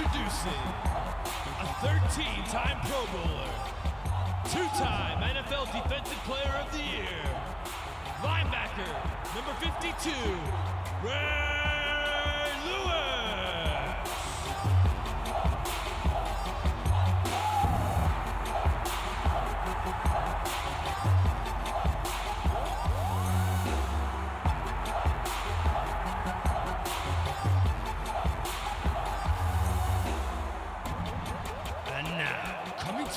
Introducing 0.00 0.64
a 1.60 1.66
13 1.82 2.44
time 2.44 2.80
Pro 2.88 3.04
Bowler, 3.12 3.50
two 4.48 4.66
time 4.78 5.20
NFL 5.20 5.70
Defensive 5.72 6.16
Player 6.24 6.54
of 6.58 6.72
the 6.72 6.78
Year, 6.78 7.20
linebacker 8.22 9.34
number 9.34 9.52
52, 9.60 10.10
Ray 11.04 11.79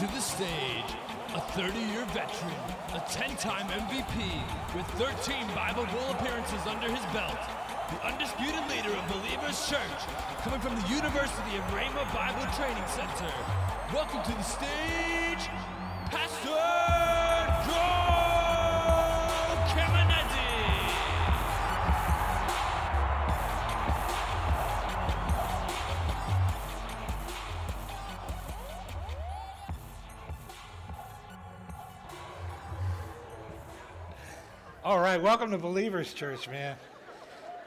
to 0.08 0.16
the 0.16 0.20
stage, 0.20 0.92
a 1.32 1.40
30-year 1.56 2.04
veteran, 2.12 2.60
a 2.92 3.00
10-time 3.08 3.68
MVP 3.88 4.20
with 4.76 4.86
13 5.00 5.48
Bible 5.56 5.86
Bowl 5.96 6.12
appearances 6.12 6.60
under 6.68 6.92
his 6.92 7.06
belt, 7.16 7.40
the 7.88 7.96
undisputed 8.04 8.60
leader 8.68 8.92
of 8.92 9.04
Believers 9.08 9.56
Church, 9.70 10.02
coming 10.44 10.60
from 10.60 10.76
the 10.76 10.88
University 10.90 11.56
of 11.56 11.64
Rhema 11.72 12.04
Bible 12.12 12.44
Training 12.52 12.84
Center. 12.92 13.32
Welcome 13.94 14.20
to 14.24 14.36
the 14.36 14.44
stage, 14.44 15.48
welcome 35.34 35.50
to 35.50 35.58
Believers 35.58 36.14
Church, 36.14 36.48
man. 36.48 36.76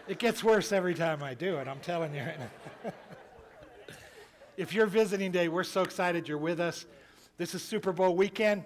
It 0.07 0.21
gets 0.21 0.45
worse 0.45 0.71
every 0.71 0.95
time 0.95 1.21
I 1.21 1.35
do 1.35 1.57
it, 1.57 1.67
I'm 1.67 1.81
telling 1.81 2.15
you 2.15 2.21
right 2.21 2.39
now. 2.39 2.93
if 4.57 4.73
you're 4.73 4.87
visiting 4.87 5.33
today, 5.33 5.49
we're 5.49 5.65
so 5.65 5.83
excited 5.83 6.29
you're 6.29 6.39
with 6.39 6.61
us. 6.61 6.87
This 7.39 7.57
is 7.57 7.65
Super 7.65 7.91
Bowl 7.91 8.15
weekend, 8.15 8.65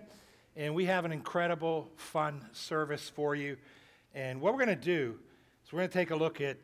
and 0.55 0.75
we 0.75 0.85
have 0.85 1.07
an 1.07 1.13
incredible, 1.13 1.89
fun 1.97 2.45
service 2.53 3.09
for 3.09 3.35
you. 3.35 3.57
And 4.15 4.39
what 4.39 4.53
we're 4.53 4.67
going 4.67 4.79
to 4.79 4.85
do 4.85 5.19
is 5.65 5.73
we're 5.73 5.79
going 5.79 5.89
to 5.89 5.95
take 5.95 6.11
a 6.11 6.17
look 6.17 6.43
at 6.43 6.59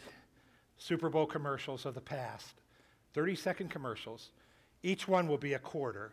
Super 0.77 1.09
Bowl 1.09 1.25
commercials 1.25 1.87
of 1.87 1.95
the 1.95 2.03
past 2.03 2.61
30 3.14 3.34
second 3.34 3.70
commercials. 3.70 4.29
Each 4.83 5.09
one 5.09 5.27
will 5.27 5.39
be 5.39 5.55
a 5.55 5.59
quarter, 5.59 6.12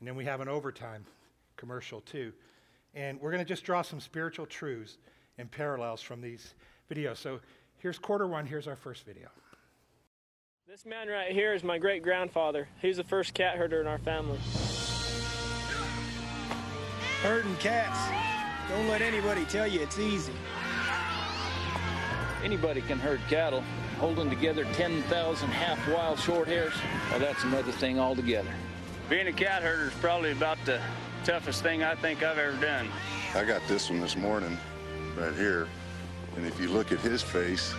and 0.00 0.08
then 0.08 0.16
we 0.16 0.24
have 0.24 0.40
an 0.40 0.48
overtime 0.48 1.04
commercial 1.58 2.00
too. 2.00 2.32
And 2.94 3.20
we're 3.20 3.32
going 3.32 3.44
to 3.44 3.48
just 3.48 3.64
draw 3.64 3.82
some 3.82 4.00
spiritual 4.00 4.46
truths 4.46 4.96
and 5.38 5.50
parallels 5.50 6.02
from 6.02 6.20
these 6.20 6.54
videos. 6.90 7.16
So 7.16 7.40
here's 7.78 7.98
quarter 7.98 8.26
one. 8.26 8.46
Here's 8.46 8.68
our 8.68 8.76
first 8.76 9.06
video. 9.06 9.28
This 10.68 10.84
man 10.84 11.08
right 11.08 11.32
here 11.32 11.54
is 11.54 11.64
my 11.64 11.78
great 11.78 12.02
grandfather. 12.02 12.68
He's 12.82 12.98
the 12.98 13.04
first 13.04 13.32
cat 13.32 13.56
herder 13.56 13.80
in 13.80 13.86
our 13.86 13.98
family. 13.98 14.38
Herding 17.22 17.56
cats. 17.56 17.98
Don't 18.68 18.86
let 18.88 19.00
anybody 19.00 19.44
tell 19.46 19.66
you 19.66 19.80
it's 19.80 19.98
easy. 19.98 20.34
Anybody 22.44 22.82
can 22.82 22.98
herd 22.98 23.20
cattle. 23.28 23.64
Holding 23.98 24.28
together 24.30 24.64
10,000 24.74 25.48
half 25.48 25.88
wild 25.88 26.20
short 26.20 26.46
hairs, 26.46 26.74
well, 27.10 27.18
that's 27.18 27.42
another 27.42 27.72
thing 27.72 27.98
altogether. 27.98 28.50
Being 29.10 29.26
a 29.26 29.32
cat 29.32 29.62
herder 29.62 29.86
is 29.86 29.94
probably 29.94 30.30
about 30.32 30.58
the 30.64 30.80
toughest 31.24 31.62
thing 31.62 31.82
I 31.82 31.96
think 31.96 32.22
I've 32.22 32.38
ever 32.38 32.56
done. 32.60 32.88
I 33.34 33.44
got 33.44 33.66
this 33.66 33.90
one 33.90 34.00
this 34.00 34.16
morning, 34.16 34.56
right 35.20 35.34
here, 35.34 35.66
and 36.36 36.46
if 36.46 36.60
you 36.60 36.68
look 36.68 36.92
at 36.92 37.00
his 37.00 37.22
face, 37.22 37.74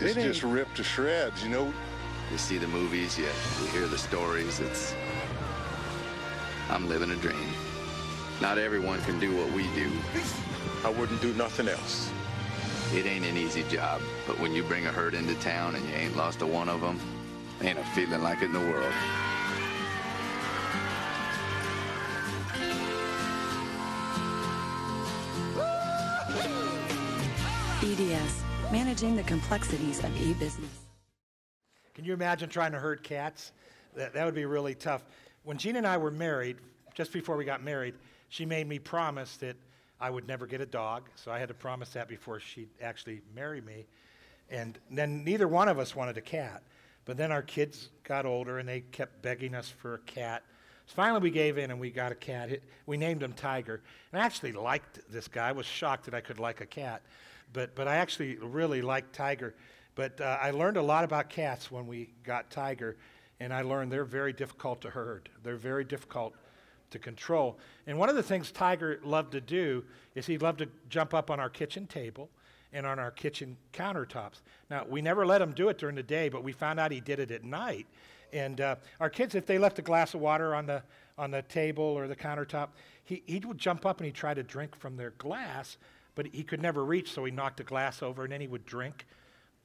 it's 0.00 0.16
It 0.16 0.22
just 0.22 0.42
ripped 0.42 0.76
to 0.76 0.84
shreds. 0.84 1.42
You 1.42 1.50
know, 1.50 1.72
You 2.30 2.38
see 2.38 2.58
the 2.58 2.68
movies, 2.68 3.18
you, 3.18 3.24
you 3.24 3.66
hear 3.68 3.86
the 3.86 3.98
stories. 3.98 4.60
It's. 4.60 4.94
I'm 6.68 6.88
living 6.88 7.10
a 7.10 7.16
dream. 7.16 7.48
Not 8.40 8.58
everyone 8.58 9.00
can 9.02 9.18
do 9.18 9.34
what 9.36 9.50
we 9.52 9.62
do. 9.74 9.90
I 10.84 10.90
wouldn't 10.90 11.20
do 11.20 11.32
nothing 11.34 11.68
else. 11.68 12.10
It 12.94 13.06
ain't 13.06 13.24
an 13.24 13.36
easy 13.36 13.64
job, 13.64 14.00
but 14.26 14.38
when 14.38 14.52
you 14.52 14.62
bring 14.62 14.86
a 14.86 14.92
herd 14.92 15.14
into 15.14 15.34
town 15.36 15.74
and 15.74 15.86
you 15.88 15.94
ain't 15.94 16.16
lost 16.16 16.42
a 16.42 16.46
one 16.46 16.68
of 16.68 16.80
them, 16.80 17.00
ain't 17.62 17.78
a 17.78 17.84
feeling 17.86 18.22
like 18.22 18.42
it 18.42 18.46
in 18.46 18.52
the 18.52 18.60
world. 18.60 18.92
EDS, 27.82 28.42
managing 28.72 29.14
the 29.14 29.22
complexities 29.22 30.02
of 30.02 30.20
e-business. 30.20 30.86
Can 31.94 32.04
you 32.04 32.12
imagine 32.12 32.48
trying 32.48 32.72
to 32.72 32.78
herd 32.78 33.04
cats? 33.04 33.52
That, 33.94 34.12
that 34.14 34.24
would 34.24 34.34
be 34.34 34.46
really 34.46 34.74
tough. 34.74 35.04
When 35.44 35.58
Gina 35.58 35.78
and 35.78 35.86
I 35.86 35.96
were 35.96 36.10
married, 36.10 36.56
just 36.94 37.12
before 37.12 37.36
we 37.36 37.44
got 37.44 37.62
married, 37.62 37.94
she 38.30 38.44
made 38.44 38.66
me 38.66 38.80
promise 38.80 39.36
that 39.36 39.56
I 40.00 40.10
would 40.10 40.26
never 40.26 40.44
get 40.44 40.60
a 40.60 40.66
dog. 40.66 41.08
So 41.14 41.30
I 41.30 41.38
had 41.38 41.46
to 41.48 41.54
promise 41.54 41.90
that 41.90 42.08
before 42.08 42.40
she'd 42.40 42.68
actually 42.82 43.20
marry 43.32 43.60
me. 43.60 43.86
And 44.50 44.76
then 44.90 45.22
neither 45.22 45.46
one 45.46 45.68
of 45.68 45.78
us 45.78 45.94
wanted 45.94 46.16
a 46.16 46.22
cat. 46.22 46.64
But 47.04 47.16
then 47.16 47.30
our 47.30 47.42
kids 47.42 47.90
got 48.02 48.26
older 48.26 48.58
and 48.58 48.68
they 48.68 48.80
kept 48.80 49.22
begging 49.22 49.54
us 49.54 49.68
for 49.68 49.94
a 49.94 49.98
cat. 50.00 50.42
So 50.86 50.94
finally 50.96 51.20
we 51.20 51.30
gave 51.30 51.58
in 51.58 51.70
and 51.70 51.78
we 51.78 51.90
got 51.90 52.10
a 52.10 52.16
cat. 52.16 52.50
We 52.86 52.96
named 52.96 53.22
him 53.22 53.34
Tiger. 53.34 53.82
And 54.12 54.20
I 54.20 54.24
actually 54.24 54.52
liked 54.52 54.98
this 55.08 55.28
guy. 55.28 55.48
I 55.48 55.52
was 55.52 55.64
shocked 55.64 56.06
that 56.06 56.14
I 56.14 56.20
could 56.20 56.40
like 56.40 56.60
a 56.60 56.66
cat. 56.66 57.02
But, 57.52 57.74
but 57.74 57.88
I 57.88 57.96
actually 57.96 58.36
really 58.36 58.82
like 58.82 59.12
Tiger. 59.12 59.54
But 59.94 60.20
uh, 60.20 60.38
I 60.40 60.50
learned 60.50 60.76
a 60.76 60.82
lot 60.82 61.04
about 61.04 61.28
cats 61.28 61.70
when 61.70 61.86
we 61.86 62.10
got 62.24 62.50
Tiger. 62.50 62.96
And 63.40 63.52
I 63.52 63.62
learned 63.62 63.92
they're 63.92 64.04
very 64.04 64.32
difficult 64.32 64.80
to 64.82 64.90
herd. 64.90 65.28
They're 65.42 65.56
very 65.56 65.84
difficult 65.84 66.34
to 66.90 66.98
control. 66.98 67.58
And 67.86 67.98
one 67.98 68.08
of 68.08 68.16
the 68.16 68.22
things 68.22 68.50
Tiger 68.50 69.00
loved 69.04 69.32
to 69.32 69.40
do 69.40 69.84
is 70.14 70.26
he 70.26 70.38
loved 70.38 70.58
to 70.58 70.68
jump 70.88 71.14
up 71.14 71.30
on 71.30 71.38
our 71.38 71.50
kitchen 71.50 71.86
table 71.86 72.30
and 72.72 72.86
on 72.86 72.98
our 72.98 73.10
kitchen 73.10 73.56
countertops. 73.72 74.40
Now, 74.70 74.84
we 74.88 75.00
never 75.00 75.24
let 75.24 75.40
him 75.40 75.52
do 75.52 75.68
it 75.68 75.78
during 75.78 75.96
the 75.96 76.02
day, 76.02 76.28
but 76.28 76.44
we 76.44 76.52
found 76.52 76.78
out 76.78 76.92
he 76.92 77.00
did 77.00 77.18
it 77.18 77.30
at 77.30 77.44
night. 77.44 77.86
And 78.32 78.60
uh, 78.60 78.76
our 79.00 79.08
kids, 79.08 79.34
if 79.34 79.46
they 79.46 79.58
left 79.58 79.78
a 79.78 79.82
glass 79.82 80.14
of 80.14 80.20
water 80.20 80.54
on 80.54 80.66
the, 80.66 80.82
on 81.16 81.30
the 81.30 81.42
table 81.42 81.84
or 81.84 82.06
the 82.06 82.16
countertop, 82.16 82.68
he, 83.04 83.22
he 83.26 83.38
would 83.38 83.58
jump 83.58 83.86
up 83.86 83.98
and 83.98 84.06
he'd 84.06 84.14
try 84.14 84.34
to 84.34 84.42
drink 84.42 84.76
from 84.76 84.96
their 84.96 85.12
glass, 85.12 85.78
but 86.18 86.26
he 86.32 86.42
could 86.42 86.60
never 86.60 86.84
reach, 86.84 87.12
so 87.12 87.24
he 87.24 87.30
knocked 87.30 87.60
a 87.60 87.62
glass 87.62 88.02
over 88.02 88.24
and 88.24 88.32
then 88.32 88.40
he 88.40 88.48
would 88.48 88.66
drink 88.66 89.06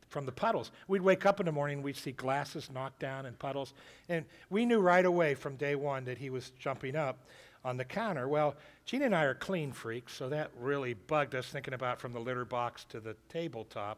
from 0.08 0.28
the 0.28 0.31
puddles. 0.31 0.69
We'd 0.88 1.02
wake 1.02 1.25
up 1.25 1.40
in 1.40 1.47
the 1.47 1.52
morning, 1.52 1.81
we'd 1.81 1.97
see 1.97 2.12
glasses 2.12 2.69
knocked 2.72 3.00
down 3.00 3.25
and 3.25 3.40
puddles, 3.40 3.74
and 4.08 4.24
we 4.52 4.63
knew 4.63 4.80
right 4.80 5.03
away 5.03 5.34
from 5.34 5.56
day 5.56 5.74
one 5.74 6.06
that 6.06 6.19
he 6.19 6.30
was 6.30 6.52
jumping 6.59 6.96
up 6.96 7.25
on 7.66 7.75
the 7.78 7.84
counter. 7.84 8.28
Well, 8.28 8.56
Gina 8.86 9.06
and 9.06 9.16
I 9.16 9.24
are 9.24 9.34
clean 9.34 9.72
freaks, 9.72 10.13
so 10.13 10.30
that 10.30 10.52
really 10.59 10.94
bugged 10.94 11.34
us 11.34 11.47
thinking 11.47 11.74
about 11.74 12.00
from 12.00 12.13
the 12.13 12.19
litter 12.19 12.46
box 12.46 12.86
to 12.90 13.00
the 13.00 13.16
tabletop. 13.30 13.97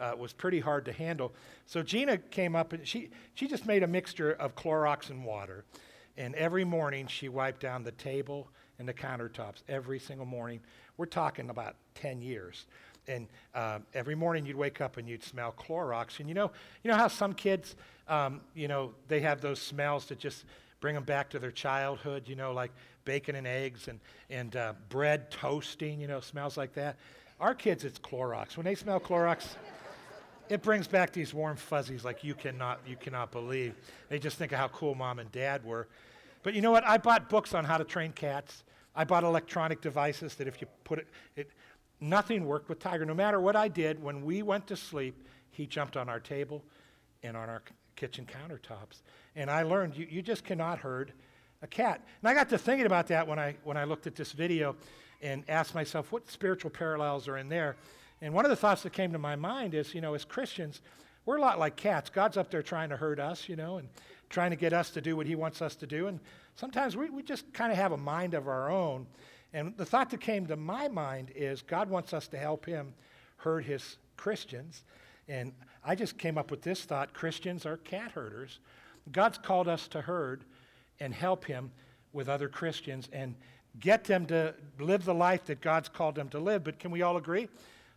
Uh, 0.00 0.14
was 0.18 0.32
pretty 0.32 0.60
hard 0.60 0.86
to 0.86 0.94
handle. 0.94 1.34
So 1.66 1.82
Gina 1.82 2.16
came 2.16 2.56
up 2.56 2.72
and 2.72 2.88
she, 2.88 3.10
she 3.34 3.46
just 3.46 3.66
made 3.66 3.82
a 3.82 3.86
mixture 3.86 4.32
of 4.32 4.54
Clorox 4.54 5.10
and 5.10 5.26
water. 5.26 5.66
And 6.16 6.34
every 6.36 6.64
morning 6.64 7.06
she 7.06 7.28
wiped 7.28 7.60
down 7.60 7.84
the 7.84 7.92
table 7.92 8.48
and 8.80 8.88
the 8.88 8.94
countertops 8.94 9.62
every 9.68 9.98
single 9.98 10.24
morning. 10.24 10.60
We're 11.00 11.06
talking 11.06 11.48
about 11.48 11.76
10 11.94 12.20
years. 12.20 12.66
And 13.08 13.26
um, 13.54 13.86
every 13.94 14.14
morning 14.14 14.44
you'd 14.44 14.54
wake 14.54 14.82
up 14.82 14.98
and 14.98 15.08
you'd 15.08 15.24
smell 15.24 15.54
Clorox. 15.58 16.20
And 16.20 16.28
you 16.28 16.34
know, 16.34 16.50
you 16.84 16.90
know 16.90 16.96
how 16.98 17.08
some 17.08 17.32
kids, 17.32 17.74
um, 18.06 18.42
you 18.54 18.68
know, 18.68 18.92
they 19.08 19.20
have 19.20 19.40
those 19.40 19.62
smells 19.62 20.04
that 20.08 20.18
just 20.18 20.44
bring 20.78 20.94
them 20.94 21.04
back 21.04 21.30
to 21.30 21.38
their 21.38 21.52
childhood, 21.52 22.24
you 22.26 22.36
know, 22.36 22.52
like 22.52 22.70
bacon 23.06 23.34
and 23.34 23.46
eggs 23.46 23.88
and, 23.88 23.98
and 24.28 24.56
uh, 24.56 24.74
bread 24.90 25.30
toasting, 25.30 26.02
you 26.02 26.06
know, 26.06 26.20
smells 26.20 26.58
like 26.58 26.74
that. 26.74 26.96
Our 27.40 27.54
kids, 27.54 27.84
it's 27.84 27.98
Clorox. 27.98 28.58
When 28.58 28.66
they 28.66 28.74
smell 28.74 29.00
Clorox, 29.00 29.46
it 30.50 30.60
brings 30.60 30.86
back 30.86 31.14
these 31.14 31.32
warm 31.32 31.56
fuzzies 31.56 32.04
like 32.04 32.22
you 32.22 32.34
cannot, 32.34 32.80
you 32.86 32.96
cannot 32.96 33.32
believe. 33.32 33.74
They 34.10 34.18
just 34.18 34.36
think 34.36 34.52
of 34.52 34.58
how 34.58 34.68
cool 34.68 34.94
mom 34.94 35.18
and 35.18 35.32
dad 35.32 35.64
were. 35.64 35.88
But 36.42 36.52
you 36.52 36.60
know 36.60 36.70
what? 36.70 36.86
I 36.86 36.98
bought 36.98 37.30
books 37.30 37.54
on 37.54 37.64
how 37.64 37.78
to 37.78 37.84
train 37.84 38.12
cats. 38.12 38.64
I 38.94 39.04
bought 39.04 39.24
electronic 39.24 39.80
devices 39.80 40.34
that 40.36 40.48
if 40.48 40.60
you 40.60 40.66
put 40.84 40.98
it, 40.98 41.08
it 41.36 41.50
nothing 42.00 42.46
worked 42.46 42.68
with 42.68 42.78
Tiger. 42.78 43.04
No 43.04 43.14
matter 43.14 43.40
what 43.40 43.56
I 43.56 43.68
did, 43.68 44.02
when 44.02 44.24
we 44.24 44.42
went 44.42 44.66
to 44.68 44.76
sleep, 44.76 45.26
he 45.50 45.66
jumped 45.66 45.96
on 45.96 46.08
our 46.08 46.20
table 46.20 46.64
and 47.22 47.36
on 47.36 47.48
our 47.48 47.62
kitchen 47.96 48.26
countertops. 48.26 49.02
And 49.36 49.50
I 49.50 49.62
learned 49.62 49.96
you, 49.96 50.06
you 50.10 50.22
just 50.22 50.44
cannot 50.44 50.78
herd 50.78 51.12
a 51.62 51.66
cat. 51.66 52.02
And 52.22 52.28
I 52.28 52.34
got 52.34 52.48
to 52.50 52.58
thinking 52.58 52.86
about 52.86 53.06
that 53.08 53.26
when 53.26 53.38
I, 53.38 53.54
when 53.64 53.76
I 53.76 53.84
looked 53.84 54.06
at 54.06 54.16
this 54.16 54.32
video 54.32 54.74
and 55.20 55.44
asked 55.48 55.74
myself, 55.74 56.10
what 56.10 56.30
spiritual 56.30 56.70
parallels 56.70 57.28
are 57.28 57.36
in 57.36 57.48
there? 57.48 57.76
And 58.22 58.32
one 58.32 58.44
of 58.44 58.50
the 58.50 58.56
thoughts 58.56 58.82
that 58.82 58.92
came 58.92 59.12
to 59.12 59.18
my 59.18 59.36
mind 59.36 59.74
is, 59.74 59.94
you 59.94 60.00
know, 60.00 60.14
as 60.14 60.24
Christians, 60.24 60.80
we're 61.26 61.36
a 61.36 61.40
lot 61.40 61.58
like 61.58 61.76
cats. 61.76 62.10
God's 62.10 62.36
up 62.36 62.50
there 62.50 62.62
trying 62.62 62.88
to 62.88 62.96
hurt 62.96 63.20
us, 63.20 63.48
you 63.48 63.56
know, 63.56 63.76
and 63.76 63.88
trying 64.30 64.50
to 64.50 64.56
get 64.56 64.72
us 64.72 64.90
to 64.90 65.00
do 65.00 65.16
what 65.16 65.26
He 65.26 65.34
wants 65.34 65.60
us 65.60 65.76
to 65.76 65.86
do. 65.86 66.06
And 66.06 66.20
sometimes 66.56 66.96
we, 66.96 67.10
we 67.10 67.22
just 67.22 67.52
kind 67.52 67.72
of 67.72 67.78
have 67.78 67.92
a 67.92 67.96
mind 67.96 68.34
of 68.34 68.48
our 68.48 68.70
own. 68.70 69.06
And 69.52 69.76
the 69.76 69.84
thought 69.84 70.10
that 70.10 70.20
came 70.20 70.46
to 70.46 70.56
my 70.56 70.88
mind 70.88 71.32
is 71.34 71.62
God 71.62 71.90
wants 71.90 72.12
us 72.12 72.28
to 72.28 72.38
help 72.38 72.66
Him 72.66 72.92
herd 73.36 73.64
His 73.64 73.96
Christians. 74.16 74.84
And 75.28 75.52
I 75.84 75.94
just 75.94 76.18
came 76.18 76.38
up 76.38 76.50
with 76.50 76.62
this 76.62 76.82
thought 76.84 77.12
Christians 77.12 77.66
are 77.66 77.78
cat 77.78 78.12
herders. 78.12 78.60
God's 79.12 79.38
called 79.38 79.68
us 79.68 79.88
to 79.88 80.00
herd 80.00 80.44
and 81.00 81.14
help 81.14 81.44
Him 81.44 81.70
with 82.12 82.28
other 82.28 82.48
Christians 82.48 83.08
and 83.12 83.34
get 83.78 84.04
them 84.04 84.26
to 84.26 84.54
live 84.78 85.04
the 85.04 85.14
life 85.14 85.44
that 85.46 85.60
God's 85.60 85.88
called 85.88 86.14
them 86.14 86.28
to 86.30 86.38
live. 86.38 86.64
But 86.64 86.78
can 86.78 86.90
we 86.90 87.02
all 87.02 87.16
agree? 87.16 87.48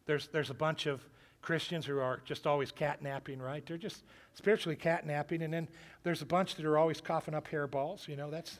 There's, 0.06 0.28
there's 0.28 0.50
a 0.50 0.56
bunch 0.56 0.86
of 0.86 1.06
Christians 1.44 1.86
who 1.86 2.00
are 2.00 2.22
just 2.26 2.48
always 2.48 2.72
catnapping, 2.72 3.40
right? 3.40 3.64
They're 3.66 3.78
just 3.78 4.04
spiritually 4.34 4.78
catnapping. 4.78 5.44
And 5.44 5.54
then 5.54 5.68
there's 6.04 6.24
a 6.24 6.26
bunch 6.26 6.56
that 6.56 6.66
are 6.66 6.78
always 6.78 7.02
coughing 7.02 7.36
up 7.36 7.48
hairballs. 7.48 8.08
You 8.08 8.16
know, 8.16 8.32
that's, 8.32 8.60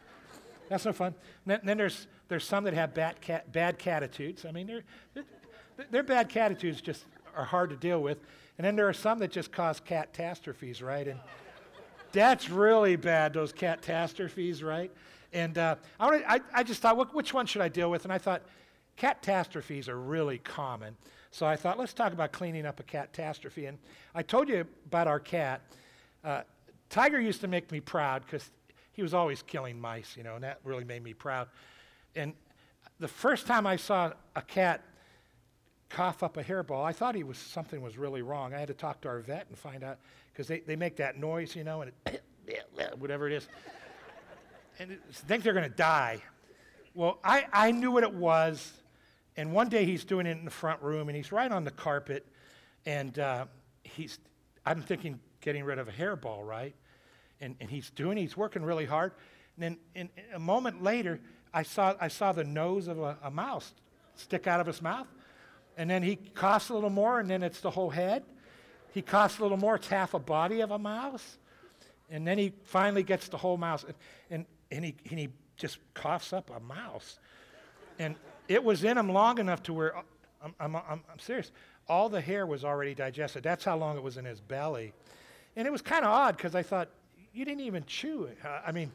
that's 0.70 0.86
no 0.86 0.94
fun. 0.94 1.16
And 1.48 1.62
then, 1.64 1.78
there's, 1.78 2.08
there's 2.28 2.44
some 2.44 2.66
that 2.66 2.74
have 2.74 2.94
bad, 2.94 3.22
cat, 3.22 3.52
bad 3.52 3.80
catitudes. 3.80 4.46
I 4.46 4.52
mean, 4.52 4.68
they're, 4.68 4.84
they're, 5.16 5.24
their 5.90 6.04
bad 6.04 6.30
catitudes 6.30 6.84
just 6.84 7.06
are 7.36 7.46
hard 7.46 7.70
to 7.72 7.76
deal 7.78 8.04
with. 8.04 8.20
And 8.58 8.66
then 8.66 8.76
there 8.76 8.88
are 8.88 8.94
some 8.94 9.18
that 9.20 9.32
just 9.32 9.52
cause 9.52 9.80
catastrophes, 9.80 10.82
right? 10.82 11.08
And 11.08 11.20
that's 12.12 12.50
really 12.50 12.98
bad, 12.98 13.34
those 13.34 13.52
catastrophes, 13.52 14.62
right? 14.62 14.92
And 15.32 15.58
uh, 15.58 15.76
I, 16.00 16.06
wanna, 16.06 16.24
I, 16.28 16.42
I, 16.54 16.64
just 16.64 16.82
thought, 16.82 17.16
which 17.16 17.34
one 17.34 17.48
should 17.48 17.62
I 17.64 17.70
deal 17.70 17.90
with? 17.90 18.04
And 18.04 18.14
I 18.14 18.20
thought, 18.20 18.44
catastrophes 18.98 19.90
are 19.90 20.00
really 20.00 20.38
common. 20.38 20.96
So 21.34 21.46
I 21.46 21.56
thought, 21.56 21.80
let's 21.80 21.94
talk 21.94 22.14
about 22.14 22.32
cleaning 22.32 22.66
up 22.66 22.80
a 22.80 22.84
catastrophe. 22.84 23.66
And 23.66 23.80
I 24.14 24.22
told 24.22 24.48
you 24.48 24.66
about 24.86 25.08
our 25.08 25.20
cat. 25.20 25.62
Uh, 26.24 26.44
Tiger 26.90 27.20
used 27.20 27.42
to 27.42 27.48
make 27.48 27.72
me 27.72 27.80
proud 27.80 28.24
because 28.24 28.52
he 28.92 29.02
was 29.02 29.14
always 29.14 29.42
killing 29.42 29.82
mice, 29.82 30.16
you 30.16 30.24
know, 30.24 30.36
and 30.36 30.44
that 30.44 30.60
really 30.64 30.84
made 30.84 31.04
me 31.04 31.14
proud. 31.14 31.48
And 32.16 32.34
the 33.00 33.08
first 33.08 33.48
time 33.48 33.66
I 33.66 33.78
saw 33.78 34.14
a 34.36 34.44
cat 34.44 34.84
cough 35.90 36.22
up 36.22 36.38
a 36.38 36.44
hairball, 36.44 36.86
I 36.86 36.94
thought 36.94 37.16
he 37.16 37.24
was 37.24 37.40
something 37.40 37.82
was 37.82 37.98
really 37.98 38.22
wrong. 38.22 38.54
I 38.54 38.60
had 38.60 38.68
to 38.68 38.76
talk 38.76 39.02
to 39.02 39.08
our 39.08 39.20
vet 39.20 39.48
and 39.50 39.58
find 39.58 39.84
out 39.84 39.98
because 40.32 40.48
they, 40.48 40.60
they 40.60 40.76
make 40.76 40.98
that 40.98 41.18
noise, 41.18 41.56
you 41.56 41.64
know, 41.64 41.82
and 41.82 41.92
it, 42.06 42.24
whatever 43.00 43.28
it 43.28 43.34
is 43.34 43.48
and 44.80 44.98
think 45.12 45.44
they're 45.44 45.54
going 45.54 45.70
to 45.70 45.76
die. 45.76 46.20
Well, 46.94 47.20
I, 47.24 47.46
I 47.52 47.72
knew 47.72 47.92
what 47.92 48.04
it 48.04 48.14
was. 48.14 48.72
And 49.36 49.52
one 49.52 49.70
day 49.70 49.86
he's 49.86 50.06
doing 50.06 50.26
it 50.26 50.38
in 50.38 50.46
the 50.46 50.52
front 50.52 50.82
room 50.82 51.10
and 51.10 51.16
he's 51.16 51.32
right 51.32 51.52
on 51.52 51.64
the 51.64 51.72
carpet. 51.72 52.26
And 52.86 53.18
uh, 53.18 53.46
he's, 53.84 54.20
I'm 54.66 54.82
thinking, 54.82 55.20
getting 55.42 55.64
rid 55.64 55.80
of 55.80 55.88
a 55.88 55.92
hairball, 55.92 56.46
right? 56.46 56.76
And, 57.42 57.56
and 57.60 57.70
he's 57.70 57.90
doing, 57.90 58.18
he's 58.18 58.38
working 58.38 58.64
really 58.64 58.86
hard. 58.86 59.14
And 59.58 59.78
then 59.96 60.10
in 60.16 60.34
a 60.34 60.40
moment 60.40 60.84
later, 60.84 61.20
I 61.54 61.64
saw, 61.64 61.96
I 62.00 62.08
saw 62.08 62.32
the 62.32 62.44
nose 62.44 62.88
of 62.88 63.00
a, 63.00 63.18
a 63.24 63.32
mouse 63.32 63.74
stick 64.16 64.48
out 64.48 64.60
of 64.60 64.68
his 64.68 64.82
mouth. 64.82 65.08
And 65.78 65.90
then 65.90 66.04
he 66.04 66.16
coughs 66.16 66.70
a 66.70 66.74
little 66.74 66.90
more, 66.92 67.20
and 67.20 67.30
then 67.30 67.42
it's 67.42 67.60
the 67.60 67.72
whole 67.72 67.90
head. 67.90 68.24
He 68.94 69.02
coughs 69.02 69.40
a 69.40 69.42
little 69.42 69.58
more, 69.58 69.76
it's 69.76 69.88
half 69.88 70.14
a 70.14 70.20
body 70.20 70.62
of 70.62 70.70
a 70.70 70.78
mouse. 70.78 71.38
And 72.12 72.28
then 72.28 72.38
he 72.38 72.54
finally 72.66 73.02
gets 73.02 73.28
the 73.28 73.38
whole 73.38 73.58
mouse. 73.58 73.84
And, 73.84 73.96
and 74.30 74.46
and 74.74 74.84
he, 74.84 74.96
and 75.10 75.20
he 75.20 75.30
just 75.56 75.78
coughs 75.94 76.34
up 76.34 76.50
a 76.50 76.60
mouse. 76.60 77.20
And 78.00 78.16
it 78.48 78.64
was 78.64 78.84
in 78.84 78.98
him 78.98 79.10
long 79.10 79.40
enough 79.40 79.64
to 79.64 79.74
where, 79.74 79.96
I'm, 80.44 80.54
I'm, 80.60 80.76
I'm, 80.76 80.84
I'm 80.90 81.20
serious, 81.20 81.52
all 81.88 82.10
the 82.10 82.22
hair 82.22 82.46
was 82.46 82.64
already 82.64 82.94
digested. 82.94 83.44
That's 83.44 83.64
how 83.64 83.78
long 83.78 83.98
it 83.98 84.04
was 84.04 84.18
in 84.18 84.26
his 84.26 84.40
belly. 84.40 84.94
And 85.56 85.68
it 85.68 85.72
was 85.72 85.82
kind 85.82 86.06
of 86.06 86.12
odd 86.12 86.38
because 86.38 86.56
I 86.56 86.64
thought, 86.64 86.90
you 87.34 87.46
didn't 87.46 87.62
even 87.62 87.84
chew 87.86 88.26
it. 88.26 88.38
I 88.66 88.72
mean, 88.72 88.92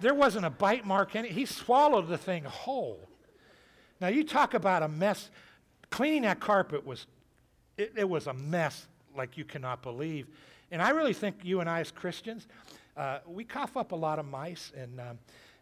there 0.00 0.14
wasn't 0.14 0.46
a 0.46 0.50
bite 0.50 0.86
mark 0.86 1.16
in 1.16 1.24
it. 1.24 1.32
He 1.32 1.44
swallowed 1.44 2.08
the 2.08 2.18
thing 2.18 2.44
whole. 2.44 3.00
Now, 4.00 4.08
you 4.08 4.22
talk 4.22 4.54
about 4.54 4.82
a 4.82 4.88
mess. 4.88 5.30
Cleaning 5.90 6.22
that 6.22 6.38
carpet 6.38 6.86
was, 6.86 7.06
it, 7.76 7.92
it 7.96 8.08
was 8.08 8.28
a 8.28 8.34
mess 8.34 8.86
like 9.16 9.36
you 9.36 9.44
cannot 9.44 9.82
believe. 9.82 10.28
And 10.70 10.80
I 10.80 10.90
really 10.90 11.14
think 11.14 11.36
you 11.42 11.60
and 11.60 11.68
I, 11.68 11.80
as 11.80 11.90
Christians, 11.90 12.46
uh, 12.96 13.18
we 13.26 13.42
cough 13.42 13.76
up 13.76 13.92
a 13.92 13.96
lot 13.96 14.18
of 14.18 14.26
mice, 14.26 14.70
and, 14.76 15.00
um, 15.00 15.18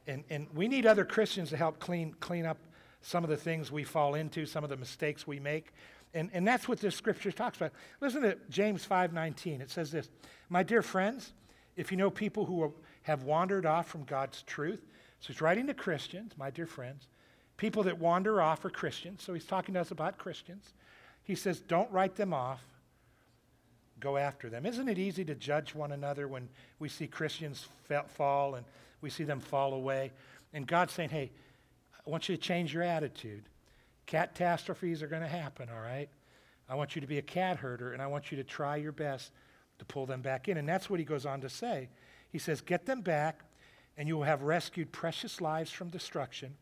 and, 0.07 0.25
and 0.29 0.47
we 0.55 0.69
need 0.69 0.85
other 0.85 1.05
Christians 1.05 1.51
to 1.51 1.57
help 1.57 1.79
clean, 1.79 2.15
clean 2.21 2.45
up 2.45 2.59
some 3.07 3.23
of 3.23 3.31
the 3.31 3.37
things 3.37 3.71
we 3.71 3.85
fall 3.85 4.15
into, 4.17 4.47
some 4.47 4.65
of 4.65 4.71
the 4.71 4.77
mistakes 4.77 5.27
we 5.27 5.39
make. 5.39 5.73
And, 6.13 6.29
and 6.33 6.47
that's 6.47 6.67
what 6.67 6.81
this 6.81 6.97
scripture 6.97 7.31
talks 7.31 7.57
about. 7.57 7.73
Listen 8.01 8.23
to 8.23 8.37
James 8.51 8.85
5.19. 8.87 9.61
It 9.61 9.71
says 9.71 9.93
this, 9.93 10.09
My 10.49 10.65
dear 10.65 10.83
friends, 10.83 11.33
if 11.77 11.93
you 11.93 11.97
know 11.97 12.11
people 12.11 12.45
who 12.47 12.75
have 13.03 13.23
wandered 13.23 13.65
off 13.65 13.89
from 13.89 14.03
God's 14.05 14.43
truth, 14.43 14.85
so 15.21 15.29
he's 15.29 15.41
writing 15.41 15.69
to 15.69 15.75
Christians, 15.75 16.33
my 16.37 16.51
dear 16.51 16.67
friends, 16.67 17.07
people 17.57 17.85
that 17.85 17.99
wander 17.99 18.43
off 18.43 18.65
are 18.65 18.71
Christians. 18.71 19.23
So 19.23 19.35
he's 19.35 19.45
talking 19.45 19.75
to 19.75 19.81
us 19.81 19.93
about 19.93 20.19
Christians. 20.19 20.75
He 21.23 21.37
says, 21.37 21.61
don't 21.61 21.91
write 21.93 22.17
them 22.17 22.35
off 22.35 22.65
go 23.99 24.17
after 24.17 24.51
them. 24.51 24.67
Isn't 24.67 24.89
it 24.89 24.99
easy 24.99 25.25
to 25.25 25.35
judge 25.35 25.75
one 25.75 25.93
another 25.93 26.29
when 26.29 26.49
we 26.79 26.89
see 26.89 27.07
Christians 27.07 27.67
fall 28.09 28.57
and 28.57 28.67
we 29.01 29.11
see 29.11 29.25
them 29.25 29.41
fall 29.41 29.73
away? 29.73 30.13
And 30.53 30.67
God's 30.67 30.93
saying, 30.93 31.11
hey, 31.11 31.31
I 32.07 32.11
want 32.11 32.29
you 32.29 32.37
to 32.37 32.43
change 32.43 32.73
your 32.73 32.83
attitude. 32.83 33.45
Catastrophes 34.07 35.03
are 35.03 35.09
going 35.09 35.23
to 35.23 35.29
happen, 35.29 35.69
all 35.69 35.81
right? 35.81 36.09
I 36.69 36.75
want 36.75 36.95
you 36.95 37.01
to 37.01 37.07
be 37.07 37.19
a 37.19 37.23
cat 37.23 37.59
herder, 37.59 37.93
and 37.93 38.01
I 38.01 38.07
want 38.07 38.31
you 38.31 38.37
to 38.37 38.45
try 38.45 38.77
your 38.77 38.93
best 38.93 39.33
to 39.79 39.85
pull 39.85 40.07
them 40.07 40.23
back 40.23 40.49
in. 40.49 40.57
And 40.57 40.69
that's 40.69 40.89
what 40.89 40.99
he 40.99 41.05
goes 41.05 41.27
on 41.27 41.41
to 41.41 41.49
say. 41.49 41.89
He 42.31 42.39
says, 42.39 42.61
Get 42.61 42.87
them 42.87 43.01
back, 43.01 43.41
and 43.97 44.09
you 44.09 44.17
will 44.17 44.25
have 44.25 44.43
rescued 44.43 44.93
precious 44.93 45.41
lives 45.41 45.71
from 45.71 45.89
destruction 45.91 46.55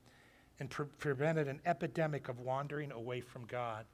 and 0.61 0.71
pre- 0.71 0.87
prevented 0.99 1.49
an 1.49 1.61
epidemic 1.67 2.29
of 2.29 2.41
wandering 2.41 2.93
away 2.93 3.21
from 3.21 3.45
God. 3.47 3.85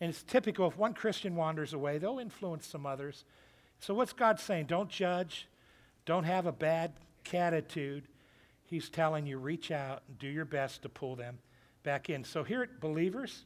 And 0.00 0.10
it's 0.10 0.22
typical 0.22 0.68
if 0.68 0.76
one 0.76 0.92
Christian 0.92 1.36
wanders 1.36 1.72
away, 1.72 1.98
they'll 1.98 2.18
influence 2.18 2.66
some 2.66 2.84
others. 2.84 3.24
So, 3.78 3.94
what's 3.94 4.12
God 4.12 4.40
saying? 4.40 4.66
Don't 4.66 4.88
judge, 4.88 5.48
don't 6.04 6.24
have 6.24 6.46
a 6.46 6.52
bad 6.52 6.92
cat 7.22 7.54
attitude. 7.54 8.04
He's 8.66 8.88
telling 8.88 9.26
you, 9.26 9.38
reach 9.38 9.70
out 9.70 10.02
and 10.08 10.18
do 10.18 10.26
your 10.26 10.44
best 10.44 10.82
to 10.82 10.88
pull 10.88 11.16
them 11.16 11.38
back 11.82 12.10
in. 12.10 12.24
So, 12.24 12.42
here 12.42 12.62
at 12.62 12.80
Believers, 12.80 13.44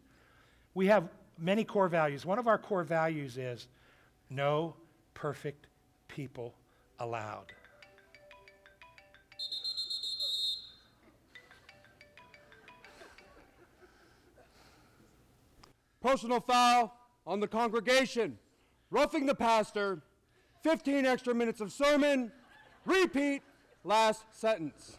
we 0.74 0.86
have 0.86 1.08
many 1.38 1.64
core 1.64 1.88
values. 1.88 2.24
One 2.24 2.38
of 2.38 2.46
our 2.46 2.58
core 2.58 2.84
values 2.84 3.36
is 3.36 3.68
no 4.30 4.76
perfect 5.14 5.66
people 6.06 6.54
allowed. 6.98 7.52
Personal 16.00 16.40
foul 16.40 16.94
on 17.26 17.40
the 17.40 17.48
congregation. 17.48 18.38
Roughing 18.90 19.26
the 19.26 19.34
pastor. 19.34 20.00
15 20.62 21.06
extra 21.06 21.34
minutes 21.34 21.60
of 21.60 21.72
sermon. 21.72 22.32
Repeat. 22.84 23.42
Last 23.84 24.24
sentence. 24.32 24.96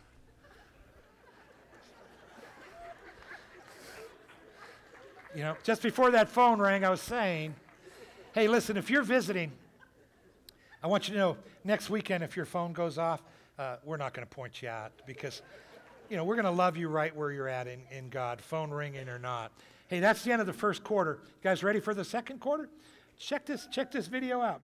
You 5.35 5.43
know, 5.43 5.55
just 5.63 5.83
before 5.83 6.09
that 6.11 6.27
phone 6.27 6.59
rang, 6.59 6.83
I 6.83 6.89
was 6.89 7.01
saying, 7.01 7.53
hey, 8.33 8.47
listen, 8.47 8.77
if 8.77 8.89
you're 8.89 9.03
visiting, 9.03 9.51
I 10.81 10.87
want 10.87 11.07
you 11.07 11.13
to 11.13 11.19
know 11.19 11.37
next 11.63 11.89
weekend, 11.89 12.23
if 12.23 12.35
your 12.35 12.47
phone 12.47 12.73
goes 12.73 12.97
off, 12.97 13.21
uh, 13.59 13.75
we're 13.83 13.97
not 13.97 14.13
going 14.15 14.27
to 14.27 14.35
point 14.35 14.63
you 14.63 14.69
out 14.69 14.91
because, 15.05 15.43
you 16.09 16.17
know, 16.17 16.23
we're 16.23 16.35
going 16.35 16.45
to 16.45 16.51
love 16.51 16.77
you 16.77 16.87
right 16.89 17.15
where 17.15 17.31
you're 17.31 17.47
at 17.47 17.67
in, 17.67 17.79
in 17.91 18.09
God, 18.09 18.41
phone 18.41 18.71
ringing 18.71 19.07
or 19.07 19.19
not. 19.19 19.51
Hey, 19.87 19.99
that's 19.99 20.23
the 20.23 20.31
end 20.31 20.41
of 20.41 20.47
the 20.47 20.53
first 20.53 20.83
quarter. 20.83 21.19
You 21.23 21.43
guys 21.43 21.63
ready 21.63 21.79
for 21.79 21.93
the 21.93 22.05
second 22.05 22.39
quarter? 22.39 22.67
Check 23.19 23.45
this, 23.45 23.67
check 23.71 23.91
this 23.91 24.07
video 24.07 24.41
out. 24.41 24.61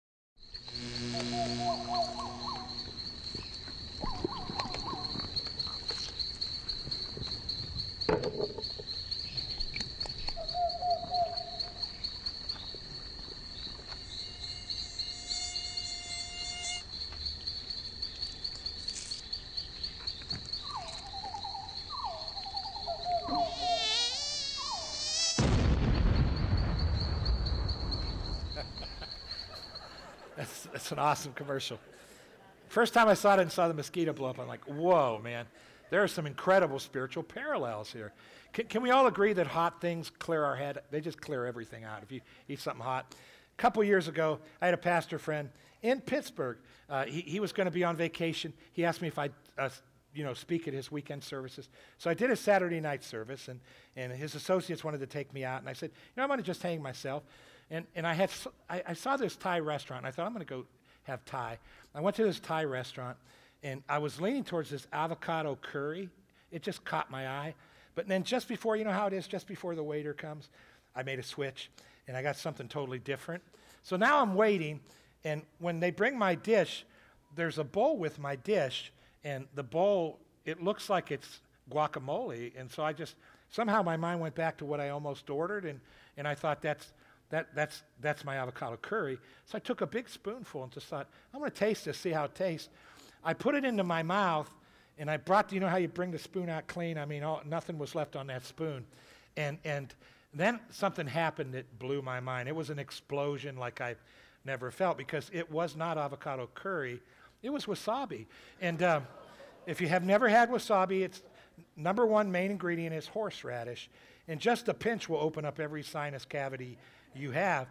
It's 30.37 30.67
an 30.95 31.01
awesome 31.01 31.33
commercial. 31.33 31.79
First 32.69 32.95
time 32.95 33.09
I 33.09 33.15
saw 33.15 33.35
it 33.35 33.41
and 33.41 33.51
saw 33.51 33.69
the 33.69 33.75
mosquito 33.75 34.13
blow 34.13 34.31
up, 34.31 34.39
I'm 34.39 34.49
like, 34.49 34.65
whoa, 34.65 35.21
man. 35.23 35.47
There 35.91 36.03
are 36.03 36.09
some 36.09 36.27
incredible 36.27 36.79
spiritual 36.79 37.23
parallels 37.23 37.93
here. 37.93 38.13
Can, 38.53 38.67
can 38.67 38.83
we 38.83 38.91
all 38.91 39.07
agree 39.07 39.33
that 39.33 39.47
hot 39.47 39.81
things 39.81 40.11
clear 40.11 40.45
our 40.45 40.57
head? 40.57 40.79
They 40.91 41.01
just 41.01 41.21
clear 41.21 41.47
everything 41.47 41.85
out. 41.85 42.03
If 42.03 42.11
you 42.11 42.21
eat 42.49 42.61
something 42.61 42.83
hot, 42.83 43.13
a 43.13 43.61
couple 43.61 43.83
years 43.85 44.09
ago, 44.09 44.39
I 44.63 44.67
had 44.67 44.75
a 44.75 44.79
pastor 44.79 45.19
friend 45.19 45.51
in 45.83 46.01
Pittsburgh. 46.01 46.59
Uh, 46.89 47.05
he, 47.05 47.21
he 47.21 47.41
was 47.41 47.53
going 47.53 47.67
to 47.67 47.71
be 47.71 47.85
on 47.85 47.97
vacation. 47.97 48.53
He 48.73 48.85
asked 48.85 49.03
me 49.03 49.09
if 49.09 49.19
I'd 49.19 49.33
uh, 49.59 49.69
you 50.15 50.23
know, 50.23 50.33
speak 50.33 50.69
at 50.69 50.75
his 50.75 50.93
weekend 50.93 51.23
services. 51.23 51.69
So 51.99 52.09
I 52.09 52.15
did 52.15 52.31
a 52.31 52.37
Saturday 52.37 52.81
night 52.81 53.03
service, 53.03 53.49
and, 53.49 53.61
and 53.97 54.13
his 54.13 54.35
associates 54.35 54.85
wanted 54.85 55.01
to 55.01 55.07
take 55.07 55.33
me 55.35 55.45
out. 55.45 55.61
And 55.61 55.69
I 55.69 55.73
said, 55.73 55.91
you 55.91 56.13
know, 56.17 56.23
I'm 56.23 56.29
going 56.29 56.39
to 56.39 56.45
just 56.45 56.63
hang 56.63 56.81
myself. 56.81 57.25
And, 57.71 57.85
and 57.97 58.07
I, 58.07 58.15
had, 58.15 58.31
I, 58.71 58.83
I 58.89 58.93
saw 58.93 59.17
this 59.17 59.37
Thai 59.37 59.59
restaurant, 59.59 60.01
and 60.01 60.07
I 60.07 60.11
thought, 60.13 60.27
I'm 60.27 60.33
going 60.33 60.47
to 60.47 60.51
go 60.51 60.67
have 61.05 61.25
Thai. 61.25 61.59
I 61.95 62.01
went 62.01 62.17
to 62.17 62.25
this 62.25 62.41
Thai 62.41 62.65
restaurant, 62.65 63.17
and 63.63 63.83
I 63.89 63.99
was 63.99 64.21
leaning 64.21 64.45
towards 64.45 64.71
this 64.71 64.87
avocado 64.93 65.57
curry. 65.61 66.11
It 66.51 66.63
just 66.63 66.85
caught 66.85 67.11
my 67.11 67.29
eye. 67.29 67.55
But 67.95 68.09
then 68.09 68.25
just 68.25 68.49
before, 68.49 68.77
you 68.77 68.85
know 68.85 68.91
how 68.91 69.07
it 69.07 69.13
is, 69.13 69.27
just 69.29 69.47
before 69.47 69.75
the 69.75 69.83
waiter 69.83 70.13
comes, 70.13 70.49
I 70.97 71.03
made 71.03 71.19
a 71.19 71.23
switch, 71.23 71.71
and 72.09 72.17
I 72.17 72.23
got 72.23 72.37
something 72.37 72.69
totally 72.69 72.99
different. 72.99 73.43
So 73.83 73.97
now 73.97 74.21
I'm 74.21 74.35
waiting, 74.35 74.81
and 75.25 75.43
when 75.59 75.81
they 75.81 75.91
bring 75.91 76.19
my 76.19 76.35
dish, 76.35 76.85
there's 77.37 77.59
a 77.59 77.65
bowl 77.65 77.97
with 77.97 78.19
my 78.19 78.37
dish, 78.37 78.93
and 79.23 79.47
the 79.55 79.63
bowl, 79.63 80.19
it 80.45 80.63
looks 80.63 80.91
like 80.91 81.11
it's 81.11 81.41
guacamole. 81.71 82.53
And 82.57 82.71
so 82.71 82.83
I 82.83 82.93
just, 82.93 83.15
somehow 83.51 83.83
my 83.83 83.97
mind 83.97 84.21
went 84.21 84.35
back 84.35 84.57
to 84.59 84.65
what 84.65 84.81
I 84.81 84.91
almost 84.91 85.31
ordered, 85.31 85.65
and, 85.65 85.81
and 86.17 86.27
I 86.27 86.35
thought 86.35 86.63
that's, 86.63 86.93
that, 87.35 87.49
that's, 87.53 87.83
that's 88.01 88.25
my 88.25 88.37
avocado 88.37 88.77
curry. 88.77 89.19
So 89.45 89.57
I 89.57 89.59
took 89.59 89.81
a 89.81 89.87
big 89.87 90.09
spoonful 90.09 90.63
and 90.63 90.71
just 90.71 90.87
thought, 90.87 91.09
I'm 91.33 91.41
going 91.41 91.51
to 91.51 91.57
taste 91.57 91.85
this, 91.85 91.99
see 91.99 92.11
how 92.11 92.27
it 92.27 92.35
tastes. 92.37 92.69
I 93.25 93.35
put 93.35 93.57
it 93.57 93.65
into 93.65 93.83
my 93.83 94.05
mouth, 94.05 94.49
and 94.99 95.11
I 95.11 95.17
brought, 95.17 95.53
you 95.53 95.59
know 95.59 95.69
how 95.69 95.79
you 95.79 95.89
bring 95.89 96.13
the 96.13 96.19
spoon 96.19 96.49
out 96.49 96.69
clean? 96.69 96.97
I 96.97 97.07
mean, 97.07 97.25
all, 97.25 97.43
nothing 97.45 97.77
was 97.77 97.97
left 97.97 98.15
on 98.15 98.29
that 98.29 98.45
spoon. 98.45 98.87
And, 99.37 99.59
and 99.65 99.93
then 100.33 100.61
something 100.71 101.09
happened 101.09 101.55
that 101.55 101.79
blew 101.81 102.03
my 102.03 102.21
mind. 102.21 102.49
It 102.49 102.55
was 102.55 102.71
an 102.71 102.79
explosion 102.79 103.57
like 103.57 103.81
I've 103.81 104.01
never 104.45 104.71
felt 104.71 104.97
because 104.97 105.29
it 105.33 105.51
was 105.51 105.75
not 105.75 105.99
avocado 105.99 106.49
curry, 106.55 107.01
it 107.43 107.51
was 107.51 107.67
wasabi. 107.67 108.27
And 108.61 108.81
uh, 108.81 109.01
if 109.67 109.81
you 109.81 109.89
have 109.89 110.05
never 110.05 110.29
had 110.29 110.51
wasabi, 110.51 111.03
its 111.03 111.23
number 111.77 112.07
one 112.07 112.31
main 112.31 112.53
ingredient 112.53 112.95
is 112.95 113.09
horseradish. 113.09 113.91
And 114.29 114.39
just 114.39 114.69
a 114.69 114.75
pinch 114.75 115.09
will 115.09 115.19
open 115.19 115.45
up 115.45 115.59
every 115.59 115.83
sinus 115.83 116.25
cavity 116.25 116.79
you 117.15 117.31
have. 117.31 117.67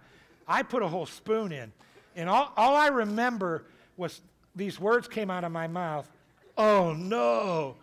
I 0.47 0.63
put 0.63 0.83
a 0.83 0.87
whole 0.87 1.05
spoon 1.05 1.51
in. 1.51 1.71
And 2.15 2.29
all, 2.29 2.51
all 2.57 2.75
I 2.75 2.87
remember 2.87 3.65
was 3.97 4.21
these 4.55 4.79
words 4.79 5.07
came 5.07 5.29
out 5.29 5.43
of 5.43 5.51
my 5.51 5.67
mouth 5.67 6.09
oh 6.57 6.93
no. 6.93 7.75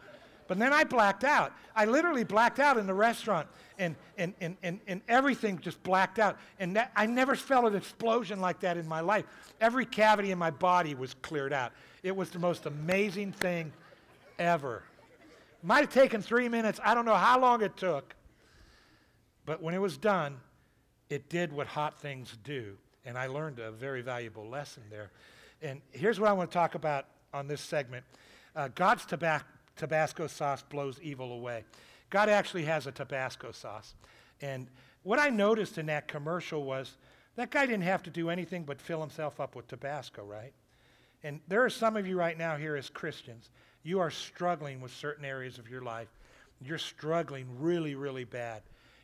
But 0.49 0.59
then 0.59 0.73
I 0.73 0.83
blacked 0.83 1.23
out. 1.23 1.53
I 1.77 1.85
literally 1.85 2.25
blacked 2.25 2.59
out 2.59 2.77
in 2.77 2.87
the 2.87 2.95
restaurant, 2.95 3.47
and, 3.79 3.95
and, 4.19 4.35
and, 4.41 4.57
and, 4.65 4.81
and 4.89 5.01
everything 5.09 5.61
just 5.61 5.81
blacked 5.85 6.19
out. 6.19 6.37
And 6.59 6.75
that, 6.75 6.91
I 6.97 7.07
never 7.07 7.37
felt 7.37 7.67
an 7.67 7.77
explosion 7.77 8.41
like 8.41 8.59
that 8.61 8.77
in 8.77 8.89
my 8.89 9.01
life. 9.01 9.27
Every 9.61 9.87
cavity 9.87 10.33
in 10.33 10.39
my 10.39 10.51
body 10.51 10.95
was 10.95 11.15
cleared 11.23 11.53
out. 11.53 11.73
It 12.03 12.15
was 12.15 12.31
the 12.31 12.41
most 12.41 12.67
amazing 12.67 13.33
thing 13.33 13.73
ever. 14.41 14.83
Might 15.63 15.81
have 15.81 15.93
taken 15.93 16.21
three 16.21 16.49
minutes. 16.49 16.81
I 16.83 16.95
don't 16.95 17.05
know 17.05 17.15
how 17.15 17.39
long 17.39 17.63
it 17.63 17.77
took. 17.77 18.17
But 19.47 19.63
when 19.63 19.75
it 19.75 19.81
was 19.81 19.97
done, 19.97 20.37
it 21.11 21.29
did 21.29 21.53
what 21.53 21.67
hot 21.67 22.01
things 22.01 22.39
do. 22.45 22.79
And 23.05 23.19
I 23.19 23.27
learned 23.27 23.59
a 23.59 23.71
very 23.71 24.01
valuable 24.01 24.49
lesson 24.49 24.83
there. 24.91 25.11
And 25.61 25.83
here's 25.91 26.19
what 26.19 26.31
I 26.31 26.33
want 26.33 26.51
to 26.51 26.55
talk 26.55 26.75
about 26.75 27.07
on 27.35 27.47
this 27.47 27.61
segment 27.61 28.05
uh, 28.57 28.69
God's 28.75 29.05
tobacco 29.05 29.47
Tabasco 29.81 30.27
sauce 30.27 30.63
blows 30.63 31.01
evil 31.01 31.33
away. 31.33 31.65
God 32.11 32.29
actually 32.29 32.65
has 32.65 32.87
a 32.87 32.93
Tabasco 32.93 33.51
sauce. 33.51 33.95
And 34.43 34.67
what 35.05 35.19
I 35.19 35.31
noticed 35.31 35.79
in 35.79 35.87
that 35.87 36.07
commercial 36.07 36.65
was 36.65 36.99
that 37.37 37.51
guy 37.51 37.65
didn't 37.65 37.85
have 37.85 38.03
to 38.03 38.11
do 38.11 38.29
anything 38.29 38.65
but 38.65 38.79
fill 38.79 39.01
himself 39.01 39.41
up 39.41 39.57
with 39.57 39.69
Tabasco, 39.69 40.23
right? 40.23 40.53
And 41.23 41.41
there 41.49 41.65
are 41.65 41.71
some 41.71 41.97
of 41.97 42.07
you 42.07 42.19
right 42.19 42.37
now 42.37 42.57
here 42.57 42.77
as 42.77 42.91
Christians. 42.91 43.49
You 43.83 44.01
are 44.01 44.11
struggling 44.11 44.83
with 44.83 44.93
certain 44.93 45.25
areas 45.25 45.57
of 45.57 45.71
your 45.71 45.81
life. 45.81 46.09
You're 46.63 46.77
struggling 46.77 47.47
really, 47.59 47.95
really 47.95 48.25
bad. 48.25 48.61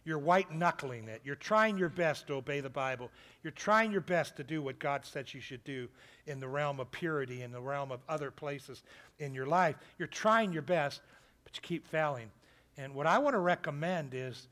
You're 0.06 0.20
white 0.20 0.52
knuckling 0.52 1.08
it. 1.08 1.20
You're 1.25 1.34
trying 1.34 1.76
your 1.76 1.88
best 1.88 2.28
to 2.28 2.34
obey 2.34 2.60
the 2.60 2.70
Bible. 2.70 3.10
You're 3.42 3.50
trying 3.50 3.90
your 3.90 4.00
best 4.00 4.36
to 4.36 4.44
do 4.44 4.62
what 4.62 4.78
God 4.78 5.04
said 5.04 5.34
you 5.34 5.40
should 5.40 5.64
do 5.64 5.88
in 6.28 6.38
the 6.38 6.46
realm 6.46 6.78
of 6.78 6.92
purity, 6.92 7.42
in 7.42 7.50
the 7.50 7.60
realm 7.60 7.90
of 7.90 7.98
other 8.08 8.30
places 8.30 8.84
in 9.18 9.34
your 9.34 9.46
life. 9.46 9.75
You're 9.98 10.06
trying 10.06 10.52
your 10.52 10.62
best, 10.62 11.00
but 11.42 11.56
you 11.56 11.60
keep 11.60 11.88
failing. 11.88 12.30
And 12.78 12.94
what 12.94 13.08
I 13.08 13.18
want 13.18 13.34
to 13.34 13.40
recommend 13.40 14.14
is 14.14 14.46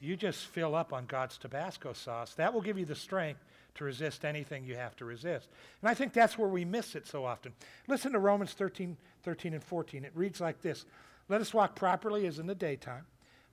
you 0.00 0.16
just 0.16 0.44
fill 0.46 0.74
up 0.74 0.92
on 0.92 1.06
God's 1.06 1.38
Tabasco 1.38 1.92
sauce. 1.92 2.34
That 2.34 2.52
will 2.52 2.60
give 2.60 2.76
you 2.76 2.84
the 2.84 2.96
strength 2.96 3.44
to 3.76 3.84
resist 3.84 4.24
anything 4.24 4.64
you 4.64 4.74
have 4.74 4.96
to 4.96 5.04
resist. 5.04 5.48
And 5.82 5.88
I 5.88 5.94
think 5.94 6.14
that's 6.14 6.36
where 6.36 6.48
we 6.48 6.64
miss 6.64 6.96
it 6.96 7.06
so 7.06 7.24
often. 7.24 7.52
Listen 7.86 8.10
to 8.10 8.18
Romans 8.18 8.54
13, 8.54 8.96
13 9.22 9.54
and 9.54 9.62
14. 9.62 10.04
It 10.04 10.12
reads 10.16 10.40
like 10.40 10.62
this 10.62 10.84
Let 11.28 11.40
us 11.40 11.54
walk 11.54 11.76
properly 11.76 12.26
as 12.26 12.40
in 12.40 12.48
the 12.48 12.56
daytime 12.56 13.06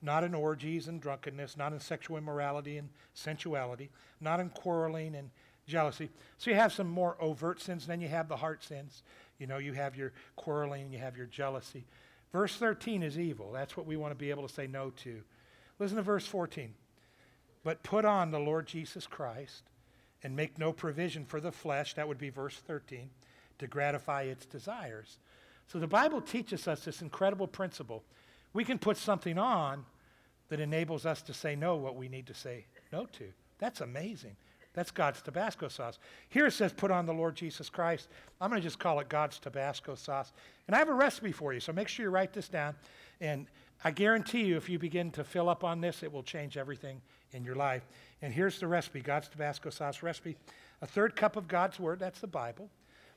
not 0.03 0.24
in 0.24 0.36
orgies 0.36 0.88
and 0.88 1.01
drunkenness, 1.01 1.57
not 1.57 1.74
in 1.74 1.79
sexual 1.79 2.17
immorality 2.17 2.77
and 2.77 2.89
sensuality, 3.13 3.89
not 4.19 4.39
in 4.39 4.50
quarreling 4.50 5.15
and 5.15 5.29
jealousy. 5.65 6.10
So 6.38 6.51
you 6.51 6.57
have 6.57 6.74
some 6.74 6.88
more 6.88 7.15
overt 7.19 7.62
sins, 7.62 7.88
then 7.88 8.01
you 8.01 8.10
have 8.10 8.27
the 8.27 8.36
heart 8.36 8.63
sins. 8.63 9.03
You 9.39 9.48
know, 9.48 9.57
you 9.57 9.74
have 9.74 9.95
your 9.95 10.12
quarreling, 10.36 10.91
you 10.91 11.00
have 11.00 11.17
your 11.17 11.25
jealousy. 11.25 11.86
Verse 12.31 12.55
13 12.55 13.03
is 13.03 13.17
evil. 13.17 13.51
That's 13.51 13.77
what 13.77 13.86
we 13.86 13.95
want 13.95 14.12
to 14.12 14.17
be 14.17 14.29
able 14.29 14.48
to 14.48 14.53
say 14.53 14.67
no 14.67 14.91
to. 15.03 15.22
Listen 15.79 15.98
to 15.98 16.03
verse 16.03 16.25
14. 16.25 16.74
But 17.63 17.83
put 17.83 18.05
on 18.05 18.31
the 18.31 18.39
Lord 18.39 18.67
Jesus 18.67 19.07
Christ 19.07 19.63
and 20.24 20.36
make 20.36 20.57
no 20.57 20.74
provision 20.74 21.25
for 21.25 21.39
the 21.39 21.51
flesh, 21.51 21.93
that 21.93 22.07
would 22.07 22.17
be 22.17 22.29
verse 22.29 22.55
13, 22.55 23.10
to 23.60 23.67
gratify 23.67 24.24
its 24.24 24.45
desires. 24.45 25.17
So 25.67 25.79
the 25.79 25.88
Bible 25.88 26.22
teaches 26.22 26.67
us 26.67 26.86
this 26.86 27.01
incredible 27.01 27.48
principle. 27.48 28.03
We 28.53 28.63
can 28.63 28.79
put 28.79 28.98
something 28.98 29.38
on 29.38 29.86
that 30.50 30.59
enables 30.59 31.05
us 31.05 31.21
to 31.23 31.33
say 31.33 31.55
no 31.55 31.75
what 31.75 31.95
we 31.95 32.07
need 32.07 32.27
to 32.27 32.33
say 32.33 32.65
no 32.91 33.05
to. 33.07 33.25
That's 33.59 33.81
amazing. 33.81 34.35
That's 34.73 34.91
God's 34.91 35.21
Tabasco 35.21 35.67
sauce. 35.67 36.00
Here 36.29 36.47
it 36.47 36.51
says, 36.51 36.73
put 36.73 36.91
on 36.91 37.05
the 37.05 37.13
Lord 37.13 37.35
Jesus 37.35 37.69
Christ. 37.69 38.09
I'm 38.41 38.50
going 38.50 38.62
to 38.62 38.65
just 38.67 38.79
call 38.79 39.00
it 39.00 39.07
God's 39.07 39.38
Tabasco 39.39 39.95
sauce. 39.95 40.33
And 40.67 40.75
I 40.75 40.79
have 40.79 40.89
a 40.89 40.93
recipe 40.93 41.31
for 41.31 41.53
you, 41.53 41.59
so 41.59 41.71
make 41.71 41.88
sure 41.88 42.05
you 42.05 42.09
write 42.09 42.33
this 42.33 42.50
down. 42.50 42.75
And 43.21 43.47
I 43.83 43.91
guarantee 43.91 44.45
you, 44.45 44.57
if 44.57 44.69
you 44.69 44.79
begin 44.79 45.12
to 45.12 45.23
fill 45.23 45.47
up 45.47 45.63
on 45.63 45.79
this, 45.79 46.01
it 46.01 46.12
will 46.12 46.23
change 46.23 46.57
everything 46.57 47.01
in 47.33 47.43
your 47.43 47.55
life. 47.55 47.83
And 48.21 48.33
here's 48.33 48.59
the 48.59 48.67
recipe 48.67 49.01
God's 49.01 49.29
Tabasco 49.29 49.69
sauce 49.69 50.01
recipe. 50.01 50.38
A 50.81 50.88
third 50.88 51.15
cup 51.15 51.35
of 51.35 51.47
God's 51.47 51.79
Word, 51.79 52.00
that's 52.00 52.19
the 52.19 52.27
Bible. 52.27 52.69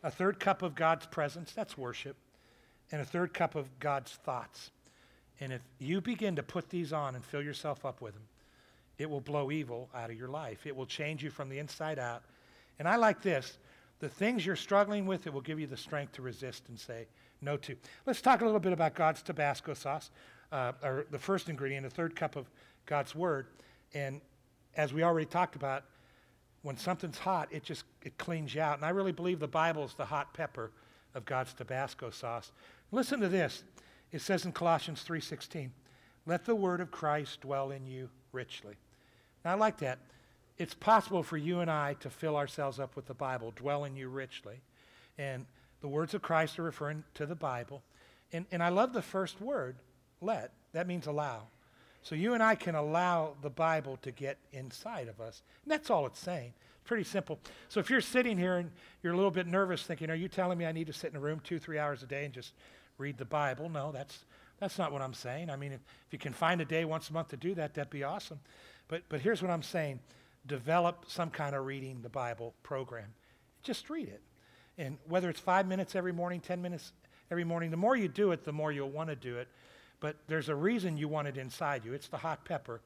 A 0.02 0.10
third 0.10 0.38
cup 0.38 0.62
of 0.62 0.74
God's 0.74 1.06
presence, 1.06 1.52
that's 1.52 1.78
worship. 1.78 2.16
And 2.92 3.00
a 3.00 3.04
third 3.04 3.32
cup 3.32 3.54
of 3.54 3.78
God's 3.80 4.12
thoughts. 4.12 4.70
And 5.40 5.52
if 5.52 5.60
you 5.78 6.00
begin 6.00 6.36
to 6.36 6.42
put 6.42 6.70
these 6.70 6.92
on 6.92 7.14
and 7.14 7.24
fill 7.24 7.42
yourself 7.42 7.84
up 7.84 8.00
with 8.00 8.14
them, 8.14 8.22
it 8.98 9.08
will 9.08 9.20
blow 9.20 9.50
evil 9.50 9.90
out 9.94 10.10
of 10.10 10.16
your 10.16 10.28
life. 10.28 10.66
It 10.66 10.74
will 10.74 10.86
change 10.86 11.22
you 11.22 11.30
from 11.30 11.48
the 11.48 11.58
inside 11.58 11.98
out. 11.98 12.22
And 12.78 12.88
I 12.88 12.96
like 12.96 13.22
this 13.22 13.58
the 13.98 14.08
things 14.08 14.44
you're 14.44 14.56
struggling 14.56 15.06
with, 15.06 15.26
it 15.26 15.32
will 15.32 15.40
give 15.40 15.58
you 15.58 15.66
the 15.66 15.76
strength 15.76 16.12
to 16.12 16.22
resist 16.22 16.64
and 16.68 16.78
say 16.78 17.06
no 17.40 17.56
to. 17.56 17.76
Let's 18.04 18.20
talk 18.20 18.42
a 18.42 18.44
little 18.44 18.60
bit 18.60 18.72
about 18.72 18.94
God's 18.94 19.22
Tabasco 19.22 19.74
sauce, 19.74 20.10
uh, 20.52 20.72
or 20.82 21.06
the 21.10 21.18
first 21.18 21.48
ingredient, 21.48 21.86
a 21.86 21.90
third 21.90 22.14
cup 22.14 22.36
of 22.36 22.50
God's 22.84 23.14
Word. 23.14 23.46
And 23.94 24.20
as 24.76 24.92
we 24.92 25.02
already 25.02 25.26
talked 25.26 25.56
about, 25.56 25.84
when 26.62 26.76
something's 26.76 27.18
hot, 27.18 27.48
it 27.50 27.62
just 27.62 27.84
it 28.02 28.18
cleans 28.18 28.54
you 28.54 28.60
out. 28.60 28.76
And 28.76 28.84
I 28.84 28.90
really 28.90 29.12
believe 29.12 29.38
the 29.38 29.48
Bible 29.48 29.84
is 29.84 29.94
the 29.94 30.04
hot 30.04 30.34
pepper 30.34 30.72
of 31.14 31.24
God's 31.24 31.54
Tabasco 31.54 32.10
sauce. 32.10 32.52
Listen 32.92 33.20
to 33.20 33.28
this. 33.28 33.64
It 34.12 34.20
says 34.20 34.44
in 34.44 34.52
Colossians 34.52 35.02
3:16, 35.02 35.72
"Let 36.24 36.44
the 36.44 36.54
word 36.54 36.80
of 36.80 36.90
Christ 36.90 37.40
dwell 37.40 37.70
in 37.70 37.86
you 37.86 38.10
richly." 38.32 38.76
Now 39.44 39.52
I 39.52 39.54
like 39.54 39.78
that. 39.78 39.98
It's 40.58 40.74
possible 40.74 41.22
for 41.22 41.36
you 41.36 41.60
and 41.60 41.70
I 41.70 41.94
to 41.94 42.10
fill 42.10 42.36
ourselves 42.36 42.80
up 42.80 42.96
with 42.96 43.06
the 43.06 43.14
Bible, 43.14 43.52
dwell 43.52 43.84
in 43.84 43.96
you 43.96 44.08
richly. 44.08 44.60
And 45.18 45.46
the 45.80 45.88
words 45.88 46.14
of 46.14 46.22
Christ 46.22 46.58
are 46.58 46.62
referring 46.62 47.04
to 47.14 47.26
the 47.26 47.34
Bible. 47.34 47.82
And, 48.32 48.46
and 48.50 48.62
I 48.62 48.70
love 48.70 48.92
the 48.92 49.02
first 49.02 49.40
word, 49.40 49.76
let. 50.20 50.52
That 50.72 50.86
means 50.86 51.06
allow. 51.06 51.48
So 52.02 52.14
you 52.14 52.34
and 52.34 52.42
I 52.42 52.54
can 52.54 52.74
allow 52.74 53.34
the 53.42 53.50
Bible 53.50 53.98
to 54.02 54.10
get 54.10 54.38
inside 54.52 55.08
of 55.08 55.20
us. 55.20 55.42
And 55.64 55.72
that's 55.72 55.90
all 55.90 56.06
it's 56.06 56.20
saying. 56.20 56.52
Pretty 56.84 57.04
simple. 57.04 57.38
So 57.68 57.80
if 57.80 57.90
you're 57.90 58.00
sitting 58.00 58.38
here 58.38 58.58
and 58.58 58.70
you're 59.02 59.12
a 59.12 59.16
little 59.16 59.30
bit 59.30 59.46
nervous 59.46 59.82
thinking, 59.82 60.08
are 60.08 60.14
you 60.14 60.28
telling 60.28 60.56
me 60.56 60.66
I 60.66 60.72
need 60.72 60.86
to 60.86 60.92
sit 60.92 61.10
in 61.10 61.16
a 61.16 61.20
room 61.20 61.40
two, 61.42 61.58
three 61.58 61.78
hours 61.78 62.02
a 62.02 62.06
day 62.06 62.24
and 62.24 62.32
just 62.32 62.52
read 62.98 63.18
the 63.18 63.24
Bible. 63.24 63.68
No, 63.68 63.92
that's, 63.92 64.24
that's 64.60 64.78
not 64.78 64.92
what 64.92 65.02
I'm 65.02 65.14
saying. 65.14 65.50
I 65.50 65.56
mean, 65.56 65.72
if, 65.72 65.80
if 66.06 66.12
you 66.12 66.18
can 66.18 66.32
find 66.32 66.60
a 66.60 66.64
day 66.64 66.84
once 66.84 67.10
a 67.10 67.12
month 67.12 67.28
to 67.28 67.36
do 67.36 67.54
that, 67.54 67.74
that'd 67.74 67.90
be 67.90 68.04
awesome. 68.04 68.40
But, 68.88 69.02
but 69.08 69.20
here's 69.20 69.42
what 69.42 69.50
I'm 69.50 69.62
saying 69.62 70.00
develop 70.46 71.04
some 71.08 71.28
kind 71.28 71.56
of 71.56 71.66
reading 71.66 72.00
the 72.02 72.08
Bible 72.08 72.54
program. 72.62 73.08
Just 73.62 73.90
read 73.90 74.06
it. 74.06 74.20
And 74.78 74.98
whether 75.08 75.28
it's 75.28 75.40
five 75.40 75.66
minutes 75.66 75.96
every 75.96 76.12
morning, 76.12 76.40
10 76.40 76.62
minutes 76.62 76.92
every 77.30 77.42
morning, 77.42 77.72
the 77.72 77.76
more 77.76 77.96
you 77.96 78.06
do 78.06 78.30
it, 78.30 78.44
the 78.44 78.52
more 78.52 78.70
you'll 78.70 78.90
want 78.90 79.08
to 79.08 79.16
do 79.16 79.38
it. 79.38 79.48
But 79.98 80.16
there's 80.28 80.48
a 80.48 80.54
reason 80.54 80.96
you 80.96 81.08
want 81.08 81.26
it 81.26 81.36
inside 81.36 81.84
you. 81.84 81.94
It's 81.94 82.06
the 82.06 82.18
hot 82.18 82.44
pepper 82.44 82.80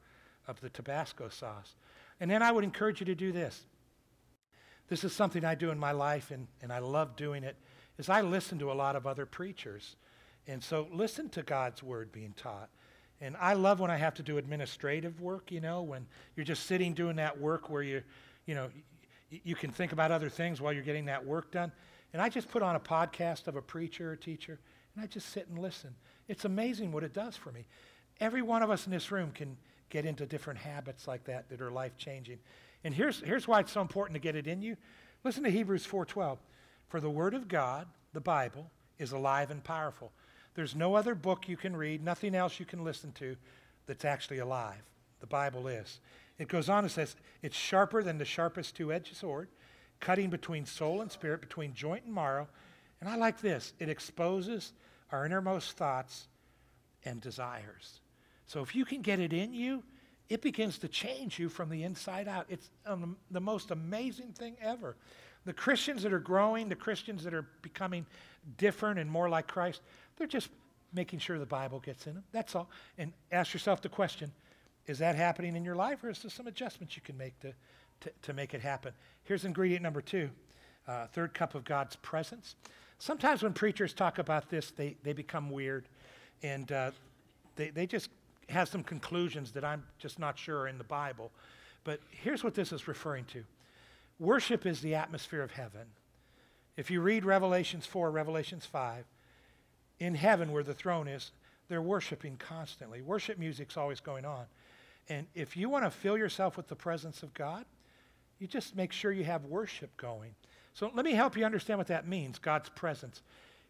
of 0.47 0.59
the 0.59 0.69
Tabasco 0.69 1.29
sauce. 1.29 1.75
And 2.19 2.31
then 2.31 2.41
I 2.41 2.51
would 2.51 2.63
encourage 2.63 2.99
you 2.99 3.05
to 3.05 3.15
do 3.15 3.31
this 3.31 3.63
this 4.91 5.05
is 5.05 5.13
something 5.13 5.45
I 5.45 5.55
do 5.55 5.71
in 5.71 5.79
my 5.79 5.93
life, 5.93 6.31
and, 6.31 6.47
and 6.61 6.69
I 6.69 6.79
love 6.79 7.15
doing 7.15 7.45
it, 7.45 7.55
is 7.97 8.09
I 8.09 8.19
listen 8.19 8.59
to 8.59 8.73
a 8.73 8.73
lot 8.73 8.97
of 8.97 9.07
other 9.07 9.25
preachers. 9.25 9.95
And 10.47 10.63
so 10.63 10.87
listen 10.91 11.29
to 11.29 11.43
God's 11.43 11.83
word 11.83 12.11
being 12.11 12.33
taught. 12.35 12.69
And 13.21 13.37
I 13.39 13.53
love 13.53 13.79
when 13.79 13.91
I 13.91 13.97
have 13.97 14.15
to 14.15 14.23
do 14.23 14.37
administrative 14.37 15.21
work, 15.21 15.51
you 15.51 15.61
know, 15.61 15.83
when 15.83 16.07
you're 16.35 16.45
just 16.45 16.65
sitting 16.65 16.93
doing 16.93 17.17
that 17.17 17.39
work 17.39 17.69
where 17.69 17.83
you, 17.83 18.01
you 18.47 18.55
know, 18.55 18.69
you 19.29 19.55
can 19.55 19.71
think 19.71 19.91
about 19.91 20.11
other 20.11 20.29
things 20.29 20.59
while 20.59 20.73
you're 20.73 20.83
getting 20.83 21.05
that 21.05 21.25
work 21.25 21.51
done. 21.51 21.71
And 22.13 22.21
I 22.21 22.29
just 22.29 22.49
put 22.49 22.63
on 22.63 22.75
a 22.75 22.79
podcast 22.79 23.47
of 23.47 23.55
a 23.55 23.61
preacher 23.61 24.11
or 24.11 24.15
teacher, 24.15 24.59
and 24.95 25.03
I 25.03 25.07
just 25.07 25.29
sit 25.29 25.47
and 25.47 25.59
listen. 25.59 25.95
It's 26.27 26.45
amazing 26.45 26.91
what 26.91 27.03
it 27.03 27.13
does 27.13 27.37
for 27.37 27.51
me. 27.51 27.65
Every 28.19 28.41
one 28.41 28.63
of 28.63 28.69
us 28.69 28.85
in 28.85 28.91
this 28.91 29.11
room 29.11 29.31
can 29.31 29.55
get 29.89 30.05
into 30.05 30.25
different 30.25 30.59
habits 30.59 31.07
like 31.07 31.23
that 31.25 31.49
that 31.49 31.61
are 31.61 31.71
life 31.71 31.95
changing. 31.97 32.39
And 32.83 32.93
here's, 32.93 33.21
here's 33.21 33.47
why 33.47 33.59
it's 33.59 33.71
so 33.71 33.81
important 33.81 34.15
to 34.15 34.19
get 34.19 34.35
it 34.35 34.47
in 34.47 34.61
you. 34.61 34.75
Listen 35.23 35.43
to 35.43 35.49
Hebrews 35.51 35.85
4:12. 35.85 36.39
For 36.87 36.99
the 36.99 37.09
word 37.09 37.33
of 37.33 37.47
God, 37.47 37.87
the 38.11 38.19
Bible, 38.19 38.69
is 38.97 39.13
alive 39.13 39.49
and 39.49 39.63
powerful. 39.63 40.11
There's 40.53 40.75
no 40.75 40.95
other 40.95 41.15
book 41.15 41.47
you 41.47 41.57
can 41.57 41.75
read, 41.75 42.03
nothing 42.03 42.35
else 42.35 42.59
you 42.59 42.65
can 42.65 42.83
listen 42.83 43.11
to 43.13 43.35
that's 43.87 44.05
actually 44.05 44.39
alive. 44.39 44.81
The 45.19 45.27
Bible 45.27 45.67
is. 45.67 45.99
It 46.37 46.47
goes 46.47 46.69
on 46.69 46.83
and 46.83 46.91
says, 46.91 47.15
it's 47.41 47.55
sharper 47.55 48.03
than 48.03 48.17
the 48.17 48.25
sharpest 48.25 48.75
two-edged 48.75 49.15
sword, 49.15 49.47
cutting 49.99 50.29
between 50.29 50.65
soul 50.65 51.01
and 51.01 51.11
spirit, 51.11 51.41
between 51.41 51.73
joint 51.73 52.05
and 52.05 52.13
marrow. 52.13 52.47
And 52.99 53.09
I 53.09 53.15
like 53.15 53.39
this. 53.41 53.73
It 53.79 53.89
exposes 53.89 54.73
our 55.11 55.25
innermost 55.25 55.77
thoughts 55.77 56.27
and 57.05 57.21
desires. 57.21 57.99
So 58.47 58.61
if 58.61 58.75
you 58.75 58.85
can 58.85 59.01
get 59.01 59.19
it 59.19 59.33
in 59.33 59.53
you, 59.53 59.83
it 60.29 60.41
begins 60.41 60.77
to 60.79 60.87
change 60.87 61.37
you 61.37 61.49
from 61.49 61.69
the 61.69 61.83
inside 61.83 62.27
out. 62.27 62.45
It's 62.49 62.69
um, 62.85 63.17
the 63.29 63.41
most 63.41 63.71
amazing 63.71 64.33
thing 64.33 64.55
ever. 64.61 64.95
The 65.45 65.53
Christians 65.53 66.03
that 66.03 66.13
are 66.13 66.19
growing, 66.19 66.69
the 66.69 66.75
Christians 66.75 67.23
that 67.23 67.33
are 67.33 67.47
becoming 67.61 68.05
different 68.57 68.99
and 68.99 69.09
more 69.09 69.29
like 69.29 69.47
Christ, 69.47 69.81
they're 70.17 70.27
just 70.27 70.49
making 70.93 71.19
sure 71.19 71.39
the 71.39 71.45
Bible 71.45 71.79
gets 71.79 72.07
in 72.07 72.15
them. 72.15 72.23
That's 72.31 72.55
all. 72.55 72.69
And 72.97 73.13
ask 73.31 73.53
yourself 73.53 73.81
the 73.81 73.89
question 73.89 74.31
is 74.87 74.97
that 74.97 75.15
happening 75.15 75.55
in 75.55 75.63
your 75.63 75.75
life, 75.75 76.03
or 76.03 76.09
is 76.09 76.19
there 76.19 76.31
some 76.31 76.47
adjustments 76.47 76.95
you 76.95 77.01
can 77.03 77.17
make 77.17 77.39
to, 77.41 77.53
to, 78.01 78.11
to 78.23 78.33
make 78.33 78.53
it 78.53 78.61
happen? 78.61 78.93
Here's 79.23 79.45
ingredient 79.45 79.83
number 79.83 80.01
two 80.01 80.29
uh, 80.87 81.05
third 81.07 81.33
cup 81.33 81.55
of 81.55 81.63
God's 81.63 81.95
presence. 81.97 82.55
Sometimes 82.97 83.43
when 83.43 83.53
preachers 83.53 83.93
talk 83.93 84.17
about 84.17 84.49
this, 84.49 84.71
they, 84.71 84.95
they 85.03 85.13
become 85.13 85.49
weird 85.49 85.85
and 86.43 86.71
uh, 86.71 86.91
they, 87.55 87.69
they 87.69 87.85
just 87.85 88.09
have 88.49 88.67
some 88.67 88.83
conclusions 88.83 89.51
that 89.51 89.63
I'm 89.63 89.83
just 89.99 90.19
not 90.19 90.37
sure 90.37 90.61
are 90.61 90.67
in 90.67 90.77
the 90.77 90.83
Bible. 90.83 91.31
But 91.83 91.99
here's 92.09 92.43
what 92.43 92.53
this 92.53 92.71
is 92.71 92.87
referring 92.87 93.25
to 93.25 93.43
worship 94.19 94.65
is 94.65 94.81
the 94.81 94.95
atmosphere 94.95 95.41
of 95.41 95.51
heaven. 95.51 95.87
If 96.77 96.91
you 96.91 97.01
read 97.01 97.25
Revelations 97.25 97.85
4, 97.85 98.11
Revelations 98.11 98.65
5, 98.65 99.05
in 100.01 100.15
heaven 100.15 100.51
where 100.51 100.63
the 100.63 100.73
throne 100.73 101.07
is, 101.07 101.31
they're 101.69 101.81
worshiping 101.81 102.35
constantly. 102.37 103.01
Worship 103.01 103.37
music's 103.37 103.77
always 103.77 103.99
going 103.99 104.25
on. 104.25 104.45
And 105.09 105.27
if 105.35 105.55
you 105.55 105.69
want 105.69 105.85
to 105.85 105.91
fill 105.91 106.17
yourself 106.17 106.57
with 106.57 106.67
the 106.67 106.75
presence 106.75 107.21
of 107.21 107.33
God, 107.35 107.65
you 108.39 108.47
just 108.47 108.75
make 108.75 108.91
sure 108.91 109.11
you 109.11 109.23
have 109.23 109.45
worship 109.45 109.95
going. 109.97 110.33
So 110.73 110.89
let 110.95 111.05
me 111.05 111.11
help 111.11 111.37
you 111.37 111.45
understand 111.45 111.77
what 111.77 111.87
that 111.87 112.07
means 112.07 112.39
God's 112.39 112.69
presence. 112.69 113.21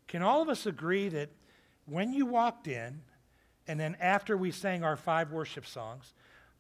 Can 0.08 0.22
all 0.22 0.42
of 0.42 0.48
us 0.48 0.66
agree 0.66 1.10
that 1.10 1.30
when 1.86 2.14
you 2.14 2.26
walked 2.26 2.68
in, 2.68 3.02
and 3.68 3.78
then 3.78 3.98
after 4.00 4.38
we 4.38 4.52
sang 4.52 4.86
our 4.86 4.96
five 4.96 5.32
worship 5.32 5.66
songs, 5.66 6.14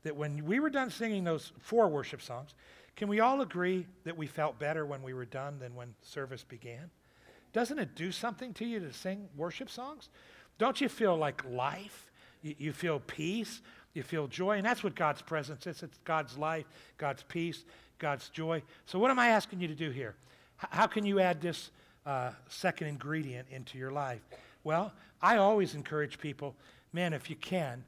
that 0.04 0.18
when 0.18 0.46
we 0.46 0.60
were 0.60 0.70
done 0.70 0.90
singing 0.90 1.24
those 1.24 1.54
four 1.60 1.88
worship 1.88 2.22
songs, 2.22 2.56
can 2.98 3.08
we 3.08 3.22
all 3.22 3.40
agree 3.40 3.88
that 4.04 4.18
we 4.18 4.28
felt 4.28 4.60
better 4.60 4.86
when 4.86 5.01
we 5.01 5.13
were 5.13 5.25
done 5.25 5.60
than 5.60 5.75
when 5.75 5.96
service 6.01 6.44
began? 6.44 6.90
Doesn't 7.53 7.79
it 7.79 7.96
do 7.96 8.12
something 8.12 8.53
to 8.55 8.65
you 8.65 8.79
to 8.79 8.93
sing 8.93 9.27
worship 9.36 9.70
songs? 9.70 10.10
Don't 10.57 10.79
you 10.79 10.90
feel 10.90 11.18
like 11.18 11.44
life? 11.50 12.11
You, 12.42 12.55
you 12.57 12.74
feel 12.74 13.00
peace? 13.00 13.61
You 13.94 14.03
feel 14.03 14.27
joy? 14.27 14.57
And 14.57 14.66
that's 14.66 14.83
what 14.83 14.96
God's 14.96 15.22
presence 15.22 15.68
is 15.68 15.83
it's 15.83 15.98
God's 16.05 16.37
life, 16.37 16.66
God's 16.98 17.24
peace, 17.24 17.66
God's 18.00 18.29
joy. 18.29 18.64
So, 18.85 19.00
what 19.00 19.11
am 19.11 19.20
I 19.20 19.29
asking 19.29 19.59
you 19.59 19.68
to 19.68 19.75
do 19.75 19.90
here? 19.90 20.16
H- 20.61 20.70
how 20.72 20.87
can 20.87 21.05
you 21.05 21.20
add 21.20 21.42
this 21.42 21.72
uh, 22.05 22.31
second 22.48 22.87
ingredient 22.87 23.48
into 23.50 23.77
your 23.77 23.92
life? 23.92 24.22
Well, 24.64 24.94
I 25.22 25.37
always 25.37 25.75
encourage 25.75 26.20
people, 26.20 26.55
man, 26.94 27.14
if 27.14 27.29
you 27.29 27.35
can, 27.35 27.83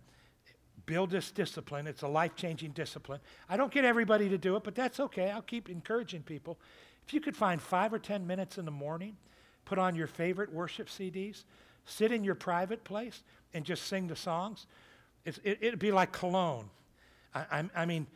build 0.86 1.10
this 1.10 1.32
discipline. 1.32 1.88
It's 1.88 2.02
a 2.02 2.08
life 2.08 2.36
changing 2.36 2.71
discipline. 2.71 3.21
I 3.49 3.58
don't 3.58 3.71
get 3.71 3.86
everybody 3.86 4.30
to 4.30 4.38
do 4.38 4.56
it, 4.56 4.63
but 4.63 4.76
that's 4.76 4.99
okay. 4.99 5.32
I'll 5.32 5.41
keep 5.41 5.69
encouraging 5.69 6.23
people. 6.23 6.60
If 7.08 7.13
you 7.13 7.21
could 7.21 7.36
find 7.36 7.62
five 7.62 7.93
or 7.93 7.99
10 7.99 8.26
minutes 8.28 8.58
in 8.58 8.65
the 8.65 8.71
morning, 8.71 9.15
put 9.65 9.80
on 9.80 9.95
your 9.95 10.08
favorite 10.08 10.52
worship 10.52 10.88
CDs, 10.88 11.43
sit 11.86 12.12
in 12.12 12.23
your 12.23 12.36
private 12.36 12.84
place, 12.84 13.23
and 13.54 13.65
just 13.65 13.88
sing 13.88 14.08
the 14.08 14.15
songs, 14.15 14.65
it, 15.26 15.39
it'd 15.43 15.80
be 15.80 15.91
like 15.91 16.12
cologne. 16.12 16.69
I, 17.34 17.45
I, 17.52 17.69
I 17.76 17.86
mean, 17.86 18.08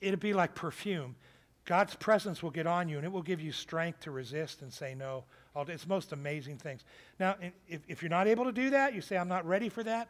it'd 0.00 0.20
be 0.20 0.32
like 0.32 0.54
perfume. 0.54 1.16
God's 1.64 1.94
presence 1.94 2.42
will 2.42 2.50
get 2.50 2.66
on 2.66 2.88
you 2.88 2.98
and 2.98 3.06
it 3.06 3.12
will 3.12 3.22
give 3.22 3.40
you 3.40 3.50
strength 3.50 4.00
to 4.00 4.10
resist 4.10 4.62
and 4.62 4.72
say 4.72 4.94
no. 4.94 5.24
It's 5.56 5.86
most 5.86 6.12
amazing 6.12 6.58
things. 6.58 6.84
Now, 7.18 7.36
if, 7.68 7.80
if 7.88 8.02
you're 8.02 8.10
not 8.10 8.26
able 8.26 8.44
to 8.44 8.52
do 8.52 8.70
that, 8.70 8.94
you 8.94 9.00
say, 9.00 9.16
I'm 9.16 9.28
not 9.28 9.46
ready 9.46 9.68
for 9.68 9.82
that, 9.84 10.08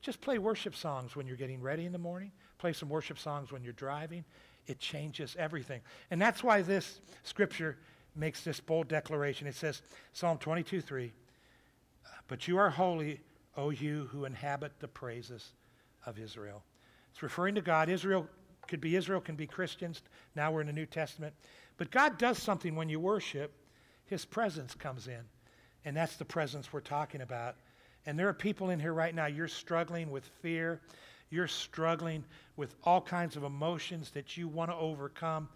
just 0.00 0.20
play 0.20 0.38
worship 0.38 0.76
songs 0.76 1.16
when 1.16 1.26
you're 1.26 1.36
getting 1.36 1.60
ready 1.60 1.86
in 1.86 1.92
the 1.92 1.98
morning. 1.98 2.30
Play 2.58 2.72
some 2.72 2.88
worship 2.88 3.18
songs 3.18 3.50
when 3.50 3.64
you're 3.64 3.72
driving. 3.72 4.24
It 4.66 4.78
changes 4.78 5.34
everything. 5.38 5.80
And 6.10 6.20
that's 6.20 6.44
why 6.44 6.62
this 6.62 7.00
scripture 7.24 7.78
makes 8.14 8.42
this 8.42 8.60
bold 8.60 8.88
declaration. 8.88 9.46
It 9.46 9.54
says, 9.54 9.82
Psalm 10.12 10.38
22 10.38 10.80
3, 10.80 11.12
But 12.28 12.48
you 12.48 12.58
are 12.58 12.70
holy, 12.70 13.20
O 13.56 13.70
you 13.70 14.08
who 14.12 14.24
inhabit 14.24 14.72
the 14.80 14.88
praises 14.88 15.52
of 16.06 16.18
Israel. 16.18 16.62
It's 17.12 17.22
referring 17.22 17.54
to 17.56 17.60
God. 17.60 17.88
Israel 17.88 18.26
could 18.68 18.80
be 18.80 18.96
Israel, 18.96 19.20
can 19.20 19.36
be 19.36 19.46
Christians. 19.46 20.02
Now 20.34 20.50
we're 20.50 20.62
in 20.62 20.66
the 20.66 20.72
New 20.72 20.86
Testament. 20.86 21.34
But 21.76 21.90
God 21.90 22.18
does 22.18 22.38
something 22.38 22.74
when 22.74 22.88
you 22.88 23.00
worship, 23.00 23.52
His 24.06 24.24
presence 24.24 24.74
comes 24.74 25.08
in. 25.08 25.20
And 25.84 25.96
that's 25.96 26.16
the 26.16 26.24
presence 26.24 26.72
we're 26.72 26.80
talking 26.80 27.22
about. 27.22 27.56
And 28.06 28.18
there 28.18 28.28
are 28.28 28.34
people 28.34 28.70
in 28.70 28.80
here 28.80 28.94
right 28.94 29.14
now, 29.14 29.26
you're 29.26 29.48
struggling 29.48 30.10
with 30.10 30.24
fear. 30.40 30.80
You're 31.30 31.48
struggling 31.48 32.24
with 32.56 32.74
all 32.84 33.00
kinds 33.00 33.36
of 33.36 33.42
emotions 33.42 34.10
that 34.10 34.36
you 34.36 34.48
want 34.48 34.70
to 34.70 34.76
overcome. 34.76 35.48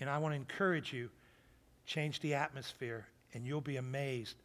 And 0.00 0.08
I 0.08 0.16
want 0.16 0.32
to 0.32 0.36
encourage 0.36 0.92
you 0.92 1.10
change 1.88 2.20
the 2.20 2.34
atmosphere, 2.34 3.06
and 3.32 3.46
you'll 3.46 3.60
be 3.62 3.78
amazed 3.78 4.36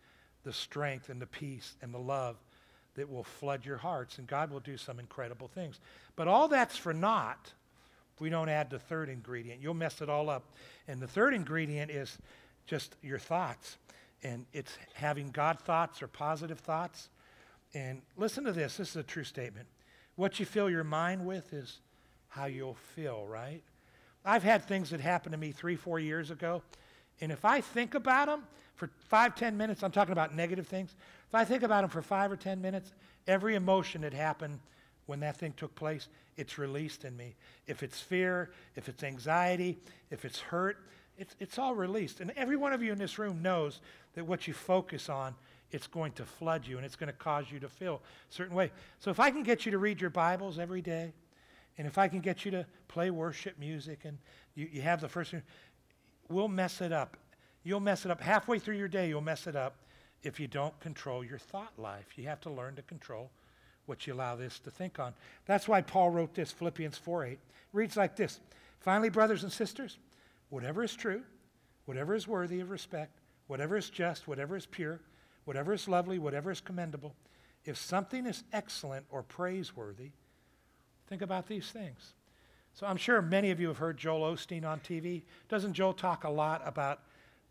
the 0.44 0.54
strength 0.54 1.10
and 1.10 1.22
the 1.22 1.28
peace 1.28 1.76
and 1.82 1.94
the 1.94 2.00
love 2.00 2.38
that 2.96 3.10
will 3.10 3.24
flood 3.24 3.66
your 3.66 3.78
hearts, 3.78 4.18
and 4.18 4.28
God 4.28 4.50
will 4.50 4.60
do 4.60 4.78
some 4.78 5.00
incredible 5.00 5.48
things. 5.48 5.80
But 6.16 6.28
all 6.28 6.48
that's 6.48 6.78
for 6.78 6.94
naught 6.94 7.52
if 8.14 8.22
we 8.22 8.30
don't 8.30 8.50
add 8.50 8.70
the 8.70 8.80
third 8.80 9.10
ingredient. 9.10 9.62
You'll 9.62 9.74
mess 9.74 10.02
it 10.02 10.10
all 10.10 10.30
up. 10.30 10.44
And 10.88 11.02
the 11.02 11.08
third 11.08 11.34
ingredient 11.34 11.92
is 11.92 12.18
just 12.66 12.96
your 13.02 13.18
thoughts. 13.20 13.78
And 14.22 14.46
it's 14.54 14.78
having 14.94 15.32
God 15.32 15.60
thoughts 15.60 16.02
or 16.02 16.08
positive 16.08 16.60
thoughts. 16.60 17.10
And 17.74 18.02
listen 18.16 18.44
to 18.44 18.52
this 18.52 18.78
this 18.78 18.92
is 18.92 18.96
a 18.96 19.04
true 19.04 19.24
statement. 19.24 19.68
What 20.16 20.40
you 20.40 20.46
fill 20.46 20.70
your 20.70 20.84
mind 20.84 21.26
with 21.26 21.52
is 21.54 21.80
how 22.30 22.46
you'll 22.46 22.78
feel, 22.96 23.26
right? 23.26 23.64
I've 24.24 24.44
had 24.44 24.64
things 24.64 24.92
that 24.92 25.02
happened 25.02 25.34
to 25.34 25.40
me 25.40 25.52
three, 25.52 25.76
four 25.76 26.00
years 26.00 26.30
ago. 26.30 26.62
And 27.22 27.32
if 27.32 27.46
I 27.46 27.62
think 27.62 27.96
about 27.96 28.28
them 28.28 28.44
for 28.76 28.90
five, 29.10 29.36
ten 29.36 29.58
minutes, 29.58 29.84
I'm 29.84 29.92
talking 29.92 30.12
about 30.12 30.36
negative 30.36 30.68
things. 30.68 30.96
If 31.28 31.36
I 31.36 31.46
think 31.46 31.64
about 31.64 31.82
them 31.82 31.90
for 31.90 32.02
five 32.02 32.32
or 32.32 32.36
ten 32.36 32.62
minutes, 32.62 32.92
every 33.28 33.56
emotion 33.56 34.02
that 34.02 34.14
happened 34.14 34.60
when 35.06 35.20
that 35.22 35.38
thing 35.38 35.54
took 35.58 35.74
place, 35.76 36.08
it's 36.38 36.58
released 36.58 37.06
in 37.06 37.16
me. 37.16 37.36
If 37.68 37.84
it's 37.84 38.00
fear, 38.00 38.52
if 38.76 38.90
it's 38.90 39.04
anxiety, 39.04 39.78
if 40.12 40.26
it's 40.26 40.40
hurt, 40.40 40.78
it's, 41.18 41.36
it's 41.40 41.60
all 41.60 41.76
released. 41.76 42.20
And 42.22 42.32
every 42.32 42.56
one 42.56 42.74
of 42.74 42.82
you 42.82 42.92
in 42.92 42.98
this 42.98 43.20
room 43.20 43.42
knows 43.42 43.82
that 44.16 44.26
what 44.26 44.48
you 44.48 44.54
focus 44.54 45.10
on, 45.10 45.36
it's 45.72 45.88
going 45.88 46.12
to 46.14 46.26
flood 46.26 46.66
you 46.66 46.78
and 46.78 46.86
it's 46.86 46.96
going 46.96 47.08
to 47.08 47.18
cause 47.18 47.52
you 47.52 47.60
to 47.60 47.70
feel 47.70 48.02
a 48.30 48.34
certain 48.34 48.56
way. 48.56 48.72
So 49.00 49.12
if 49.12 49.20
I 49.20 49.30
can 49.30 49.44
get 49.44 49.66
you 49.66 49.72
to 49.72 49.78
read 49.78 50.02
your 50.02 50.10
Bibles 50.10 50.58
every 50.58 50.82
day, 50.82 51.14
and 51.78 51.88
if 51.88 51.98
I 51.98 52.08
can 52.08 52.20
get 52.20 52.46
you 52.46 52.52
to 52.52 52.66
play 52.88 53.10
worship 53.10 53.58
music 53.60 54.02
and 54.06 54.18
you, 54.56 54.70
you 54.72 54.82
have 54.82 55.02
the 55.02 55.10
first, 55.10 55.34
we'll 56.34 56.48
mess 56.48 56.82
it 56.82 56.92
up. 56.92 57.18
You'll 57.64 57.80
mess 57.80 58.06
it 58.06 58.12
up. 58.12 58.20
Halfway 58.20 58.60
through 58.60 58.78
your 58.78 58.88
day, 58.88 59.08
you'll 59.08 59.22
mess 59.22 59.48
it 59.48 59.56
up 59.56 59.76
if 60.24 60.40
you 60.40 60.48
don't 60.48 60.78
control 60.80 61.24
your 61.24 61.38
thought 61.38 61.74
life. 61.78 62.18
You 62.18 62.26
have 62.26 62.42
to 62.42 62.50
learn 62.50 62.76
to 62.76 62.82
control 62.82 63.30
what 63.86 64.08
you 64.08 64.14
allow 64.14 64.36
this 64.36 64.60
to 64.60 64.72
think 64.72 65.00
on. 65.00 65.14
That's 65.46 65.68
why 65.68 65.82
Paul 65.82 66.10
wrote 66.10 66.34
this, 66.34 66.52
Philippians 66.52 66.98
4 66.98 67.26
8. 67.26 67.40
reads 67.72 67.98
like 67.98 68.16
this 68.16 68.40
Finally, 68.80 69.10
brothers 69.10 69.44
and 69.44 69.52
sisters, 69.52 69.98
whatever 70.50 70.84
is 70.84 70.96
true, 70.96 71.22
whatever 71.86 72.16
is 72.16 72.28
worthy 72.28 72.60
of 72.60 72.70
respect, 72.70 73.20
whatever 73.48 73.78
is 73.78 73.90
just, 73.90 74.28
whatever 74.28 74.56
is 74.56 74.66
pure, 74.66 75.00
whatever 75.46 75.74
is 75.74 75.88
lovely, 75.88 76.20
whatever 76.20 76.52
is 76.52 76.62
commendable, 76.62 77.16
if 77.66 77.78
something 77.78 78.26
is 78.26 78.44
excellent 78.52 79.06
or 79.10 79.24
praiseworthy, 79.24 80.12
think 81.08 81.22
about 81.22 81.48
these 81.48 81.70
things. 81.70 82.14
So 82.74 82.88
I'm 82.88 82.98
sure 82.98 83.22
many 83.22 83.52
of 83.52 83.60
you 83.60 83.68
have 83.68 83.78
heard 83.78 83.98
Joel 83.98 84.34
Osteen 84.34 84.66
on 84.66 84.80
TV. 84.80 85.22
Doesn't 85.48 85.74
Joel 85.74 85.94
talk 85.94 86.24
a 86.24 86.30
lot 86.30 86.62
about 86.66 87.02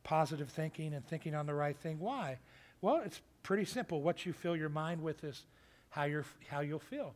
positive 0.03 0.49
thinking 0.49 0.95
and 0.95 1.07
thinking 1.07 1.35
on 1.35 1.47
the 1.47 1.55
right 1.55 1.77
thing? 1.77 2.01
Why? 2.01 2.39
Well, 2.81 3.03
it's 3.05 3.21
pretty 3.45 3.65
simple. 3.65 4.03
What 4.03 4.27
you 4.27 4.33
fill 4.33 4.57
your 4.57 4.69
mind 4.69 5.01
with 5.01 5.23
is 5.23 5.45
how, 5.91 6.05
you're, 6.05 6.25
how 6.49 6.61
you'll 6.61 6.81
feel. 6.81 7.15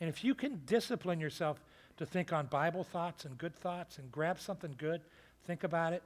And 0.00 0.08
if 0.08 0.22
you 0.22 0.34
can 0.34 0.62
discipline 0.66 1.18
yourself 1.18 1.60
to 1.96 2.06
think 2.06 2.32
on 2.32 2.46
Bible 2.46 2.84
thoughts 2.84 3.24
and 3.24 3.36
good 3.36 3.56
thoughts 3.56 3.98
and 3.98 4.12
grab 4.12 4.38
something 4.38 4.74
good, 4.78 5.00
think 5.44 5.64
about 5.64 5.92
it, 5.92 6.04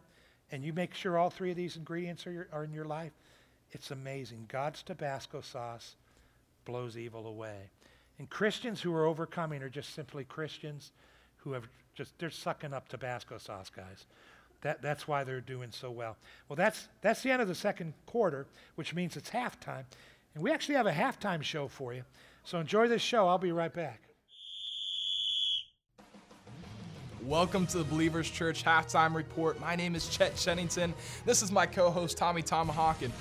and 0.50 0.64
you 0.64 0.72
make 0.72 0.94
sure 0.94 1.18
all 1.18 1.28
three 1.28 1.50
of 1.50 1.56
these 1.56 1.76
ingredients 1.76 2.26
are, 2.26 2.32
your, 2.32 2.48
are 2.50 2.64
in 2.64 2.72
your 2.72 2.86
life, 2.86 3.12
it's 3.72 3.90
amazing. 3.90 4.46
God's 4.48 4.82
Tabasco 4.82 5.42
sauce 5.42 5.96
blows 6.64 6.96
evil 6.96 7.26
away. 7.26 7.70
And 8.18 8.30
Christians 8.30 8.80
who 8.80 8.94
are 8.94 9.04
overcoming 9.04 9.62
are 9.62 9.68
just 9.68 9.94
simply 9.94 10.24
Christians 10.24 10.92
who 11.42 11.52
have 11.52 11.64
just, 11.94 12.18
they're 12.18 12.30
sucking 12.30 12.72
up 12.72 12.88
Tabasco 12.88 13.38
sauce, 13.38 13.70
guys. 13.70 14.06
That, 14.62 14.80
that's 14.80 15.08
why 15.08 15.24
they're 15.24 15.40
doing 15.40 15.70
so 15.72 15.90
well. 15.90 16.16
Well, 16.48 16.56
that's, 16.56 16.88
that's 17.00 17.22
the 17.22 17.30
end 17.30 17.42
of 17.42 17.48
the 17.48 17.54
second 17.54 17.94
quarter, 18.06 18.46
which 18.76 18.94
means 18.94 19.16
it's 19.16 19.30
halftime. 19.30 19.84
And 20.34 20.42
we 20.42 20.52
actually 20.52 20.76
have 20.76 20.86
a 20.86 20.92
halftime 20.92 21.42
show 21.42 21.68
for 21.68 21.92
you. 21.92 22.04
So 22.44 22.58
enjoy 22.58 22.88
this 22.88 23.02
show. 23.02 23.28
I'll 23.28 23.38
be 23.38 23.52
right 23.52 23.72
back. 23.72 24.00
Welcome 27.24 27.66
to 27.68 27.78
the 27.78 27.84
Believers 27.84 28.30
Church 28.30 28.64
Halftime 28.64 29.14
Report. 29.14 29.60
My 29.60 29.76
name 29.76 29.94
is 29.94 30.08
Chet 30.08 30.34
Shennington. 30.34 30.92
This 31.24 31.42
is 31.42 31.52
my 31.52 31.66
co 31.66 31.90
host, 31.90 32.18
Tommy 32.18 32.42
Tomahawk, 32.42 33.02
and 33.02 33.12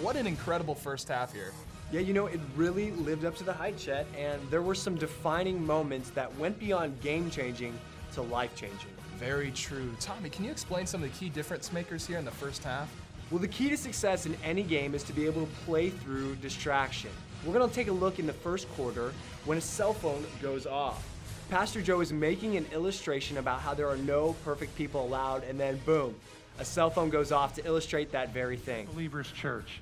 what 0.00 0.14
an 0.14 0.28
incredible 0.28 0.76
first 0.76 1.08
half 1.08 1.32
here. 1.32 1.52
Yeah, 1.90 2.00
you 2.00 2.12
know, 2.12 2.26
it 2.26 2.38
really 2.54 2.90
lived 2.90 3.24
up 3.24 3.34
to 3.36 3.44
the 3.44 3.52
hype, 3.52 3.78
Chet, 3.78 4.06
and 4.14 4.42
there 4.50 4.60
were 4.60 4.74
some 4.74 4.96
defining 4.96 5.64
moments 5.64 6.10
that 6.10 6.34
went 6.36 6.58
beyond 6.58 7.00
game 7.00 7.30
changing 7.30 7.78
to 8.12 8.20
life 8.20 8.54
changing. 8.54 8.90
Very 9.16 9.50
true. 9.52 9.90
Tommy, 9.98 10.28
can 10.28 10.44
you 10.44 10.50
explain 10.50 10.86
some 10.86 11.02
of 11.02 11.10
the 11.10 11.18
key 11.18 11.30
difference 11.30 11.72
makers 11.72 12.06
here 12.06 12.18
in 12.18 12.26
the 12.26 12.30
first 12.30 12.62
half? 12.62 12.94
Well, 13.30 13.40
the 13.40 13.48
key 13.48 13.70
to 13.70 13.76
success 13.76 14.26
in 14.26 14.36
any 14.44 14.62
game 14.62 14.94
is 14.94 15.02
to 15.04 15.14
be 15.14 15.24
able 15.24 15.46
to 15.46 15.52
play 15.64 15.88
through 15.88 16.36
distraction. 16.36 17.10
We're 17.42 17.54
going 17.54 17.66
to 17.66 17.74
take 17.74 17.88
a 17.88 17.92
look 17.92 18.18
in 18.18 18.26
the 18.26 18.34
first 18.34 18.68
quarter 18.72 19.14
when 19.46 19.56
a 19.56 19.62
cell 19.62 19.94
phone 19.94 20.26
goes 20.42 20.66
off. 20.66 21.06
Pastor 21.48 21.80
Joe 21.80 22.00
is 22.00 22.12
making 22.12 22.58
an 22.58 22.66
illustration 22.70 23.38
about 23.38 23.60
how 23.60 23.72
there 23.72 23.88
are 23.88 23.96
no 23.96 24.36
perfect 24.44 24.76
people 24.76 25.06
allowed, 25.06 25.42
and 25.44 25.58
then 25.58 25.80
boom, 25.86 26.14
a 26.58 26.66
cell 26.66 26.90
phone 26.90 27.08
goes 27.08 27.32
off 27.32 27.54
to 27.54 27.64
illustrate 27.66 28.12
that 28.12 28.34
very 28.34 28.58
thing. 28.58 28.86
Believers 28.92 29.32
Church 29.32 29.80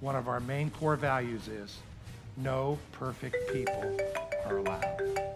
one 0.00 0.14
of 0.14 0.28
our 0.28 0.40
main 0.40 0.70
core 0.70 0.96
values 0.96 1.48
is 1.48 1.78
no 2.36 2.78
perfect 2.92 3.36
people 3.52 3.98
are 4.44 4.58
allowed. 4.58 5.32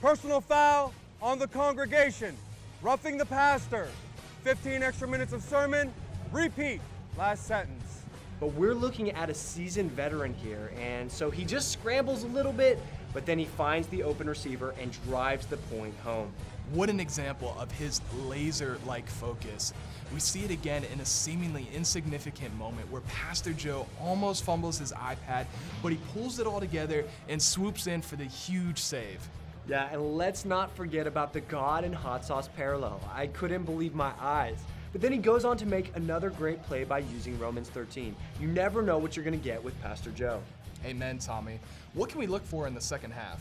Personal 0.00 0.40
foul 0.40 0.92
on 1.20 1.38
the 1.38 1.48
congregation, 1.48 2.36
roughing 2.82 3.16
the 3.16 3.26
pastor, 3.26 3.88
15 4.44 4.82
extra 4.82 5.08
minutes 5.08 5.32
of 5.32 5.42
sermon, 5.42 5.92
repeat, 6.30 6.80
last 7.18 7.46
sentence. 7.46 8.02
But 8.38 8.54
we're 8.54 8.74
looking 8.74 9.10
at 9.10 9.30
a 9.30 9.34
seasoned 9.34 9.92
veteran 9.92 10.34
here, 10.34 10.72
and 10.80 11.10
so 11.10 11.30
he 11.30 11.44
just 11.44 11.70
scrambles 11.70 12.24
a 12.24 12.28
little 12.28 12.52
bit, 12.52 12.78
but 13.12 13.26
then 13.26 13.38
he 13.38 13.44
finds 13.44 13.86
the 13.88 14.02
open 14.02 14.28
receiver 14.28 14.74
and 14.80 14.92
drives 15.04 15.46
the 15.46 15.56
point 15.56 15.94
home. 16.02 16.32
What 16.72 16.90
an 16.90 17.00
example 17.00 17.56
of 17.58 17.70
his 17.72 18.00
laser 18.24 18.78
like 18.86 19.08
focus. 19.08 19.72
We 20.12 20.20
see 20.20 20.44
it 20.44 20.50
again 20.50 20.84
in 20.92 21.00
a 21.00 21.04
seemingly 21.04 21.66
insignificant 21.74 22.54
moment 22.56 22.90
where 22.90 23.00
Pastor 23.02 23.52
Joe 23.52 23.86
almost 24.00 24.44
fumbles 24.44 24.78
his 24.78 24.92
iPad, 24.92 25.46
but 25.82 25.90
he 25.90 25.98
pulls 26.12 26.38
it 26.38 26.46
all 26.46 26.60
together 26.60 27.04
and 27.28 27.40
swoops 27.40 27.86
in 27.86 28.02
for 28.02 28.16
the 28.16 28.24
huge 28.24 28.78
save. 28.78 29.26
Yeah, 29.66 29.88
and 29.90 30.16
let's 30.16 30.44
not 30.44 30.74
forget 30.76 31.06
about 31.06 31.32
the 31.32 31.40
God 31.40 31.84
and 31.84 31.94
hot 31.94 32.24
sauce 32.24 32.48
parallel. 32.56 33.00
I 33.14 33.28
couldn't 33.28 33.64
believe 33.64 33.94
my 33.94 34.12
eyes. 34.20 34.58
But 34.92 35.00
then 35.00 35.12
he 35.12 35.18
goes 35.18 35.46
on 35.46 35.56
to 35.58 35.66
make 35.66 35.96
another 35.96 36.28
great 36.28 36.62
play 36.64 36.84
by 36.84 36.98
using 36.98 37.38
Romans 37.38 37.70
13. 37.70 38.14
You 38.38 38.48
never 38.48 38.82
know 38.82 38.98
what 38.98 39.16
you're 39.16 39.24
going 39.24 39.38
to 39.38 39.42
get 39.42 39.62
with 39.62 39.80
Pastor 39.80 40.10
Joe. 40.10 40.42
Amen, 40.84 41.18
Tommy. 41.18 41.58
What 41.94 42.10
can 42.10 42.18
we 42.18 42.26
look 42.26 42.44
for 42.44 42.66
in 42.66 42.74
the 42.74 42.80
second 42.80 43.12
half? 43.12 43.40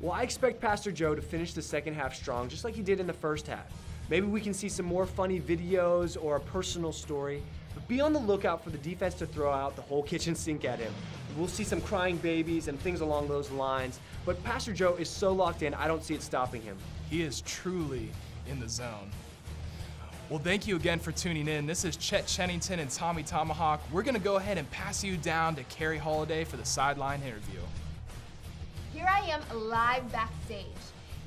Well, 0.00 0.12
I 0.12 0.22
expect 0.22 0.60
Pastor 0.60 0.90
Joe 0.90 1.14
to 1.14 1.22
finish 1.22 1.52
the 1.52 1.62
second 1.62 1.94
half 1.94 2.14
strong, 2.14 2.48
just 2.48 2.64
like 2.64 2.74
he 2.74 2.82
did 2.82 2.98
in 2.98 3.06
the 3.06 3.12
first 3.12 3.46
half. 3.46 3.66
Maybe 4.08 4.26
we 4.26 4.40
can 4.40 4.54
see 4.54 4.68
some 4.70 4.86
more 4.86 5.04
funny 5.04 5.38
videos 5.38 6.16
or 6.20 6.36
a 6.36 6.40
personal 6.40 6.92
story. 6.92 7.42
But 7.74 7.86
be 7.88 8.00
on 8.00 8.12
the 8.12 8.18
lookout 8.18 8.64
for 8.64 8.70
the 8.70 8.78
defense 8.78 9.14
to 9.14 9.26
throw 9.26 9.52
out 9.52 9.76
the 9.76 9.82
whole 9.82 10.02
kitchen 10.02 10.34
sink 10.34 10.64
at 10.64 10.78
him. 10.78 10.92
We'll 11.36 11.46
see 11.46 11.64
some 11.64 11.82
crying 11.82 12.16
babies 12.16 12.68
and 12.68 12.80
things 12.80 13.02
along 13.02 13.28
those 13.28 13.50
lines. 13.50 14.00
But 14.24 14.42
Pastor 14.44 14.72
Joe 14.72 14.94
is 14.94 15.10
so 15.10 15.32
locked 15.32 15.62
in, 15.62 15.74
I 15.74 15.86
don't 15.86 16.02
see 16.02 16.14
it 16.14 16.22
stopping 16.22 16.62
him. 16.62 16.76
He 17.10 17.22
is 17.22 17.42
truly 17.42 18.10
in 18.48 18.58
the 18.58 18.68
zone. 18.68 19.10
Well, 20.30 20.38
thank 20.38 20.66
you 20.66 20.76
again 20.76 20.98
for 20.98 21.12
tuning 21.12 21.48
in. 21.48 21.66
This 21.66 21.84
is 21.84 21.96
Chet 21.96 22.26
Shennington 22.26 22.78
and 22.78 22.90
Tommy 22.90 23.22
Tomahawk. 23.22 23.80
We're 23.92 24.02
going 24.02 24.14
to 24.14 24.20
go 24.20 24.36
ahead 24.36 24.58
and 24.58 24.70
pass 24.70 25.04
you 25.04 25.16
down 25.16 25.54
to 25.56 25.62
Carrie 25.64 25.96
Holiday 25.98 26.44
for 26.44 26.56
the 26.56 26.64
sideline 26.64 27.22
interview. 27.22 27.60
Here 28.92 29.08
I 29.08 29.20
am 29.30 29.42
live 29.54 30.10
backstage. 30.12 30.66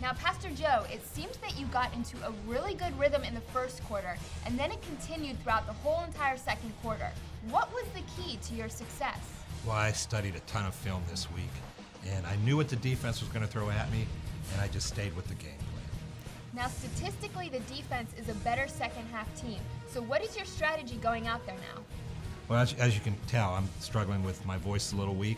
Now, 0.02 0.14
Pastor 0.14 0.50
Joe, 0.50 0.84
it 0.92 1.06
seems 1.06 1.38
that 1.38 1.60
you 1.60 1.68
got 1.68 1.94
into 1.94 2.18
a 2.26 2.32
really 2.48 2.74
good 2.74 2.98
rhythm 3.00 3.24
in 3.24 3.36
the 3.36 3.42
first 3.54 3.84
quarter, 3.84 4.18
and 4.48 4.58
then 4.58 4.72
it 4.72 4.82
continued 4.82 5.40
throughout 5.44 5.68
the 5.68 5.74
whole 5.74 6.04
entire 6.04 6.38
second 6.38 6.74
quarter. 6.82 7.08
What 7.52 7.72
was 7.72 7.86
the 7.94 8.02
key 8.18 8.40
to 8.48 8.56
your 8.56 8.68
success? 8.68 9.20
Well, 9.64 9.76
I 9.76 9.92
studied 9.92 10.36
a 10.36 10.40
ton 10.42 10.66
of 10.66 10.74
film 10.74 11.04
this 11.08 11.32
week, 11.32 11.52
and 12.10 12.26
I 12.26 12.36
knew 12.38 12.58
what 12.58 12.68
the 12.68 12.78
defense 12.78 13.22
was 13.22 13.30
going 13.30 13.46
to 13.46 13.48
throw 13.48 13.70
at 13.70 13.92
me, 13.92 14.08
and 14.52 14.62
I 14.62 14.70
just 14.70 14.88
stayed 14.88 15.16
with 15.16 15.28
the 15.28 15.36
game 15.36 15.52
plan. 15.72 15.86
Now, 16.56 16.68
statistically, 16.68 17.50
the 17.50 17.60
defense 17.72 18.12
is 18.18 18.28
a 18.28 18.36
better 18.40 18.68
second 18.68 19.06
half 19.12 19.28
team. 19.40 19.60
So, 19.88 20.02
what 20.02 20.24
is 20.24 20.36
your 20.36 20.46
strategy 20.46 20.96
going 20.96 21.28
out 21.28 21.46
there 21.46 21.58
now? 21.76 21.84
Well, 22.50 22.60
as, 22.60 22.74
as 22.80 22.96
you 22.96 23.02
can 23.02 23.16
tell, 23.28 23.52
I'm 23.52 23.70
struggling 23.80 24.24
with 24.24 24.44
my 24.48 24.58
voice 24.58 24.94
a 24.94 24.96
little 24.96 25.16
weak, 25.16 25.38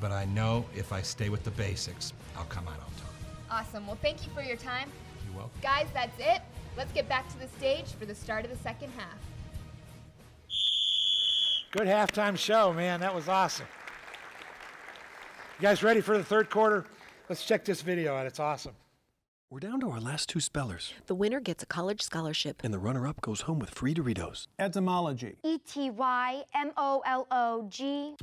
but 0.00 0.12
I 0.12 0.24
know 0.26 0.66
if 0.72 0.92
I 0.92 1.02
stay 1.02 1.30
with 1.30 1.42
the 1.42 1.50
basics, 1.50 2.12
I'll 2.36 2.44
come 2.44 2.68
out 2.68 2.78
on. 2.78 2.97
Awesome. 3.50 3.86
Well, 3.86 3.98
thank 4.00 4.26
you 4.26 4.32
for 4.32 4.42
your 4.42 4.56
time. 4.56 4.90
You're 5.26 5.36
welcome. 5.38 5.60
Guys, 5.62 5.86
that's 5.94 6.18
it. 6.18 6.42
Let's 6.76 6.92
get 6.92 7.08
back 7.08 7.28
to 7.32 7.38
the 7.38 7.48
stage 7.58 7.86
for 7.98 8.06
the 8.06 8.14
start 8.14 8.44
of 8.44 8.50
the 8.50 8.58
second 8.58 8.92
half. 8.96 9.18
Good 11.70 11.86
halftime 11.86 12.36
show, 12.36 12.72
man. 12.72 13.00
That 13.00 13.14
was 13.14 13.28
awesome. 13.28 13.66
You 15.58 15.62
guys 15.62 15.82
ready 15.82 16.00
for 16.00 16.16
the 16.16 16.24
third 16.24 16.50
quarter? 16.50 16.84
Let's 17.28 17.44
check 17.44 17.64
this 17.64 17.82
video 17.82 18.14
out. 18.14 18.26
It's 18.26 18.40
awesome. 18.40 18.74
We're 19.50 19.60
down 19.60 19.80
to 19.80 19.90
our 19.90 20.00
last 20.00 20.28
two 20.28 20.40
spellers. 20.40 20.92
The 21.06 21.14
winner 21.14 21.40
gets 21.40 21.62
a 21.62 21.66
college 21.66 22.02
scholarship. 22.02 22.60
And 22.62 22.72
the 22.72 22.78
runner 22.78 23.06
up 23.06 23.20
goes 23.22 23.40
home 23.42 23.58
with 23.58 23.70
free 23.70 23.94
Doritos. 23.94 24.46
Etymology 24.58 25.36
E 25.42 25.58
T 25.58 25.88
Y 25.88 26.42
M 26.54 26.70
O 26.76 27.02
L 27.06 27.26
O 27.30 27.66
G 27.70 28.14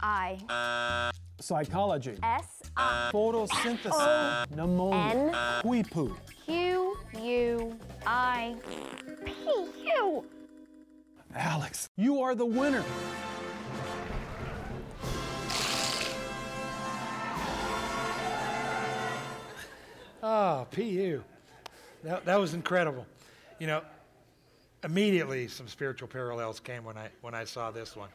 I. 0.00 1.10
Psychology 1.40 2.18
S 2.22 2.57
I. 2.57 2.57
Photosynthesis 2.78 4.50
Pneumonia 4.50 5.14
N 5.14 5.32
Quipu 5.62 6.16
Q 6.46 6.96
U 7.20 7.78
I 8.06 8.54
P 9.24 9.32
U. 9.96 10.24
Alex, 11.34 11.90
you 11.96 12.22
are 12.22 12.34
the 12.34 12.46
winner. 12.46 12.84
Oh, 20.22 20.66
PU. 20.72 21.22
That, 22.02 22.24
that 22.24 22.40
was 22.40 22.54
incredible. 22.54 23.06
You 23.58 23.66
know, 23.66 23.82
immediately 24.82 25.48
some 25.48 25.68
spiritual 25.68 26.08
parallels 26.08 26.60
came 26.60 26.84
when 26.84 26.96
I, 26.96 27.08
when 27.20 27.34
I 27.34 27.44
saw 27.44 27.70
this 27.70 27.94
one. 27.94 28.08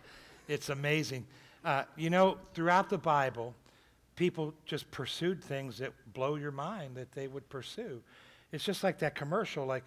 It's 0.48 0.70
amazing. 0.70 1.26
Uh, 1.64 1.84
you 1.96 2.10
know, 2.10 2.38
throughout 2.54 2.90
the 2.90 2.98
Bible, 2.98 3.54
people 4.16 4.54
just 4.66 4.90
pursued 4.92 5.44
things 5.44 5.78
that 5.80 5.92
blow 6.14 6.36
your 6.36 6.52
mind 6.52 6.96
that 6.96 7.12
they 7.12 7.28
would 7.28 7.48
pursue. 7.50 8.02
It's 8.52 8.64
just 8.64 8.84
like 8.84 9.00
that 9.00 9.16
commercial, 9.16 9.66
like, 9.66 9.86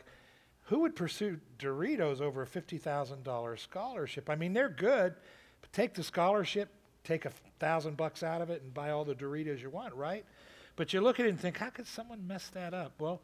who 0.65 0.81
would 0.81 0.97
pursue 0.97 1.39
Doritos 1.61 2.21
over 2.21 2.43
a 2.43 2.47
$50,000 2.47 3.59
scholarship? 3.59 4.29
I 4.29 4.35
mean, 4.35 4.53
they're 4.53 4.69
good, 4.69 5.15
but 5.61 5.73
take 5.73 5.95
the 5.95 6.03
scholarship, 6.03 6.69
take 7.05 7.25
a 7.25 7.31
thousand 7.61 7.97
bucks 7.97 8.25
out 8.25 8.43
of 8.43 8.51
it, 8.51 8.63
and 8.63 8.75
buy 8.75 8.91
all 8.91 9.05
the 9.05 9.15
Doritos 9.15 9.63
you 9.63 9.71
want, 9.71 9.95
right? 9.95 10.25
But 10.75 10.93
you 10.93 11.01
look 11.01 11.21
at 11.21 11.27
it 11.27 11.29
and 11.29 11.41
think, 11.41 11.57
how 11.57 11.71
could 11.71 11.87
someone 11.87 12.27
mess 12.27 12.49
that 12.49 12.75
up? 12.75 12.93
Well, 12.99 13.23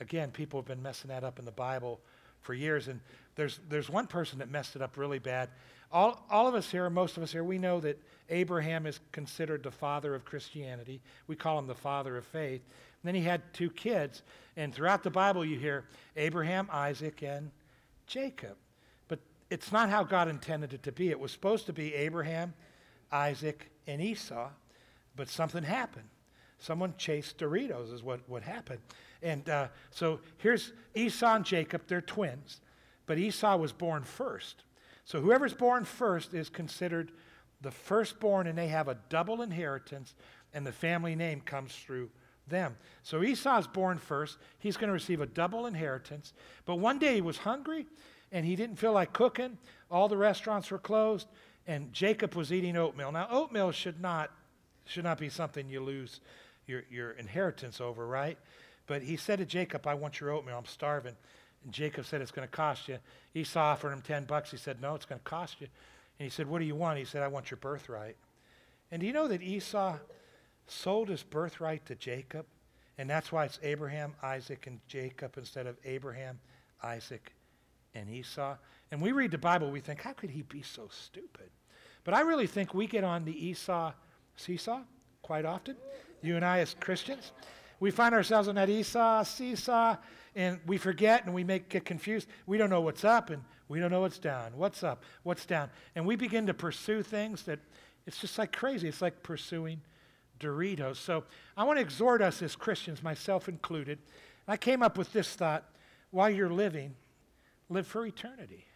again, 0.00 0.30
people 0.30 0.60
have 0.60 0.66
been 0.66 0.82
messing 0.82 1.08
that 1.08 1.24
up 1.24 1.38
in 1.38 1.46
the 1.46 1.52
Bible 1.52 2.00
for 2.42 2.52
years, 2.52 2.88
and 2.88 3.00
there's, 3.34 3.60
there's 3.70 3.88
one 3.88 4.06
person 4.06 4.38
that 4.40 4.50
messed 4.50 4.76
it 4.76 4.82
up 4.82 4.98
really 4.98 5.18
bad. 5.18 5.48
All, 5.94 6.26
all 6.28 6.48
of 6.48 6.56
us 6.56 6.68
here, 6.72 6.90
most 6.90 7.16
of 7.16 7.22
us 7.22 7.30
here, 7.30 7.44
we 7.44 7.56
know 7.56 7.78
that 7.78 8.02
Abraham 8.28 8.84
is 8.84 8.98
considered 9.12 9.62
the 9.62 9.70
father 9.70 10.12
of 10.12 10.24
Christianity. 10.24 11.00
We 11.28 11.36
call 11.36 11.56
him 11.56 11.68
the 11.68 11.74
father 11.74 12.16
of 12.16 12.26
faith. 12.26 12.62
And 12.62 13.04
then 13.04 13.14
he 13.14 13.20
had 13.20 13.42
two 13.54 13.70
kids, 13.70 14.22
and 14.56 14.74
throughout 14.74 15.04
the 15.04 15.10
Bible 15.10 15.44
you 15.44 15.56
hear 15.56 15.84
Abraham, 16.16 16.68
Isaac, 16.72 17.22
and 17.22 17.52
Jacob. 18.08 18.56
But 19.06 19.20
it's 19.50 19.70
not 19.70 19.88
how 19.88 20.02
God 20.02 20.26
intended 20.26 20.72
it 20.72 20.82
to 20.82 20.90
be. 20.90 21.10
It 21.10 21.20
was 21.20 21.30
supposed 21.30 21.66
to 21.66 21.72
be 21.72 21.94
Abraham, 21.94 22.54
Isaac, 23.12 23.70
and 23.86 24.02
Esau, 24.02 24.48
but 25.14 25.28
something 25.28 25.62
happened. 25.62 26.08
someone 26.58 26.94
chased 26.98 27.38
Doritos, 27.38 27.92
is 27.92 28.02
what, 28.02 28.18
what 28.26 28.42
happened. 28.42 28.80
And 29.22 29.48
uh, 29.48 29.68
so 29.92 30.18
here's 30.38 30.72
Esau 30.96 31.36
and 31.36 31.44
Jacob, 31.44 31.82
they're 31.86 32.00
twins, 32.00 32.60
but 33.06 33.16
Esau 33.16 33.56
was 33.56 33.70
born 33.70 34.02
first. 34.02 34.64
So 35.04 35.20
whoever's 35.20 35.54
born 35.54 35.84
first 35.84 36.34
is 36.34 36.48
considered 36.48 37.12
the 37.60 37.70
firstborn, 37.70 38.46
and 38.46 38.56
they 38.56 38.68
have 38.68 38.88
a 38.88 38.98
double 39.08 39.42
inheritance, 39.42 40.14
and 40.52 40.66
the 40.66 40.72
family 40.72 41.14
name 41.14 41.40
comes 41.40 41.74
through 41.74 42.10
them. 42.46 42.76
So 43.02 43.22
Esau's 43.22 43.66
born 43.66 43.98
first. 43.98 44.38
He's 44.58 44.76
going 44.76 44.88
to 44.88 44.94
receive 44.94 45.20
a 45.20 45.26
double 45.26 45.66
inheritance. 45.66 46.32
But 46.66 46.76
one 46.76 46.98
day 46.98 47.14
he 47.14 47.20
was 47.20 47.38
hungry 47.38 47.86
and 48.32 48.44
he 48.44 48.56
didn't 48.56 48.76
feel 48.76 48.92
like 48.92 49.12
cooking. 49.12 49.58
All 49.90 50.08
the 50.08 50.16
restaurants 50.16 50.70
were 50.70 50.78
closed, 50.78 51.28
and 51.66 51.92
Jacob 51.92 52.34
was 52.34 52.52
eating 52.52 52.76
oatmeal. 52.76 53.12
Now, 53.12 53.28
oatmeal 53.30 53.70
should 53.70 54.00
not, 54.00 54.32
should 54.86 55.04
not 55.04 55.18
be 55.18 55.28
something 55.28 55.68
you 55.68 55.80
lose 55.80 56.20
your, 56.66 56.82
your 56.90 57.12
inheritance 57.12 57.80
over, 57.80 58.06
right? 58.06 58.36
But 58.86 59.02
he 59.02 59.16
said 59.16 59.38
to 59.38 59.46
Jacob, 59.46 59.86
I 59.86 59.94
want 59.94 60.20
your 60.20 60.30
oatmeal. 60.30 60.58
I'm 60.58 60.64
starving. 60.66 61.14
And 61.64 61.72
Jacob 61.72 62.06
said, 62.06 62.20
It's 62.20 62.30
going 62.30 62.46
to 62.46 62.52
cost 62.52 62.88
you. 62.88 62.98
Esau 63.34 63.60
offered 63.60 63.92
him 63.92 64.02
10 64.02 64.24
bucks. 64.24 64.50
He 64.50 64.56
said, 64.56 64.80
No, 64.80 64.94
it's 64.94 65.06
going 65.06 65.18
to 65.18 65.24
cost 65.24 65.60
you. 65.60 65.68
And 66.18 66.24
he 66.24 66.30
said, 66.30 66.46
What 66.46 66.60
do 66.60 66.64
you 66.64 66.74
want? 66.74 66.98
He 66.98 67.04
said, 67.04 67.22
I 67.22 67.28
want 67.28 67.50
your 67.50 67.58
birthright. 67.58 68.16
And 68.90 69.00
do 69.00 69.06
you 69.06 69.12
know 69.12 69.28
that 69.28 69.42
Esau 69.42 69.96
sold 70.66 71.08
his 71.08 71.22
birthright 71.22 71.84
to 71.86 71.94
Jacob? 71.94 72.46
And 72.98 73.10
that's 73.10 73.32
why 73.32 73.44
it's 73.44 73.58
Abraham, 73.62 74.14
Isaac, 74.22 74.66
and 74.66 74.78
Jacob 74.86 75.36
instead 75.36 75.66
of 75.66 75.76
Abraham, 75.84 76.38
Isaac, 76.82 77.32
and 77.94 78.08
Esau. 78.08 78.56
And 78.92 79.00
we 79.00 79.12
read 79.12 79.32
the 79.32 79.38
Bible, 79.38 79.70
we 79.70 79.80
think, 79.80 80.00
how 80.00 80.12
could 80.12 80.30
he 80.30 80.42
be 80.42 80.62
so 80.62 80.88
stupid? 80.90 81.50
But 82.04 82.14
I 82.14 82.20
really 82.20 82.46
think 82.46 82.74
we 82.74 82.86
get 82.86 83.02
on 83.02 83.24
the 83.24 83.46
Esau 83.46 83.92
seesaw 84.36 84.82
quite 85.22 85.44
often, 85.44 85.76
you 86.22 86.36
and 86.36 86.44
I 86.44 86.60
as 86.60 86.74
Christians. 86.78 87.32
We 87.80 87.90
find 87.90 88.14
ourselves 88.14 88.46
on 88.46 88.54
that 88.54 88.68
Esau 88.68 89.24
seesaw, 89.24 89.96
and 90.34 90.58
we 90.66 90.78
forget 90.78 91.24
and 91.24 91.34
we 91.34 91.44
make, 91.44 91.68
get 91.68 91.84
confused. 91.84 92.28
We 92.46 92.58
don't 92.58 92.70
know 92.70 92.80
what's 92.80 93.04
up 93.04 93.30
and 93.30 93.42
we 93.68 93.80
don't 93.80 93.90
know 93.90 94.00
what's 94.00 94.18
down. 94.18 94.52
What's 94.56 94.82
up? 94.82 95.04
What's 95.22 95.46
down? 95.46 95.70
And 95.94 96.06
we 96.06 96.16
begin 96.16 96.46
to 96.46 96.54
pursue 96.54 97.02
things 97.02 97.44
that 97.44 97.60
it's 98.06 98.20
just 98.20 98.36
like 98.38 98.52
crazy. 98.52 98.88
It's 98.88 99.00
like 99.00 99.22
pursuing 99.22 99.80
Doritos. 100.40 100.96
So 100.96 101.24
I 101.56 101.64
want 101.64 101.78
to 101.78 101.82
exhort 101.82 102.20
us 102.20 102.42
as 102.42 102.56
Christians, 102.56 103.02
myself 103.02 103.48
included. 103.48 103.98
I 104.46 104.56
came 104.56 104.82
up 104.82 104.98
with 104.98 105.12
this 105.12 105.34
thought 105.34 105.64
while 106.10 106.28
you're 106.28 106.50
living, 106.50 106.94
live 107.68 107.86
for 107.86 108.04
eternity. 108.04 108.66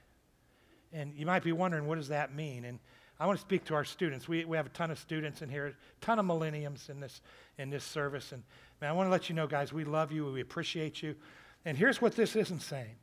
And 0.93 1.15
you 1.15 1.27
might 1.27 1.43
be 1.43 1.53
wondering, 1.53 1.87
what 1.87 1.97
does 1.97 2.09
that 2.09 2.35
mean? 2.35 2.65
And 2.65 2.79
I 3.21 3.27
want 3.27 3.39
to 3.39 3.43
speak 3.43 3.65
to 3.67 3.75
our 3.75 3.85
students. 3.85 4.29
We, 4.29 4.45
we 4.45 4.57
have 4.57 4.67
a 4.67 4.71
ton 4.71 4.91
of 4.91 4.99
students 4.99 5.43
in 5.43 5.49
here, 5.49 5.67
a 5.67 6.05
ton 6.05 6.19
of 6.19 6.25
millenniums 6.25 6.89
in 6.89 7.01
this, 7.01 7.21
in 7.59 7.69
this 7.69 7.85
service. 7.85 8.33
And 8.33 8.43
man, 8.81 8.91
I 8.91 8.93
want 8.93 9.09
to 9.09 9.11
let 9.11 9.29
you 9.29 9.35
know, 9.35 9.47
guys, 9.47 9.73
we 9.73 9.85
love 9.85 10.13
you, 10.13 10.31
we 10.33 10.41
appreciate 10.41 11.03
you. 11.03 11.17
And 11.65 11.77
here's 11.77 12.01
what 12.01 12.17
this 12.17 12.37
isn't 12.37 12.63
saying 12.63 12.97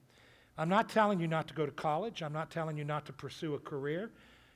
I'm 0.58 0.70
not 0.70 0.90
telling 0.90 1.20
you 1.20 1.28
not 1.28 1.48
to 1.50 1.54
go 1.54 1.66
to 1.66 1.72
college, 1.72 2.22
I'm 2.22 2.34
not 2.34 2.52
telling 2.52 2.78
you 2.78 2.84
not 2.84 3.06
to 3.08 3.14
pursue 3.14 3.56
a 3.56 3.60
career. 3.60 4.12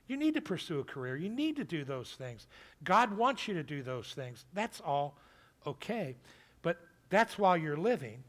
You 0.06 0.16
need 0.16 0.34
to 0.34 0.40
pursue 0.40 0.80
a 0.80 0.84
career. 0.84 1.16
You 1.16 1.28
need 1.28 1.54
to 1.56 1.62
do 1.62 1.84
those 1.84 2.10
things. 2.10 2.48
God 2.82 3.16
wants 3.16 3.46
you 3.46 3.54
to 3.54 3.62
do 3.62 3.80
those 3.80 4.08
things. 4.08 4.44
That's 4.52 4.80
all 4.80 5.16
okay. 5.64 6.16
But 6.62 6.78
that's 7.10 7.38
while 7.38 7.56
you're 7.56 7.76
living. 7.76 8.24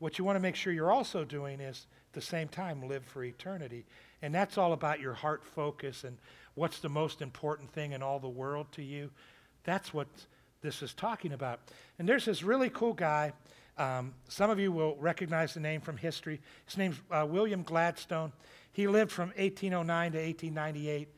What 0.00 0.18
you 0.18 0.24
want 0.24 0.34
to 0.34 0.40
make 0.40 0.56
sure 0.56 0.72
you're 0.72 0.90
also 0.90 1.24
doing 1.24 1.60
is 1.60 1.86
at 2.10 2.14
the 2.14 2.20
same 2.20 2.48
time 2.48 2.88
live 2.88 3.04
for 3.04 3.22
eternity. 3.22 3.84
And 4.22 4.34
that's 4.34 4.58
all 4.58 4.72
about 4.72 4.98
your 4.98 5.14
heart 5.14 5.44
focus 5.44 6.02
and 6.02 6.18
what's 6.56 6.80
the 6.80 6.88
most 6.88 7.22
important 7.22 7.70
thing 7.70 7.92
in 7.92 8.02
all 8.02 8.18
the 8.18 8.28
world 8.28 8.66
to 8.72 8.82
you. 8.82 9.10
That's 9.62 9.94
what 9.94 10.08
this 10.62 10.82
is 10.82 10.94
talking 10.94 11.32
about. 11.32 11.60
And 11.98 12.08
there's 12.08 12.24
this 12.24 12.42
really 12.42 12.70
cool 12.70 12.92
guy. 12.92 13.34
Um, 13.76 14.14
some 14.28 14.50
of 14.50 14.60
you 14.60 14.70
will 14.70 14.96
recognize 14.96 15.54
the 15.54 15.60
name 15.60 15.80
from 15.80 15.96
history. 15.96 16.40
His 16.66 16.78
name's 16.78 16.96
uh, 17.10 17.26
William 17.28 17.62
Gladstone. 17.62 18.32
He 18.72 18.86
lived 18.86 19.10
from 19.10 19.28
1809 19.30 20.12
to 20.12 20.18
1898. 20.18 21.08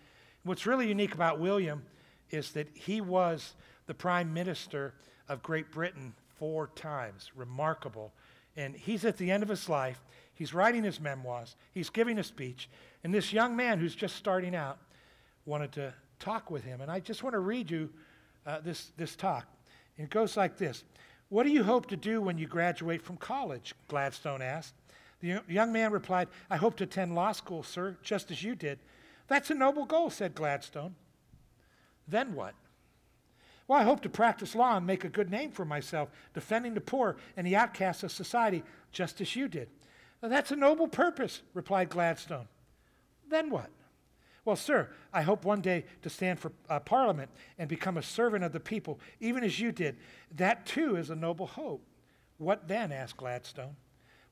What's 0.44 0.66
really 0.66 0.88
unique 0.88 1.14
about 1.14 1.38
William 1.38 1.82
is 2.30 2.52
that 2.52 2.68
he 2.74 3.00
was 3.00 3.54
the 3.86 3.94
prime 3.94 4.32
minister 4.32 4.94
of 5.28 5.42
Great 5.42 5.70
Britain 5.70 6.14
four 6.38 6.68
times. 6.74 7.30
Remarkable. 7.34 8.12
And 8.56 8.74
he's 8.74 9.04
at 9.04 9.18
the 9.18 9.30
end 9.30 9.42
of 9.42 9.48
his 9.48 9.68
life. 9.68 10.00
He's 10.34 10.54
writing 10.54 10.82
his 10.82 11.00
memoirs. 11.00 11.56
He's 11.72 11.90
giving 11.90 12.18
a 12.18 12.24
speech. 12.24 12.68
And 13.04 13.12
this 13.12 13.32
young 13.32 13.54
man 13.54 13.78
who's 13.78 13.94
just 13.94 14.16
starting 14.16 14.54
out 14.54 14.78
wanted 15.44 15.72
to 15.72 15.94
talk 16.18 16.50
with 16.50 16.64
him. 16.64 16.80
And 16.80 16.90
I 16.90 17.00
just 17.00 17.22
want 17.22 17.34
to 17.34 17.40
read 17.40 17.70
you 17.70 17.90
uh, 18.46 18.60
this, 18.60 18.92
this 18.96 19.14
talk. 19.14 19.46
It 19.98 20.10
goes 20.10 20.36
like 20.36 20.56
this 20.56 20.84
What 21.28 21.44
do 21.44 21.50
you 21.50 21.64
hope 21.64 21.86
to 21.86 21.96
do 21.96 22.20
when 22.20 22.38
you 22.38 22.46
graduate 22.46 23.02
from 23.02 23.16
college? 23.16 23.74
Gladstone 23.88 24.42
asked. 24.42 24.74
The 25.20 25.40
young 25.48 25.72
man 25.72 25.92
replied, 25.92 26.28
I 26.50 26.56
hope 26.56 26.76
to 26.76 26.84
attend 26.84 27.14
law 27.14 27.32
school, 27.32 27.62
sir, 27.62 27.96
just 28.02 28.30
as 28.30 28.42
you 28.42 28.54
did. 28.54 28.78
That's 29.28 29.50
a 29.50 29.54
noble 29.54 29.86
goal, 29.86 30.10
said 30.10 30.34
Gladstone. 30.34 30.94
Then 32.06 32.34
what? 32.34 32.54
Well, 33.66 33.80
I 33.80 33.82
hope 33.82 34.02
to 34.02 34.08
practice 34.08 34.54
law 34.54 34.76
and 34.76 34.86
make 34.86 35.04
a 35.04 35.08
good 35.08 35.30
name 35.30 35.50
for 35.50 35.64
myself, 35.64 36.10
defending 36.34 36.74
the 36.74 36.80
poor 36.80 37.16
and 37.36 37.44
the 37.44 37.56
outcasts 37.56 38.04
of 38.04 38.12
society, 38.12 38.62
just 38.92 39.20
as 39.20 39.34
you 39.34 39.48
did. 39.48 39.68
That's 40.20 40.52
a 40.52 40.56
noble 40.56 40.86
purpose, 40.86 41.42
replied 41.54 41.88
Gladstone. 41.88 42.46
Then 43.28 43.50
what? 43.50 43.70
Well, 44.46 44.56
sir, 44.56 44.88
I 45.12 45.22
hope 45.22 45.44
one 45.44 45.60
day 45.60 45.84
to 46.02 46.08
stand 46.08 46.38
for 46.38 46.52
uh, 46.70 46.78
Parliament 46.78 47.30
and 47.58 47.68
become 47.68 47.96
a 47.96 48.02
servant 48.02 48.44
of 48.44 48.52
the 48.52 48.60
people, 48.60 49.00
even 49.18 49.42
as 49.42 49.58
you 49.58 49.72
did. 49.72 49.96
That 50.36 50.64
too 50.64 50.94
is 50.96 51.10
a 51.10 51.16
noble 51.16 51.48
hope. 51.48 51.82
What 52.38 52.68
then? 52.68 52.92
asked 52.92 53.16
Gladstone. 53.16 53.74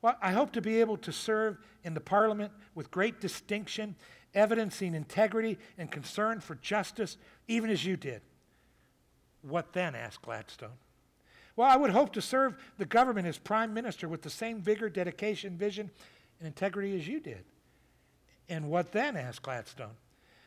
Well, 0.03 0.17
I 0.23 0.31
hope 0.31 0.53
to 0.53 0.63
be 0.63 0.81
able 0.81 0.99
to 0.99 1.11
serve 1.11 1.59
in 1.83 1.95
the 1.95 2.01
Parliament 2.01 2.53
with 2.77 2.93
great 2.93 3.21
distinction, 3.21 3.97
evidencing 4.35 4.95
integrity 4.95 5.59
and 5.79 5.91
concern 5.91 6.39
for 6.39 6.55
justice, 6.57 7.17
even 7.49 7.69
as 7.69 7.85
you 7.85 7.97
did. 7.97 8.23
What 9.43 9.73
then? 9.73 9.97
asked 9.97 10.23
Gladstone. 10.23 10.79
Well, 11.57 11.69
I 11.69 11.77
would 11.77 11.91
hope 11.91 12.13
to 12.13 12.23
serve 12.23 12.57
the 12.79 12.87
government 12.87 13.27
as 13.27 13.37
Prime 13.37 13.75
Minister 13.75 14.07
with 14.07 14.23
the 14.23 14.31
same 14.31 14.61
vigor, 14.61 14.89
dedication, 14.89 15.57
vision, 15.57 15.91
and 16.39 16.47
integrity 16.47 16.95
as 16.97 17.09
you 17.09 17.19
did. 17.19 17.45
And 18.49 18.71
what 18.71 18.93
then? 18.93 19.17
asked 19.17 19.43
Gladstone. 19.43 19.97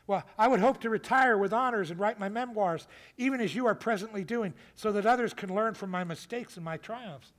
Well, 0.08 0.24
I 0.38 0.48
would 0.48 0.62
hope 0.62 0.80
to 0.82 0.90
retire 0.90 1.38
with 1.38 1.52
honors 1.52 1.92
and 1.92 2.00
write 2.00 2.18
my 2.18 2.30
memoirs, 2.30 2.88
even 3.18 3.42
as 3.42 3.54
you 3.54 3.68
are 3.68 3.76
presently 3.76 4.24
doing, 4.24 4.54
so 4.76 4.94
that 4.94 5.06
others 5.06 5.34
can 5.34 5.54
learn 5.54 5.74
from 5.74 5.92
my 5.92 6.06
mistakes 6.06 6.56
and 6.56 6.64
my 6.64 6.78
triumphs. 6.78 7.34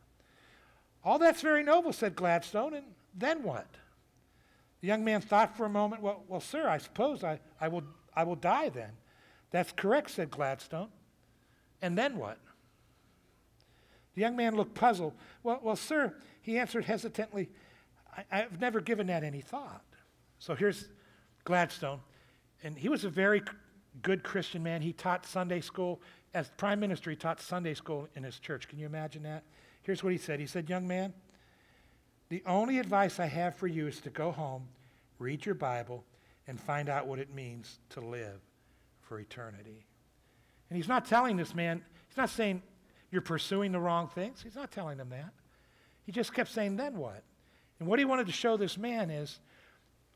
All 1.02 1.18
that's 1.18 1.40
very 1.40 1.62
noble, 1.62 1.94
said 1.94 2.14
Gladstone, 2.14 2.74
and 2.74 2.85
then 3.14 3.42
what? 3.42 3.66
The 4.83 4.87
young 4.87 5.02
man 5.02 5.22
thought 5.22 5.57
for 5.57 5.64
a 5.64 5.70
moment. 5.70 6.02
Well, 6.02 6.22
well 6.28 6.40
sir, 6.40 6.68
I 6.68 6.76
suppose 6.76 7.24
I, 7.24 7.40
I, 7.59 7.68
will, 7.68 7.85
I 8.14 8.24
will 8.24 8.37
die 8.37 8.68
then. 8.68 8.90
That's 9.50 9.72
correct, 9.72 10.11
said 10.11 10.31
Gladstone. 10.31 10.88
And 11.81 11.96
then 11.96 12.18
what? 12.18 12.38
The 14.14 14.20
young 14.20 14.37
man 14.37 14.57
looked 14.57 14.74
puzzled. 14.74 15.14
Well, 15.42 15.61
well 15.62 15.76
sir, 15.76 16.14
he 16.42 16.59
answered 16.59 16.85
hesitantly, 16.85 17.48
I, 18.31 18.40
have 18.40 18.61
never 18.61 18.81
given 18.81 19.07
that 19.07 19.24
any 19.24 19.40
thought. 19.40 19.85
So 20.38 20.54
here's 20.54 20.88
Gladstone. 21.44 22.00
And 22.62 22.77
he 22.77 22.88
was 22.88 23.05
a 23.05 23.09
very 23.09 23.42
good 24.03 24.23
Christian 24.23 24.62
man. 24.62 24.83
He 24.83 24.92
taught 24.92 25.27
Sunday 25.27 25.61
school. 25.61 26.01
As 26.35 26.51
prime 26.57 26.81
minister, 26.81 27.11
he 27.11 27.16
taught 27.16 27.40
Sunday 27.40 27.75
school 27.75 28.09
in 28.14 28.23
his 28.23 28.38
church. 28.38 28.68
Can 28.68 28.79
you 28.79 28.87
imagine 28.87 29.23
that? 29.23 29.44
Here's 29.83 30.03
what 30.03 30.12
he 30.12 30.18
said 30.18 30.40
He 30.40 30.47
said, 30.47 30.68
Young 30.68 30.87
man, 30.87 31.14
the 32.29 32.42
only 32.47 32.79
advice 32.79 33.18
I 33.18 33.27
have 33.27 33.57
for 33.57 33.66
you 33.66 33.87
is 33.87 34.01
to 34.03 34.11
go 34.11 34.31
home, 34.31 34.68
read 35.18 35.47
your 35.47 35.55
Bible, 35.55 36.05
and 36.47 36.61
find 36.61 36.88
out 36.88 37.07
what 37.07 37.18
it 37.18 37.35
means 37.35 37.79
to 37.90 38.01
live 38.01 38.40
for 39.01 39.18
eternity. 39.18 39.87
And 40.68 40.77
he's 40.77 40.88
not 40.88 41.07
telling 41.07 41.37
this 41.37 41.55
man, 41.55 41.83
he's 42.09 42.16
not 42.16 42.31
saying 42.31 42.62
you're 43.11 43.23
pursuing 43.23 43.73
the 43.73 43.81
wrong 43.81 44.09
things. 44.09 44.42
He's 44.42 44.57
not 44.57 44.71
telling 44.71 44.99
him 44.99 45.09
that. 45.11 45.33
He 46.05 46.12
just 46.12 46.35
kept 46.35 46.51
saying, 46.51 46.77
then 46.77 46.97
what? 46.97 47.23
And 47.81 47.88
what 47.88 47.99
he 47.99 48.05
wanted 48.05 48.27
to 48.27 48.33
show 48.33 48.57
this 48.57 48.77
man 48.77 49.11
is 49.11 49.40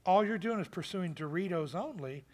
all 0.05 0.25
you're 0.25 0.39
doing 0.39 0.61
is 0.61 0.69
pursuing 0.69 1.15
Doritos 1.15 1.75
only. 1.75 2.25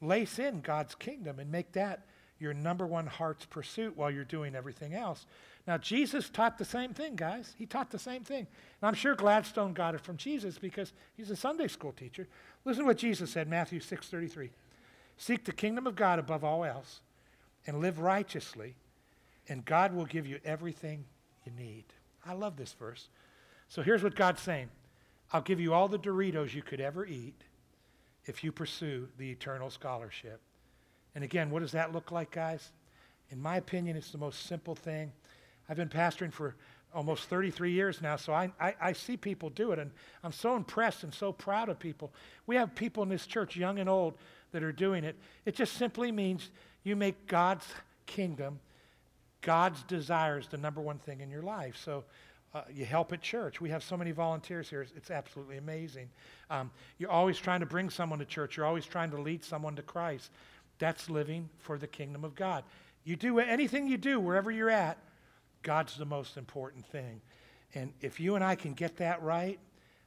Lace 0.00 0.38
in 0.38 0.60
God's 0.60 0.94
kingdom 0.94 1.38
and 1.38 1.50
make 1.50 1.72
that 1.72 2.06
your 2.38 2.54
number 2.54 2.86
one 2.86 3.06
heart's 3.06 3.44
pursuit 3.44 3.96
while 3.96 4.10
you're 4.10 4.24
doing 4.24 4.54
everything 4.54 4.94
else. 4.94 5.26
Now, 5.66 5.76
Jesus 5.76 6.30
taught 6.30 6.56
the 6.56 6.64
same 6.64 6.94
thing, 6.94 7.14
guys. 7.14 7.54
He 7.58 7.66
taught 7.66 7.90
the 7.90 7.98
same 7.98 8.24
thing. 8.24 8.46
And 8.80 8.88
I'm 8.88 8.94
sure 8.94 9.14
Gladstone 9.14 9.74
got 9.74 9.94
it 9.94 10.00
from 10.00 10.16
Jesus 10.16 10.58
because 10.58 10.92
he's 11.16 11.30
a 11.30 11.36
Sunday 11.36 11.68
school 11.68 11.92
teacher. 11.92 12.26
Listen 12.64 12.84
to 12.84 12.86
what 12.86 12.96
Jesus 12.96 13.30
said, 13.30 13.46
Matthew 13.46 13.80
6:33. 13.80 14.50
Seek 15.18 15.44
the 15.44 15.52
kingdom 15.52 15.86
of 15.86 15.96
God 15.96 16.18
above 16.18 16.42
all 16.42 16.64
else 16.64 17.00
and 17.66 17.80
live 17.80 17.98
righteously, 17.98 18.74
and 19.48 19.64
God 19.66 19.92
will 19.92 20.06
give 20.06 20.26
you 20.26 20.40
everything 20.44 21.04
you 21.44 21.52
need. 21.52 21.84
I 22.24 22.32
love 22.32 22.56
this 22.56 22.72
verse. 22.72 23.10
So 23.68 23.82
here's 23.82 24.02
what 24.02 24.14
God's 24.14 24.40
saying. 24.40 24.70
I'll 25.32 25.42
give 25.42 25.60
you 25.60 25.72
all 25.74 25.88
the 25.88 25.98
Doritos 25.98 26.54
you 26.54 26.62
could 26.62 26.80
ever 26.80 27.06
eat 27.06 27.40
if 28.26 28.42
you 28.42 28.52
pursue 28.52 29.08
the 29.16 29.30
eternal 29.30 29.70
scholarship. 29.70 30.40
And 31.14 31.24
again, 31.24 31.50
what 31.50 31.60
does 31.60 31.72
that 31.72 31.92
look 31.92 32.10
like, 32.10 32.30
guys? 32.30 32.70
In 33.30 33.40
my 33.40 33.56
opinion, 33.56 33.96
it's 33.96 34.10
the 34.10 34.18
most 34.18 34.46
simple 34.46 34.74
thing. 34.74 35.12
I've 35.68 35.76
been 35.76 35.88
pastoring 35.88 36.32
for 36.32 36.56
almost 36.92 37.24
33 37.28 37.70
years 37.70 38.02
now, 38.02 38.16
so 38.16 38.32
I, 38.32 38.50
I, 38.60 38.74
I, 38.80 38.92
see 38.92 39.16
people 39.16 39.50
do 39.50 39.70
it, 39.70 39.78
and 39.78 39.92
I'm 40.24 40.32
so 40.32 40.56
impressed 40.56 41.04
and 41.04 41.14
so 41.14 41.32
proud 41.32 41.68
of 41.68 41.78
people. 41.78 42.12
We 42.46 42.56
have 42.56 42.74
people 42.74 43.04
in 43.04 43.08
this 43.08 43.26
church, 43.26 43.56
young 43.56 43.78
and 43.78 43.88
old, 43.88 44.14
that 44.50 44.64
are 44.64 44.72
doing 44.72 45.04
it. 45.04 45.16
It 45.44 45.54
just 45.54 45.74
simply 45.74 46.10
means 46.10 46.50
you 46.82 46.96
make 46.96 47.28
God's 47.28 47.66
kingdom, 48.06 48.58
God's 49.40 49.82
desires, 49.84 50.48
the 50.48 50.56
number 50.56 50.80
one 50.80 50.98
thing 50.98 51.20
in 51.20 51.30
your 51.30 51.42
life. 51.42 51.76
So 51.76 52.04
uh, 52.54 52.62
you 52.72 52.84
help 52.84 53.12
at 53.12 53.20
church. 53.20 53.60
We 53.60 53.70
have 53.70 53.82
so 53.82 53.96
many 53.96 54.10
volunteers 54.10 54.68
here. 54.68 54.82
It's, 54.82 54.92
it's 54.96 55.10
absolutely 55.10 55.58
amazing. 55.58 56.08
Um, 56.50 56.70
you're 56.98 57.10
always 57.10 57.38
trying 57.38 57.60
to 57.60 57.66
bring 57.66 57.90
someone 57.90 58.18
to 58.18 58.24
church. 58.24 58.56
You're 58.56 58.66
always 58.66 58.86
trying 58.86 59.10
to 59.10 59.20
lead 59.20 59.44
someone 59.44 59.76
to 59.76 59.82
Christ. 59.82 60.30
That's 60.78 61.08
living 61.08 61.48
for 61.58 61.78
the 61.78 61.86
kingdom 61.86 62.24
of 62.24 62.34
God. 62.34 62.64
You 63.04 63.16
do 63.16 63.38
anything 63.38 63.86
you 63.86 63.96
do, 63.96 64.18
wherever 64.18 64.50
you're 64.50 64.70
at, 64.70 64.98
God's 65.62 65.96
the 65.96 66.04
most 66.04 66.36
important 66.36 66.86
thing. 66.86 67.20
And 67.74 67.92
if 68.00 68.18
you 68.18 68.34
and 68.34 68.44
I 68.44 68.56
can 68.56 68.74
get 68.74 68.96
that 68.96 69.22
right, 69.22 69.58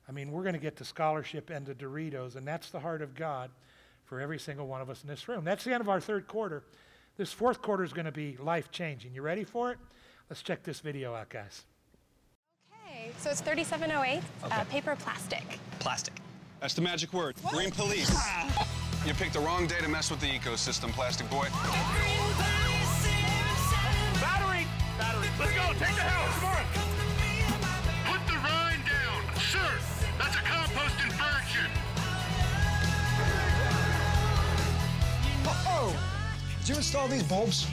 I 0.08 0.12
mean, 0.12 0.32
we're 0.32 0.44
going 0.44 0.54
to 0.54 0.60
get 0.60 0.76
the 0.76 0.86
scholarship 0.86 1.50
and 1.50 1.66
the 1.66 1.74
Doritos, 1.74 2.36
and 2.36 2.46
that's 2.46 2.70
the 2.70 2.80
heart 2.80 3.02
of 3.02 3.16
God 3.16 3.52
for 4.04 4.20
every 4.20 4.40
single 4.40 4.68
one 4.68 4.82
of 4.82 4.90
us 4.90 5.02
in 5.02 5.10
this 5.10 5.28
room. 5.28 5.46
That's 5.46 5.64
the 5.64 5.74
end 5.74 5.82
of 5.82 5.90
our 5.90 6.02
third 6.02 6.28
quarter. 6.28 6.64
This 7.16 7.32
fourth 7.32 7.62
quarter 7.62 7.84
is 7.84 7.94
going 7.94 8.06
to 8.06 8.12
be 8.12 8.36
life 8.38 8.70
changing. 8.70 9.14
You 9.14 9.22
ready 9.22 9.44
for 9.44 9.72
it? 9.72 9.78
Let's 10.30 10.42
check 10.42 10.64
this 10.64 10.82
video 10.82 11.14
out, 11.14 11.30
guys. 11.30 11.64
Okay, 13.24 13.30
so 13.30 13.32
it's 13.32 13.42
3708, 13.42 14.20
uh, 14.44 14.46
okay. 14.46 14.56
uh, 14.56 14.64
paper 14.66 14.96
plastic. 15.00 15.58
Plastic. 15.80 16.14
That's 16.60 16.74
the 16.74 16.82
magic 16.82 17.14
word. 17.14 17.36
What? 17.42 17.54
Green 17.54 17.72
police. 17.72 18.12
Ah. 18.12 18.68
You 19.06 19.14
picked 19.14 19.34
the 19.34 19.42
wrong 19.42 19.68
day 19.68 19.82
to 19.82 19.90
mess 19.90 20.10
with 20.10 20.22
the 20.22 20.28
ecosystem, 20.28 20.94
plastic 20.94 21.30
boy. 21.30 21.50
Battery! 24.22 24.66
Battery. 24.98 25.28
Let's 25.38 25.52
go, 25.52 25.74
take 25.74 25.94
the 25.94 26.08
house, 26.08 26.40
come 26.40 26.56
on! 26.56 26.64
Put 28.08 28.26
the 28.32 28.38
rind 28.40 28.80
down. 28.88 29.36
Sir, 29.36 29.68
that's 30.18 30.36
a 30.38 30.44
compost 30.48 30.96
infraction. 31.04 31.68
Uh-oh! 35.46 35.94
Did 36.62 36.70
you 36.70 36.76
install 36.76 37.10
these 37.10 37.24
bulbs? 37.24 37.68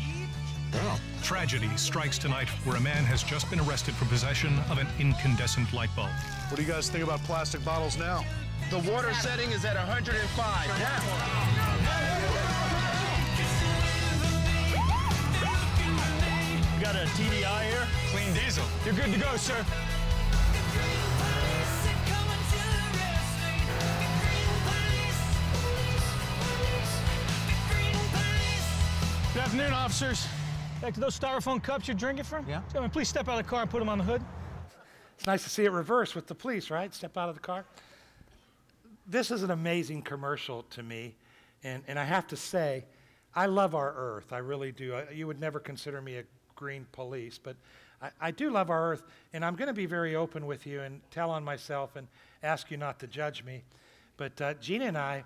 No. 0.72 0.96
Tragedy 1.30 1.70
strikes 1.76 2.18
tonight 2.18 2.48
where 2.64 2.74
a 2.76 2.80
man 2.80 3.04
has 3.04 3.22
just 3.22 3.48
been 3.50 3.60
arrested 3.60 3.94
for 3.94 4.04
possession 4.06 4.58
of 4.68 4.78
an 4.78 4.88
incandescent 4.98 5.72
light 5.72 5.88
bulb. 5.94 6.08
What 6.48 6.56
do 6.56 6.62
you 6.64 6.68
guys 6.68 6.90
think 6.90 7.04
about 7.04 7.20
plastic 7.20 7.64
bottles 7.64 7.96
now? 7.96 8.24
The 8.68 8.80
water 8.90 9.14
setting 9.14 9.52
is 9.52 9.64
at 9.64 9.76
105. 9.76 10.66
Yeah. 10.66 11.00
You 16.74 16.82
got 16.82 16.96
a 16.96 17.06
TDI 17.14 17.62
here? 17.62 17.86
Clean 18.10 18.34
diesel. 18.34 18.64
You're 18.84 18.94
good 18.94 19.12
to 19.12 19.20
go, 19.20 19.36
sir. 19.36 19.64
Good 29.32 29.42
afternoon, 29.42 29.72
officers. 29.72 30.26
Back 30.80 30.94
to 30.94 31.00
those 31.00 31.18
styrofoam 31.18 31.62
cups 31.62 31.88
you're 31.88 31.94
drinking 31.94 32.24
from? 32.24 32.48
Yeah. 32.48 32.62
Gentlemen, 32.68 32.90
please 32.90 33.06
step 33.06 33.28
out 33.28 33.38
of 33.38 33.44
the 33.44 33.50
car 33.50 33.60
and 33.60 33.70
put 33.70 33.80
them 33.80 33.90
on 33.90 33.98
the 33.98 34.04
hood. 34.04 34.22
It's 35.18 35.26
nice 35.26 35.42
to 35.44 35.50
see 35.50 35.66
it 35.66 35.72
reverse 35.72 36.14
with 36.14 36.26
the 36.26 36.34
police, 36.34 36.70
right? 36.70 36.94
Step 36.94 37.18
out 37.18 37.28
of 37.28 37.34
the 37.34 37.40
car. 37.42 37.66
This 39.06 39.30
is 39.30 39.42
an 39.42 39.50
amazing 39.50 40.00
commercial 40.00 40.62
to 40.70 40.82
me. 40.82 41.16
And, 41.62 41.82
and 41.86 41.98
I 41.98 42.04
have 42.04 42.26
to 42.28 42.36
say, 42.36 42.86
I 43.34 43.44
love 43.44 43.74
our 43.74 43.92
earth. 43.94 44.32
I 44.32 44.38
really 44.38 44.72
do. 44.72 44.94
I, 44.94 45.10
you 45.10 45.26
would 45.26 45.38
never 45.38 45.60
consider 45.60 46.00
me 46.00 46.16
a 46.16 46.22
green 46.56 46.86
police, 46.92 47.36
but 47.36 47.56
I, 48.00 48.08
I 48.18 48.30
do 48.30 48.48
love 48.48 48.70
our 48.70 48.90
earth. 48.90 49.02
And 49.34 49.44
I'm 49.44 49.56
going 49.56 49.68
to 49.68 49.74
be 49.74 49.84
very 49.84 50.16
open 50.16 50.46
with 50.46 50.66
you 50.66 50.80
and 50.80 51.02
tell 51.10 51.30
on 51.30 51.44
myself 51.44 51.96
and 51.96 52.08
ask 52.42 52.70
you 52.70 52.78
not 52.78 52.98
to 53.00 53.06
judge 53.06 53.44
me. 53.44 53.64
But 54.16 54.40
uh, 54.40 54.54
Gina 54.54 54.86
and 54.86 54.96
I, 54.96 55.24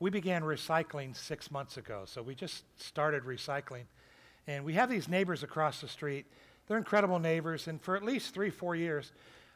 we 0.00 0.10
began 0.10 0.42
recycling 0.42 1.14
six 1.14 1.52
months 1.52 1.76
ago. 1.76 2.02
So 2.06 2.22
we 2.22 2.34
just 2.34 2.64
started 2.76 3.22
recycling. 3.22 3.84
And 4.46 4.64
we 4.64 4.74
have 4.74 4.88
these 4.88 5.08
neighbors 5.08 5.42
across 5.42 5.80
the 5.80 5.88
street. 5.88 6.26
They're 6.66 6.78
incredible 6.78 7.18
neighbors. 7.18 7.68
And 7.68 7.80
for 7.80 7.96
at 7.96 8.04
least 8.04 8.34
three, 8.34 8.50
four 8.50 8.76
years, 8.76 9.12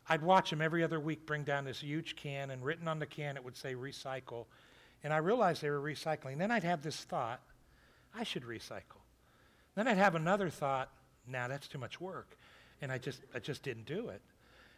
I'd 0.08 0.22
watch 0.22 0.50
them 0.50 0.60
every 0.60 0.82
other 0.82 0.98
week 0.98 1.26
bring 1.26 1.44
down 1.44 1.64
this 1.64 1.80
huge 1.80 2.16
can, 2.16 2.50
and 2.50 2.64
written 2.64 2.88
on 2.88 2.98
the 2.98 3.06
can 3.06 3.36
it 3.36 3.44
would 3.44 3.56
say 3.56 3.74
recycle. 3.74 4.46
And 5.04 5.12
I 5.12 5.18
realized 5.18 5.62
they 5.62 5.70
were 5.70 5.80
recycling. 5.80 6.38
Then 6.38 6.50
I'd 6.50 6.64
have 6.64 6.82
this 6.82 6.96
thought, 7.04 7.40
I 8.14 8.24
should 8.24 8.42
recycle. 8.42 9.00
Then 9.74 9.86
I'd 9.86 9.98
have 9.98 10.14
another 10.14 10.50
thought, 10.50 10.90
nah, 11.26 11.48
that's 11.48 11.68
too 11.68 11.78
much 11.78 12.00
work. 12.00 12.36
And 12.82 12.90
I 12.90 12.98
just, 12.98 13.20
I 13.34 13.38
just 13.38 13.62
didn't 13.62 13.86
do 13.86 14.08
it. 14.08 14.20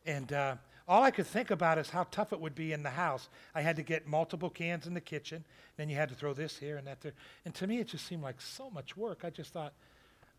And 0.04 0.32
uh, 0.32 0.56
all 0.86 1.02
I 1.02 1.10
could 1.10 1.26
think 1.26 1.50
about 1.50 1.78
is 1.78 1.88
how 1.88 2.06
tough 2.10 2.32
it 2.32 2.40
would 2.40 2.54
be 2.54 2.72
in 2.72 2.82
the 2.82 2.90
house. 2.90 3.28
I 3.54 3.62
had 3.62 3.76
to 3.76 3.82
get 3.82 4.06
multiple 4.06 4.50
cans 4.50 4.86
in 4.86 4.94
the 4.94 5.00
kitchen, 5.00 5.44
then 5.76 5.88
you 5.88 5.96
had 5.96 6.08
to 6.08 6.14
throw 6.14 6.34
this 6.34 6.56
here 6.56 6.76
and 6.76 6.86
that 6.86 7.00
there. 7.00 7.14
And 7.44 7.54
to 7.54 7.66
me, 7.66 7.78
it 7.78 7.88
just 7.88 8.06
seemed 8.06 8.22
like 8.22 8.40
so 8.40 8.68
much 8.70 8.96
work. 8.96 9.20
I 9.24 9.30
just 9.30 9.52
thought, 9.52 9.72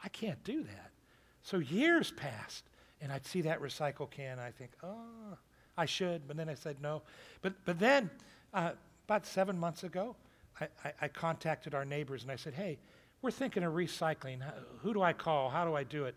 I 0.03 0.09
can't 0.09 0.43
do 0.43 0.63
that. 0.63 0.91
So 1.43 1.59
years 1.59 2.11
passed, 2.11 2.65
and 3.01 3.11
I'd 3.11 3.25
see 3.25 3.41
that 3.41 3.61
recycle 3.61 4.09
can, 4.09 4.39
I 4.39 4.51
think, 4.51 4.71
oh, 4.83 5.37
I 5.77 5.85
should. 5.85 6.27
But 6.27 6.37
then 6.37 6.49
I 6.49 6.53
said 6.53 6.77
no. 6.81 7.01
But, 7.41 7.53
but 7.65 7.79
then, 7.79 8.09
uh, 8.53 8.71
about 9.07 9.25
seven 9.25 9.59
months 9.59 9.83
ago, 9.83 10.15
I, 10.59 10.67
I, 10.85 10.93
I 11.01 11.07
contacted 11.07 11.73
our 11.73 11.85
neighbors 11.85 12.23
and 12.23 12.31
I 12.31 12.35
said, 12.35 12.53
hey, 12.53 12.77
we're 13.21 13.31
thinking 13.31 13.63
of 13.63 13.73
recycling. 13.73 14.41
Who 14.81 14.93
do 14.93 15.01
I 15.01 15.13
call? 15.13 15.49
How 15.49 15.65
do 15.65 15.75
I 15.75 15.83
do 15.83 16.05
it? 16.05 16.15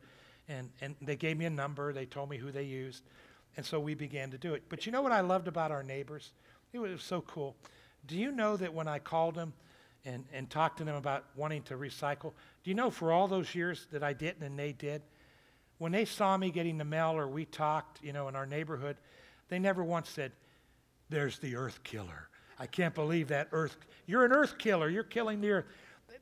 And, 0.49 0.71
and 0.81 0.95
they 1.03 1.17
gave 1.17 1.37
me 1.39 1.45
a 1.47 1.51
number. 1.51 1.93
They 1.93 2.07
told 2.07 2.31
me 2.31 2.37
who 2.37 2.53
they 2.53 2.65
used. 2.65 3.03
And 3.57 3.65
so 3.65 3.81
we 3.81 3.95
began 3.95 4.31
to 4.31 4.39
do 4.39 4.55
it. 4.55 4.63
But 4.69 4.87
you 4.87 4.93
know 4.93 5.03
what 5.03 5.13
I 5.13 5.21
loved 5.21 5.49
about 5.49 5.73
our 5.73 5.83
neighbors? 5.83 6.33
It 6.73 6.79
was 6.79 7.03
so 7.03 7.23
cool. 7.23 7.57
Do 8.07 8.17
you 8.17 8.31
know 8.31 8.57
that 8.57 8.73
when 8.73 8.87
I 8.87 8.99
called 8.99 9.35
them 9.35 9.53
and, 10.07 10.25
and 10.33 10.49
talked 10.49 10.79
to 10.79 10.85
them 10.85 10.95
about 10.95 11.25
wanting 11.35 11.63
to 11.65 11.75
recycle, 11.75 12.33
do 12.63 12.71
you 12.71 12.75
know 12.75 12.91
for 12.91 13.13
all 13.13 13.29
those 13.29 13.55
years 13.55 13.87
that 13.91 14.03
I 14.03 14.13
didn't 14.13 14.43
and 14.43 14.59
they 14.59 14.73
did, 14.73 15.03
when 15.79 15.93
they 15.93 16.07
saw 16.07 16.37
me 16.37 16.51
getting 16.51 16.79
the 16.79 16.85
mail 16.85 17.11
or 17.11 17.29
we 17.29 17.45
talked, 17.45 18.03
you 18.03 18.13
know, 18.13 18.29
in 18.29 18.37
our 18.37 18.47
neighborhood, 18.47 18.97
they 19.49 19.59
never 19.59 19.85
once 19.85 20.09
said, 20.09 20.33
There's 21.11 21.39
the 21.39 21.57
earth 21.57 21.83
killer. 21.83 22.29
I 22.59 22.67
can't 22.67 22.95
believe 22.95 23.29
that 23.29 23.49
earth. 23.53 23.77
You're 24.07 24.25
an 24.25 24.33
earth 24.33 24.57
killer. 24.57 24.89
You're 24.89 25.03
killing 25.03 25.43
the 25.43 25.51
earth. 25.51 25.65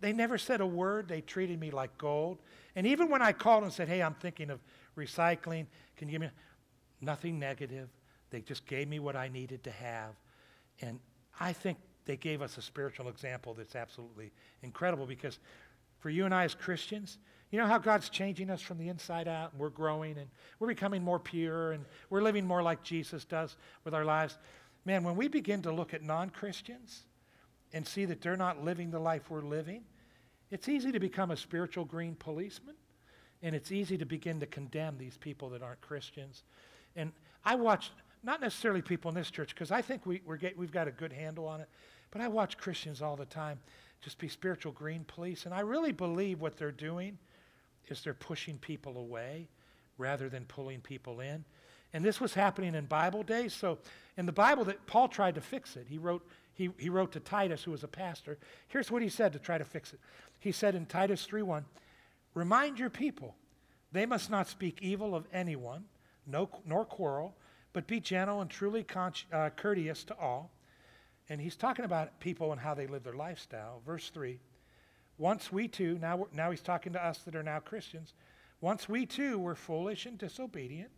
They 0.00 0.12
never 0.12 0.38
said 0.38 0.60
a 0.60 0.66
word. 0.66 1.06
They 1.06 1.20
treated 1.20 1.60
me 1.60 1.70
like 1.70 1.96
gold. 1.98 2.38
And 2.74 2.86
even 2.86 3.08
when 3.08 3.22
I 3.22 3.32
called 3.32 3.62
and 3.62 3.72
said, 3.72 3.88
Hey, 3.88 4.02
I'm 4.02 4.14
thinking 4.14 4.50
of 4.50 4.60
recycling, 4.96 5.66
can 5.96 6.08
you 6.08 6.12
give 6.12 6.22
me 6.22 6.30
nothing 7.00 7.38
negative? 7.38 7.88
They 8.30 8.40
just 8.40 8.66
gave 8.66 8.88
me 8.88 8.98
what 8.98 9.14
I 9.14 9.28
needed 9.28 9.62
to 9.64 9.70
have. 9.70 10.14
And 10.80 10.98
I 11.38 11.52
think 11.52 11.78
they 12.06 12.16
gave 12.16 12.42
us 12.42 12.58
a 12.58 12.62
spiritual 12.62 13.08
example 13.08 13.54
that's 13.54 13.74
absolutely 13.74 14.32
incredible 14.62 15.06
because 15.06 15.38
for 15.98 16.10
you 16.10 16.24
and 16.24 16.34
I 16.34 16.44
as 16.44 16.54
Christians, 16.54 17.18
you 17.50 17.58
know 17.58 17.66
how 17.66 17.78
God's 17.78 18.08
changing 18.08 18.50
us 18.50 18.60
from 18.60 18.78
the 18.78 18.88
inside 18.88 19.28
out 19.28 19.52
and 19.52 19.60
we're 19.60 19.70
growing 19.70 20.18
and 20.18 20.28
we're 20.58 20.68
becoming 20.68 21.02
more 21.02 21.18
pure 21.18 21.72
and 21.72 21.84
we're 22.10 22.22
living 22.22 22.46
more 22.46 22.62
like 22.62 22.82
Jesus 22.82 23.24
does 23.24 23.56
with 23.84 23.94
our 23.94 24.04
lives? 24.04 24.38
Man, 24.84 25.04
when 25.04 25.16
we 25.16 25.28
begin 25.28 25.62
to 25.62 25.72
look 25.72 25.94
at 25.94 26.02
non 26.02 26.30
Christians 26.30 27.04
and 27.72 27.86
see 27.86 28.04
that 28.04 28.20
they're 28.20 28.36
not 28.36 28.62
living 28.64 28.90
the 28.90 28.98
life 28.98 29.30
we're 29.30 29.40
living, 29.40 29.82
it's 30.50 30.68
easy 30.68 30.92
to 30.92 31.00
become 31.00 31.30
a 31.30 31.36
spiritual 31.36 31.84
green 31.84 32.14
policeman 32.16 32.74
and 33.44 33.54
it's 33.54 33.70
easy 33.70 33.98
to 33.98 34.06
begin 34.06 34.40
to 34.40 34.46
condemn 34.46 34.96
these 34.96 35.18
people 35.18 35.50
that 35.50 35.62
aren't 35.62 35.80
Christians. 35.82 36.44
And 36.96 37.12
I 37.44 37.56
watch, 37.56 37.90
not 38.22 38.40
necessarily 38.40 38.80
people 38.80 39.10
in 39.10 39.14
this 39.14 39.30
church, 39.30 39.54
because 39.54 39.70
I 39.70 39.82
think 39.82 40.06
we, 40.06 40.22
get, 40.40 40.56
we've 40.56 40.72
got 40.72 40.88
a 40.88 40.90
good 40.90 41.12
handle 41.12 41.46
on 41.46 41.60
it, 41.60 41.68
but 42.14 42.22
I 42.22 42.28
watch 42.28 42.56
Christians 42.56 43.02
all 43.02 43.16
the 43.16 43.26
time 43.26 43.58
just 44.00 44.18
be 44.18 44.28
spiritual 44.28 44.70
green 44.70 45.04
police. 45.04 45.46
And 45.46 45.52
I 45.52 45.60
really 45.60 45.90
believe 45.90 46.40
what 46.40 46.56
they're 46.56 46.70
doing 46.70 47.18
is 47.88 48.02
they're 48.02 48.14
pushing 48.14 48.56
people 48.58 48.98
away 48.98 49.48
rather 49.98 50.28
than 50.28 50.44
pulling 50.44 50.80
people 50.80 51.18
in. 51.18 51.44
And 51.92 52.04
this 52.04 52.20
was 52.20 52.32
happening 52.32 52.76
in 52.76 52.84
Bible 52.84 53.24
days. 53.24 53.52
So 53.52 53.78
in 54.16 54.26
the 54.26 54.32
Bible, 54.32 54.64
that 54.66 54.86
Paul 54.86 55.08
tried 55.08 55.34
to 55.34 55.40
fix 55.40 55.76
it. 55.76 55.86
He 55.88 55.98
wrote, 55.98 56.24
he, 56.52 56.70
he 56.78 56.88
wrote 56.88 57.10
to 57.12 57.20
Titus, 57.20 57.64
who 57.64 57.72
was 57.72 57.82
a 57.82 57.88
pastor. 57.88 58.38
Here's 58.68 58.92
what 58.92 59.02
he 59.02 59.08
said 59.08 59.32
to 59.32 59.40
try 59.40 59.58
to 59.58 59.64
fix 59.64 59.92
it. 59.92 59.98
He 60.38 60.52
said 60.52 60.76
in 60.76 60.86
Titus 60.86 61.26
3:1, 61.28 61.64
remind 62.34 62.78
your 62.78 62.90
people, 62.90 63.34
they 63.90 64.06
must 64.06 64.30
not 64.30 64.46
speak 64.46 64.78
evil 64.82 65.16
of 65.16 65.26
anyone, 65.32 65.84
no, 66.28 66.48
nor 66.64 66.84
quarrel, 66.84 67.34
but 67.72 67.88
be 67.88 67.98
gentle 67.98 68.40
and 68.40 68.50
truly 68.50 68.84
con- 68.84 69.14
uh, 69.32 69.50
courteous 69.56 70.04
to 70.04 70.16
all. 70.18 70.50
And 71.28 71.40
he's 71.40 71.56
talking 71.56 71.84
about 71.84 72.20
people 72.20 72.52
and 72.52 72.60
how 72.60 72.74
they 72.74 72.86
live 72.86 73.02
their 73.02 73.14
lifestyle. 73.14 73.80
Verse 73.86 74.10
3 74.10 74.38
once 75.16 75.52
we 75.52 75.68
too, 75.68 75.96
now, 76.00 76.26
now 76.32 76.50
he's 76.50 76.60
talking 76.60 76.92
to 76.92 77.04
us 77.04 77.18
that 77.18 77.36
are 77.36 77.42
now 77.42 77.60
Christians, 77.60 78.14
once 78.60 78.88
we 78.88 79.06
too 79.06 79.38
were 79.38 79.54
foolish 79.54 80.06
and 80.06 80.18
disobedient. 80.18 80.90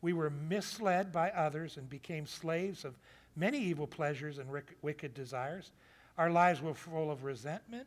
We 0.00 0.12
were 0.12 0.30
misled 0.30 1.12
by 1.12 1.30
others 1.30 1.76
and 1.76 1.88
became 1.88 2.26
slaves 2.26 2.84
of 2.84 2.98
many 3.36 3.58
evil 3.58 3.86
pleasures 3.86 4.38
and 4.38 4.52
ric- 4.52 4.76
wicked 4.82 5.14
desires. 5.14 5.70
Our 6.18 6.30
lives 6.30 6.60
were 6.60 6.74
full 6.74 7.10
of 7.10 7.24
resentment 7.24 7.86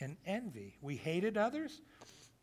and 0.00 0.16
envy. 0.24 0.76
We 0.80 0.96
hated 0.96 1.36
others 1.36 1.80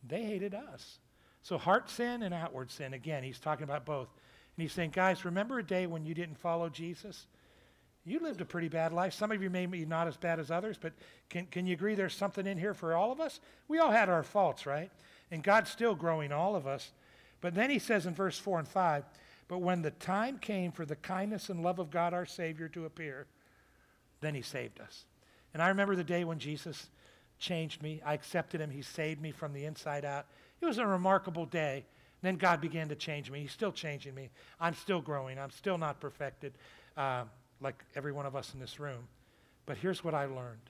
They 0.08 0.24
hated 0.24 0.54
us. 0.54 1.00
So, 1.42 1.58
heart 1.58 1.90
sin 1.90 2.22
and 2.22 2.34
outward 2.34 2.70
sin, 2.70 2.94
again, 2.94 3.24
he's 3.24 3.40
talking 3.40 3.64
about 3.64 3.86
both. 3.86 4.10
And 4.56 4.62
he's 4.62 4.74
saying, 4.74 4.92
guys, 4.92 5.26
remember 5.26 5.58
a 5.58 5.64
day 5.64 5.88
when 5.88 6.06
you 6.06 6.14
didn't 6.14 6.38
follow 6.38 6.70
Jesus? 6.70 7.28
You 8.06 8.20
lived 8.20 8.42
a 8.42 8.46
pretty 8.46 8.70
bad 8.70 8.94
life. 8.94 9.14
Some 9.14 9.32
of 9.32 9.42
you 9.42 9.50
may 9.50 9.66
be 9.66 9.86
not 9.86 10.08
as 10.08 10.16
bad 10.16 10.40
as 10.40 10.52
others, 10.52 10.78
but 10.80 10.94
can, 11.30 11.48
can 11.48 11.66
you 11.66 11.74
agree 11.74 11.96
there's 11.96 12.14
something 12.14 12.46
in 12.46 12.58
here 12.58 12.74
for 12.74 12.94
all 12.94 13.12
of 13.12 13.20
us? 13.20 13.40
We 13.68 13.80
all 13.80 13.92
had 13.92 14.10
our 14.10 14.24
faults, 14.24 14.66
right? 14.66 14.92
And 15.32 15.42
God's 15.42 15.72
still 15.72 15.96
growing 15.96 16.32
all 16.32 16.56
of 16.56 16.68
us. 16.68 16.92
But 17.42 17.56
then 17.56 17.70
he 17.70 17.80
says 17.80 18.06
in 18.06 18.14
verse 18.14 18.38
4 18.38 18.60
and 18.60 18.68
5, 18.68 19.04
but 19.48 19.60
when 19.60 19.82
the 19.82 19.92
time 19.92 20.38
came 20.38 20.72
for 20.72 20.86
the 20.86 20.96
kindness 20.96 21.50
and 21.50 21.64
love 21.64 21.80
of 21.80 21.92
God 21.92 22.14
our 22.14 22.26
Savior 22.26 22.68
to 22.70 22.86
appear, 22.86 23.28
then 24.22 24.34
he 24.34 24.42
saved 24.42 24.80
us. 24.80 25.06
And 25.54 25.62
I 25.62 25.70
remember 25.70 25.96
the 25.96 26.04
day 26.04 26.24
when 26.24 26.40
Jesus 26.40 26.88
changed 27.40 27.82
me. 27.82 28.02
I 28.06 28.14
accepted 28.14 28.62
him. 28.62 28.70
He 28.70 28.82
saved 28.82 29.22
me 29.22 29.32
from 29.32 29.54
the 29.54 29.66
inside 29.66 30.06
out. 30.06 30.26
It 30.62 30.66
was 30.66 30.78
a 30.78 30.88
remarkable 30.88 31.46
day. 31.46 31.86
Then 32.22 32.38
God 32.38 32.60
began 32.60 32.90
to 32.90 32.96
change 32.96 33.30
me. 33.30 33.42
He's 33.42 33.52
still 33.52 33.72
changing 33.72 34.16
me. 34.16 34.30
I'm 34.60 34.74
still 34.74 35.02
growing. 35.02 35.38
I'm 35.38 35.52
still 35.52 35.78
not 35.78 36.00
perfected, 36.00 36.54
uh, 36.98 37.26
like 37.62 37.84
every 37.96 38.12
one 38.12 38.26
of 38.26 38.36
us 38.36 38.54
in 38.54 38.60
this 38.60 38.80
room. 38.80 39.08
But 39.66 39.78
here's 39.78 40.04
what 40.04 40.14
I 40.14 40.26
learned. 40.26 40.70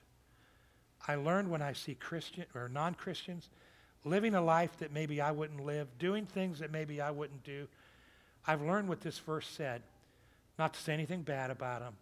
I 1.07 1.15
learned 1.15 1.49
when 1.49 1.61
I 1.61 1.73
see 1.73 1.95
Christian 1.95 2.45
or 2.55 2.69
non-Christians 2.69 3.49
living 4.03 4.35
a 4.35 4.41
life 4.41 4.77
that 4.77 4.93
maybe 4.93 5.19
I 5.19 5.31
wouldn't 5.31 5.65
live, 5.65 5.87
doing 5.99 6.25
things 6.25 6.59
that 6.59 6.71
maybe 6.71 7.01
I 7.01 7.11
wouldn't 7.11 7.43
do. 7.43 7.67
I've 8.47 8.61
learned 8.61 8.87
what 8.87 9.01
this 9.01 9.19
verse 9.19 9.47
said. 9.47 9.81
Not 10.57 10.73
to 10.73 10.79
say 10.79 10.93
anything 10.93 11.23
bad 11.23 11.51
about 11.51 11.81
them, 11.81 11.95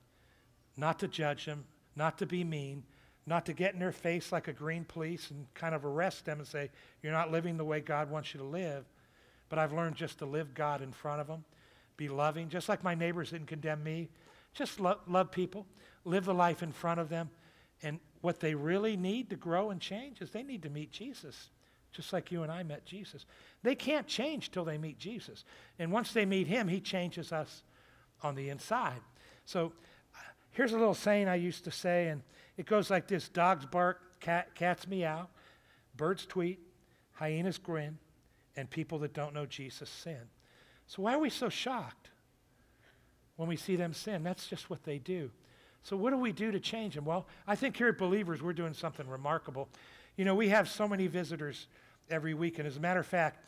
not 0.77 0.99
to 0.99 1.07
judge 1.07 1.45
them, 1.45 1.63
not 1.95 2.19
to 2.19 2.25
be 2.25 2.43
mean, 2.43 2.83
not 3.25 3.45
to 3.47 3.53
get 3.53 3.73
in 3.73 3.79
their 3.79 3.91
face 3.91 4.31
like 4.31 4.47
a 4.47 4.53
green 4.53 4.83
police 4.83 5.31
and 5.31 5.47
kind 5.53 5.73
of 5.73 5.85
arrest 5.85 6.25
them 6.25 6.39
and 6.39 6.47
say, 6.47 6.69
You're 7.01 7.13
not 7.13 7.31
living 7.31 7.57
the 7.57 7.65
way 7.65 7.79
God 7.79 8.11
wants 8.11 8.33
you 8.33 8.39
to 8.39 8.45
live. 8.45 8.85
But 9.49 9.59
I've 9.59 9.73
learned 9.73 9.95
just 9.95 10.19
to 10.19 10.25
live 10.25 10.53
God 10.53 10.81
in 10.81 10.91
front 10.91 11.21
of 11.21 11.27
them, 11.27 11.45
be 11.95 12.09
loving, 12.09 12.49
just 12.49 12.69
like 12.69 12.83
my 12.83 12.95
neighbors 12.95 13.31
didn't 13.31 13.47
condemn 13.47 13.83
me. 13.83 14.09
Just 14.53 14.79
lo- 14.79 14.99
love 15.07 15.31
people, 15.31 15.65
live 16.05 16.25
the 16.25 16.33
life 16.33 16.63
in 16.63 16.71
front 16.71 16.99
of 16.99 17.09
them. 17.09 17.29
And 17.81 17.99
what 18.21 18.39
they 18.39 18.55
really 18.55 18.95
need 18.95 19.29
to 19.31 19.35
grow 19.35 19.71
and 19.71 19.81
change 19.81 20.21
is 20.21 20.31
they 20.31 20.43
need 20.43 20.63
to 20.63 20.69
meet 20.69 20.91
Jesus, 20.91 21.49
just 21.91 22.13
like 22.13 22.31
you 22.31 22.43
and 22.43 22.51
I 22.51 22.63
met 22.63 22.85
Jesus. 22.85 23.25
They 23.63 23.75
can't 23.75 24.07
change 24.07 24.51
till 24.51 24.63
they 24.63 24.77
meet 24.77 24.97
Jesus. 24.97 25.43
And 25.79 25.91
once 25.91 26.13
they 26.13 26.25
meet 26.25 26.47
him, 26.47 26.67
he 26.67 26.79
changes 26.79 27.31
us 27.31 27.63
on 28.21 28.35
the 28.35 28.49
inside. 28.49 29.01
So 29.45 29.73
uh, 30.15 30.19
here's 30.51 30.71
a 30.71 30.77
little 30.77 30.93
saying 30.93 31.27
I 31.27 31.35
used 31.35 31.65
to 31.65 31.71
say, 31.71 32.07
and 32.07 32.21
it 32.57 32.65
goes 32.65 32.89
like 32.89 33.07
this 33.07 33.27
dogs 33.27 33.65
bark, 33.65 34.19
cat, 34.19 34.55
cats 34.55 34.87
meow, 34.87 35.27
birds 35.97 36.25
tweet, 36.25 36.59
hyenas 37.11 37.57
grin, 37.57 37.97
and 38.55 38.69
people 38.69 38.99
that 38.99 39.13
don't 39.13 39.33
know 39.33 39.45
Jesus 39.45 39.89
sin. 39.89 40.21
So 40.87 41.01
why 41.01 41.15
are 41.15 41.19
we 41.19 41.29
so 41.29 41.49
shocked 41.49 42.09
when 43.35 43.49
we 43.49 43.55
see 43.55 43.75
them 43.75 43.93
sin? 43.93 44.23
That's 44.23 44.47
just 44.47 44.69
what 44.69 44.83
they 44.83 44.97
do. 44.97 45.31
So 45.83 45.97
what 45.97 46.11
do 46.11 46.17
we 46.17 46.31
do 46.31 46.51
to 46.51 46.59
change 46.59 46.95
them? 46.95 47.05
Well, 47.05 47.27
I 47.45 47.55
think 47.55 47.75
here 47.75 47.89
at 47.89 47.97
Believers, 47.97 48.41
we're 48.41 48.53
doing 48.53 48.73
something 48.73 49.07
remarkable. 49.07 49.67
You 50.15 50.25
know, 50.25 50.35
we 50.35 50.49
have 50.49 50.69
so 50.69 50.87
many 50.87 51.07
visitors 51.07 51.67
every 52.09 52.33
week, 52.33 52.59
and 52.59 52.67
as 52.67 52.77
a 52.77 52.79
matter 52.79 53.01
of 53.01 53.07
fact, 53.07 53.43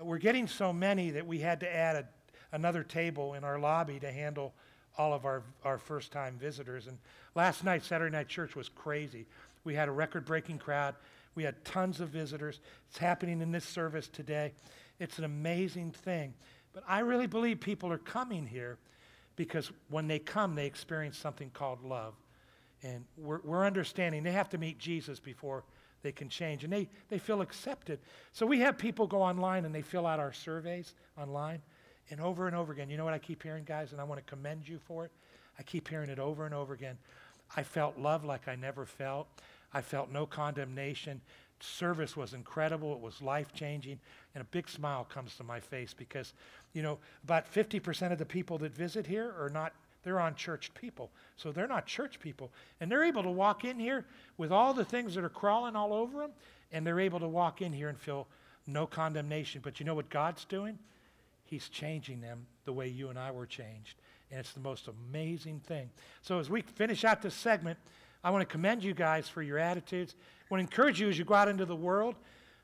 we're 0.00 0.18
getting 0.18 0.46
so 0.46 0.72
many 0.72 1.10
that 1.10 1.26
we 1.26 1.38
had 1.38 1.60
to 1.60 1.74
add 1.74 1.96
a, 1.96 2.08
another 2.52 2.82
table 2.82 3.34
in 3.34 3.44
our 3.44 3.58
lobby 3.58 3.98
to 4.00 4.12
handle 4.12 4.52
all 4.96 5.14
of 5.14 5.24
our, 5.24 5.42
our 5.64 5.78
first 5.78 6.12
time 6.12 6.36
visitors. 6.38 6.86
And 6.86 6.98
last 7.34 7.64
night, 7.64 7.84
Saturday 7.84 8.14
Night 8.14 8.28
Church 8.28 8.54
was 8.54 8.68
crazy. 8.68 9.26
We 9.64 9.74
had 9.74 9.88
a 9.88 9.92
record 9.92 10.24
breaking 10.24 10.58
crowd. 10.58 10.94
We 11.34 11.44
had 11.44 11.64
tons 11.64 12.00
of 12.00 12.08
visitors. 12.08 12.60
It's 12.88 12.98
happening 12.98 13.40
in 13.40 13.52
this 13.52 13.64
service 13.64 14.08
today. 14.08 14.52
It's 14.98 15.18
an 15.18 15.24
amazing 15.24 15.92
thing. 15.92 16.34
But 16.72 16.82
I 16.88 17.00
really 17.00 17.26
believe 17.26 17.60
people 17.60 17.92
are 17.92 17.98
coming 17.98 18.46
here 18.46 18.78
because 19.38 19.70
when 19.88 20.08
they 20.08 20.18
come, 20.18 20.56
they 20.56 20.66
experience 20.66 21.16
something 21.16 21.48
called 21.50 21.84
love. 21.84 22.14
And 22.82 23.04
we're, 23.16 23.38
we're 23.44 23.64
understanding 23.64 24.24
they 24.24 24.32
have 24.32 24.48
to 24.50 24.58
meet 24.58 24.80
Jesus 24.80 25.20
before 25.20 25.62
they 26.02 26.10
can 26.10 26.28
change. 26.28 26.64
And 26.64 26.72
they, 26.72 26.88
they 27.08 27.18
feel 27.18 27.40
accepted. 27.40 28.00
So 28.32 28.46
we 28.46 28.58
have 28.58 28.76
people 28.76 29.06
go 29.06 29.22
online 29.22 29.64
and 29.64 29.72
they 29.72 29.80
fill 29.80 30.08
out 30.08 30.18
our 30.18 30.32
surveys 30.32 30.92
online. 31.16 31.62
And 32.10 32.20
over 32.20 32.48
and 32.48 32.56
over 32.56 32.72
again, 32.72 32.90
you 32.90 32.96
know 32.96 33.04
what 33.04 33.14
I 33.14 33.18
keep 33.20 33.40
hearing, 33.40 33.62
guys? 33.62 33.92
And 33.92 34.00
I 34.00 34.04
want 34.04 34.18
to 34.18 34.28
commend 34.28 34.68
you 34.68 34.80
for 34.80 35.04
it. 35.04 35.12
I 35.56 35.62
keep 35.62 35.86
hearing 35.86 36.10
it 36.10 36.18
over 36.18 36.44
and 36.44 36.52
over 36.52 36.74
again. 36.74 36.98
I 37.56 37.62
felt 37.62 37.96
love 37.96 38.24
like 38.24 38.48
I 38.48 38.56
never 38.56 38.86
felt. 38.86 39.28
I 39.72 39.82
felt 39.82 40.10
no 40.10 40.26
condemnation. 40.26 41.20
Service 41.60 42.16
was 42.16 42.34
incredible. 42.34 42.92
It 42.92 43.00
was 43.00 43.20
life 43.20 43.52
changing. 43.52 43.98
And 44.34 44.42
a 44.42 44.46
big 44.46 44.68
smile 44.68 45.04
comes 45.04 45.36
to 45.36 45.44
my 45.44 45.60
face 45.60 45.94
because, 45.94 46.32
you 46.72 46.82
know, 46.82 46.98
about 47.24 47.52
50% 47.52 48.12
of 48.12 48.18
the 48.18 48.26
people 48.26 48.58
that 48.58 48.74
visit 48.74 49.06
here 49.06 49.34
are 49.38 49.50
not, 49.50 49.72
they're 50.02 50.18
unchurched 50.18 50.74
people. 50.74 51.10
So 51.36 51.52
they're 51.52 51.66
not 51.66 51.86
church 51.86 52.20
people. 52.20 52.50
And 52.80 52.90
they're 52.90 53.04
able 53.04 53.22
to 53.22 53.30
walk 53.30 53.64
in 53.64 53.78
here 53.78 54.04
with 54.36 54.52
all 54.52 54.74
the 54.74 54.84
things 54.84 55.14
that 55.14 55.24
are 55.24 55.28
crawling 55.28 55.76
all 55.76 55.92
over 55.92 56.18
them. 56.18 56.30
And 56.70 56.86
they're 56.86 57.00
able 57.00 57.20
to 57.20 57.28
walk 57.28 57.62
in 57.62 57.72
here 57.72 57.88
and 57.88 57.98
feel 57.98 58.26
no 58.66 58.86
condemnation. 58.86 59.60
But 59.64 59.80
you 59.80 59.86
know 59.86 59.94
what 59.94 60.10
God's 60.10 60.44
doing? 60.44 60.78
He's 61.44 61.68
changing 61.68 62.20
them 62.20 62.46
the 62.66 62.72
way 62.72 62.88
you 62.88 63.08
and 63.08 63.18
I 63.18 63.30
were 63.30 63.46
changed. 63.46 63.96
And 64.30 64.38
it's 64.38 64.52
the 64.52 64.60
most 64.60 64.88
amazing 64.88 65.60
thing. 65.60 65.88
So 66.20 66.38
as 66.38 66.50
we 66.50 66.60
finish 66.60 67.04
out 67.04 67.22
this 67.22 67.34
segment, 67.34 67.78
I 68.22 68.30
want 68.30 68.42
to 68.42 68.52
commend 68.52 68.82
you 68.82 68.94
guys 68.94 69.28
for 69.28 69.42
your 69.42 69.58
attitudes. 69.58 70.14
I 70.18 70.46
want 70.50 70.60
to 70.60 70.70
encourage 70.70 71.00
you 71.00 71.08
as 71.08 71.18
you 71.18 71.24
go 71.24 71.34
out 71.34 71.48
into 71.48 71.64
the 71.64 71.76
world, 71.76 72.16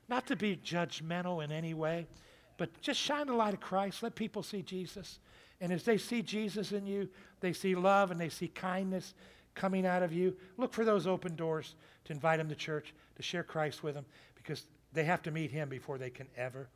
not 0.09 0.27
to 0.27 0.35
be 0.35 0.57
judgmental 0.57 1.43
in 1.43 1.51
any 1.51 1.73
way, 1.73 2.07
but 2.57 2.69
just 2.81 2.99
shine 2.99 3.27
the 3.27 3.33
light 3.33 3.53
of 3.53 3.59
Christ. 3.59 4.03
Let 4.03 4.15
people 4.15 4.43
see 4.43 4.61
Jesus. 4.61 5.19
And 5.61 5.71
as 5.71 5.83
they 5.83 5.97
see 5.97 6.21
Jesus 6.21 6.71
in 6.71 6.85
you, 6.85 7.09
they 7.39 7.53
see 7.53 7.75
love 7.75 8.11
and 8.11 8.19
they 8.19 8.29
see 8.29 8.49
kindness 8.49 9.13
coming 9.53 9.85
out 9.85 10.03
of 10.03 10.11
you. 10.11 10.35
Look 10.57 10.73
for 10.73 10.83
those 10.83 11.07
open 11.07 11.35
doors 11.35 11.75
to 12.05 12.13
invite 12.13 12.39
them 12.39 12.49
to 12.49 12.55
church, 12.55 12.93
to 13.15 13.23
share 13.23 13.43
Christ 13.43 13.83
with 13.83 13.95
them, 13.95 14.05
because 14.35 14.65
they 14.93 15.05
have 15.05 15.21
to 15.23 15.31
meet 15.31 15.51
him 15.51 15.69
before 15.69 15.97
they 15.97 16.09
can 16.09 16.27
ever 16.37 16.69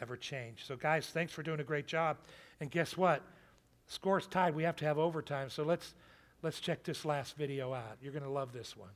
ever 0.00 0.16
change. 0.16 0.64
So, 0.66 0.76
guys, 0.76 1.06
thanks 1.06 1.32
for 1.32 1.42
doing 1.42 1.60
a 1.60 1.64
great 1.64 1.86
job. 1.86 2.16
And 2.60 2.70
guess 2.70 2.96
what? 2.96 3.22
Score's 3.86 4.26
tied. 4.26 4.54
We 4.54 4.62
have 4.62 4.76
to 4.76 4.84
have 4.84 4.98
overtime. 4.98 5.50
So 5.50 5.62
let's 5.62 5.94
let's 6.44 6.60
check 6.60 6.82
this 6.84 7.06
last 7.06 7.36
video 7.36 7.72
out. 7.72 7.96
You're 8.02 8.12
going 8.12 8.22
to 8.22 8.28
love 8.28 8.52
this 8.52 8.76
one. 8.76 8.90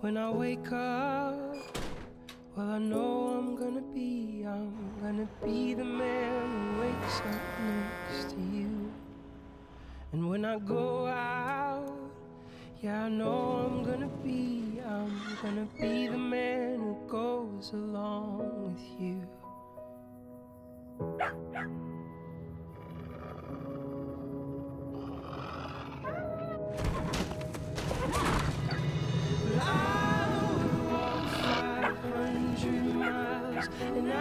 When 0.00 0.18
I 0.18 0.30
wake 0.30 0.70
up, 0.70 1.56
well, 2.54 2.70
I 2.70 2.78
know 2.78 3.34
I'm 3.38 3.56
gonna 3.56 3.80
be, 3.80 4.44
I'm 4.46 4.72
gonna 5.02 5.26
be 5.44 5.74
the 5.74 5.84
man 5.84 6.74
who 6.74 6.80
wakes 6.82 7.20
up 7.20 7.40
next 7.64 8.30
to 8.30 8.36
you. 8.36 8.92
And 10.12 10.28
when 10.28 10.44
I 10.44 10.58
go 10.58 11.06
out, 11.06 11.92
yeah, 12.82 13.04
I 13.04 13.08
know 13.08 13.66
I'm 13.66 13.82
gonna 13.82 14.10
be, 14.22 14.65
I'm 15.06 15.38
gonna 15.40 15.68
be 15.80 16.08
the 16.08 16.18
man 16.18 16.80
who 16.80 16.96
goes 17.08 17.70
along 17.72 18.74
with 18.74 19.00
you. 19.00 19.22
I 29.60 30.26
would 30.32 30.90
walk 30.90 31.28
500 31.28 32.94
miles, 32.94 33.68
and 33.80 34.12
I 34.12 34.14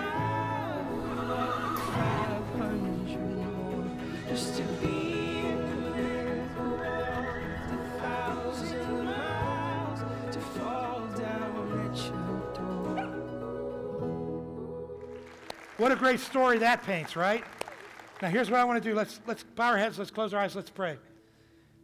would 0.92 1.28
walk 1.30 1.80
500 1.80 3.38
more 3.38 3.90
just 4.30 4.58
to 4.58 4.64
be 4.86 5.05
What 15.86 15.92
a 15.92 15.96
great 15.96 16.20
story 16.20 16.58
that 16.58 16.82
paints, 16.82 17.16
right? 17.16 17.44
Now 18.20 18.30
here's 18.30 18.50
what 18.50 18.60
I 18.60 18.64
want 18.64 18.82
to 18.82 18.90
do. 18.90 18.96
Let's 18.96 19.20
let's 19.28 19.44
bow 19.44 19.68
our 19.68 19.78
heads, 19.78 20.00
let's 20.00 20.10
close 20.10 20.34
our 20.34 20.42
eyes, 20.42 20.56
let's 20.56 20.72
pray. 20.72 20.98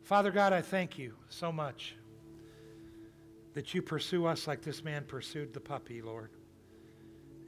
Father 0.06 0.32
God, 0.32 0.54
I 0.54 0.62
thank 0.64 0.97
you 0.97 1.14
so 1.30 1.52
much 1.52 1.93
that 3.54 3.76
you 3.76 3.84
pursue 3.84 4.26
us 4.26 4.47
like 4.47 4.64
this 4.64 4.84
man 4.84 5.04
pursued 5.04 5.54
the 5.54 5.60
puppy, 5.60 6.02
Lord. 6.02 6.32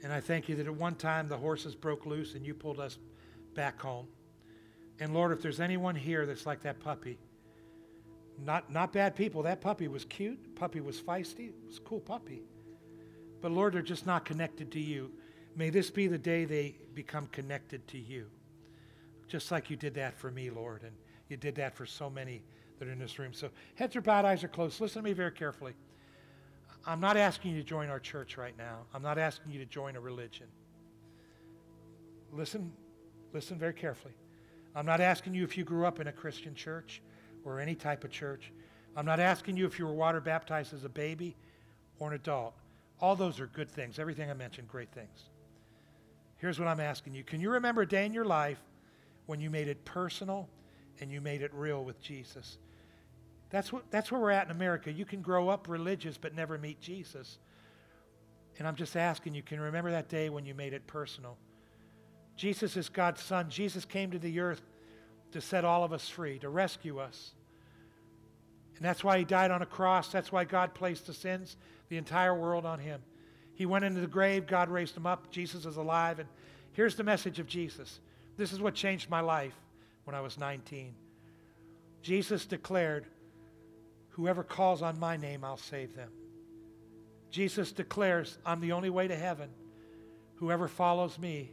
And 0.04 0.12
I 0.12 0.20
thank 0.20 0.48
you 0.48 0.54
that 0.54 0.66
at 0.66 0.72
one 0.72 0.94
time 0.94 1.26
the 1.26 1.36
horses 1.36 1.74
broke 1.74 2.06
loose 2.06 2.36
and 2.36 2.46
you 2.46 2.54
pulled 2.54 2.78
us 2.78 2.98
back 3.56 3.80
home. 3.80 4.06
And 5.00 5.12
Lord, 5.12 5.32
if 5.32 5.42
there's 5.42 5.58
anyone 5.58 5.96
here 5.96 6.24
that's 6.24 6.46
like 6.46 6.62
that 6.62 6.78
puppy, 6.78 7.18
not, 8.38 8.70
not 8.70 8.92
bad 8.92 9.16
people, 9.16 9.42
that 9.42 9.60
puppy 9.60 9.88
was 9.88 10.04
cute, 10.04 10.54
puppy 10.54 10.80
was 10.80 11.00
feisty, 11.00 11.48
it 11.48 11.66
was 11.66 11.78
a 11.78 11.80
cool 11.80 11.98
puppy. 11.98 12.44
But 13.40 13.50
Lord, 13.50 13.74
they're 13.74 13.82
just 13.82 14.06
not 14.06 14.24
connected 14.24 14.70
to 14.70 14.80
you. 14.80 15.10
May 15.56 15.70
this 15.70 15.90
be 15.90 16.06
the 16.06 16.18
day 16.18 16.44
they 16.44 16.74
become 16.94 17.26
connected 17.28 17.86
to 17.88 17.98
you. 17.98 18.26
just 19.26 19.50
like 19.50 19.70
you 19.70 19.76
did 19.76 19.94
that 19.94 20.16
for 20.18 20.30
me, 20.30 20.50
Lord, 20.50 20.82
and 20.82 20.92
you 21.28 21.36
did 21.36 21.54
that 21.56 21.74
for 21.74 21.86
so 21.86 22.10
many 22.10 22.42
that 22.78 22.88
are 22.88 22.92
in 22.92 22.98
this 22.98 23.18
room. 23.18 23.32
So 23.32 23.48
heads 23.74 23.96
are 23.96 24.00
bowed, 24.00 24.24
eyes 24.24 24.44
are 24.44 24.48
closed. 24.48 24.80
Listen 24.80 25.02
to 25.02 25.08
me 25.08 25.12
very 25.14 25.32
carefully. 25.32 25.72
I'm 26.86 27.00
not 27.00 27.16
asking 27.16 27.52
you 27.52 27.62
to 27.62 27.66
join 27.66 27.88
our 27.88 27.98
church 27.98 28.36
right 28.36 28.56
now. 28.58 28.80
I'm 28.92 29.02
not 29.02 29.18
asking 29.18 29.52
you 29.52 29.58
to 29.58 29.64
join 29.64 29.96
a 29.96 30.00
religion. 30.00 30.46
Listen, 32.32 32.72
listen 33.32 33.58
very 33.58 33.72
carefully. 33.72 34.12
I'm 34.76 34.84
not 34.84 35.00
asking 35.00 35.34
you 35.34 35.44
if 35.44 35.56
you 35.56 35.64
grew 35.64 35.86
up 35.86 36.00
in 36.00 36.08
a 36.08 36.12
Christian 36.12 36.54
church 36.54 37.00
or 37.44 37.60
any 37.60 37.74
type 37.74 38.04
of 38.04 38.10
church. 38.10 38.52
I'm 38.96 39.06
not 39.06 39.20
asking 39.20 39.56
you 39.56 39.66
if 39.66 39.78
you 39.78 39.86
were 39.86 39.94
water 39.94 40.20
baptized 40.20 40.74
as 40.74 40.84
a 40.84 40.88
baby 40.88 41.36
or 41.98 42.08
an 42.08 42.14
adult. 42.14 42.54
All 43.00 43.16
those 43.16 43.40
are 43.40 43.46
good 43.46 43.70
things. 43.70 43.98
Everything 43.98 44.30
I 44.30 44.34
mentioned, 44.34 44.68
great 44.68 44.92
things. 44.92 45.30
Here's 46.44 46.58
what 46.58 46.68
I'm 46.68 46.80
asking 46.80 47.14
you 47.14 47.24
Can 47.24 47.40
you 47.40 47.48
remember 47.48 47.80
a 47.80 47.88
day 47.88 48.04
in 48.04 48.12
your 48.12 48.26
life 48.26 48.58
when 49.24 49.40
you 49.40 49.48
made 49.48 49.66
it 49.66 49.82
personal 49.86 50.46
and 51.00 51.10
you 51.10 51.22
made 51.22 51.40
it 51.40 51.50
real 51.54 51.82
with 51.82 51.98
Jesus? 52.02 52.58
That's, 53.48 53.72
what, 53.72 53.90
that's 53.90 54.12
where 54.12 54.20
we're 54.20 54.30
at 54.30 54.44
in 54.44 54.50
America. 54.50 54.92
You 54.92 55.06
can 55.06 55.22
grow 55.22 55.48
up 55.48 55.70
religious 55.70 56.18
but 56.18 56.34
never 56.34 56.58
meet 56.58 56.82
Jesus. 56.82 57.38
And 58.58 58.68
I'm 58.68 58.76
just 58.76 58.94
asking 58.94 59.34
you, 59.34 59.42
can 59.42 59.56
you 59.56 59.62
remember 59.62 59.90
that 59.92 60.10
day 60.10 60.28
when 60.28 60.44
you 60.44 60.52
made 60.52 60.74
it 60.74 60.86
personal? 60.86 61.38
Jesus 62.36 62.76
is 62.76 62.90
God's 62.90 63.22
Son. 63.22 63.48
Jesus 63.48 63.86
came 63.86 64.10
to 64.10 64.18
the 64.18 64.40
earth 64.40 64.60
to 65.32 65.40
set 65.40 65.64
all 65.64 65.82
of 65.82 65.94
us 65.94 66.10
free, 66.10 66.38
to 66.40 66.50
rescue 66.50 66.98
us. 66.98 67.32
And 68.76 68.84
that's 68.84 69.02
why 69.02 69.16
he 69.16 69.24
died 69.24 69.50
on 69.50 69.62
a 69.62 69.66
cross. 69.66 70.08
That's 70.08 70.30
why 70.30 70.44
God 70.44 70.74
placed 70.74 71.06
the 71.06 71.14
sins, 71.14 71.56
the 71.88 71.96
entire 71.96 72.34
world 72.34 72.66
on 72.66 72.80
him. 72.80 73.00
He 73.54 73.66
went 73.66 73.84
into 73.84 74.00
the 74.00 74.06
grave, 74.06 74.46
God 74.46 74.68
raised 74.68 74.96
him 74.96 75.06
up. 75.06 75.30
Jesus 75.30 75.64
is 75.64 75.76
alive. 75.76 76.18
And 76.18 76.28
here's 76.72 76.96
the 76.96 77.04
message 77.04 77.38
of 77.38 77.46
Jesus. 77.46 78.00
This 78.36 78.52
is 78.52 78.60
what 78.60 78.74
changed 78.74 79.08
my 79.08 79.20
life 79.20 79.54
when 80.04 80.14
I 80.14 80.20
was 80.20 80.38
19. 80.38 80.94
Jesus 82.02 82.46
declared, 82.46 83.06
Whoever 84.10 84.44
calls 84.44 84.82
on 84.82 84.98
my 84.98 85.16
name, 85.16 85.44
I'll 85.44 85.56
save 85.56 85.96
them. 85.96 86.10
Jesus 87.30 87.72
declares, 87.72 88.38
I'm 88.46 88.60
the 88.60 88.72
only 88.72 88.90
way 88.90 89.08
to 89.08 89.16
heaven. 89.16 89.48
Whoever 90.36 90.68
follows 90.68 91.18
me, 91.18 91.50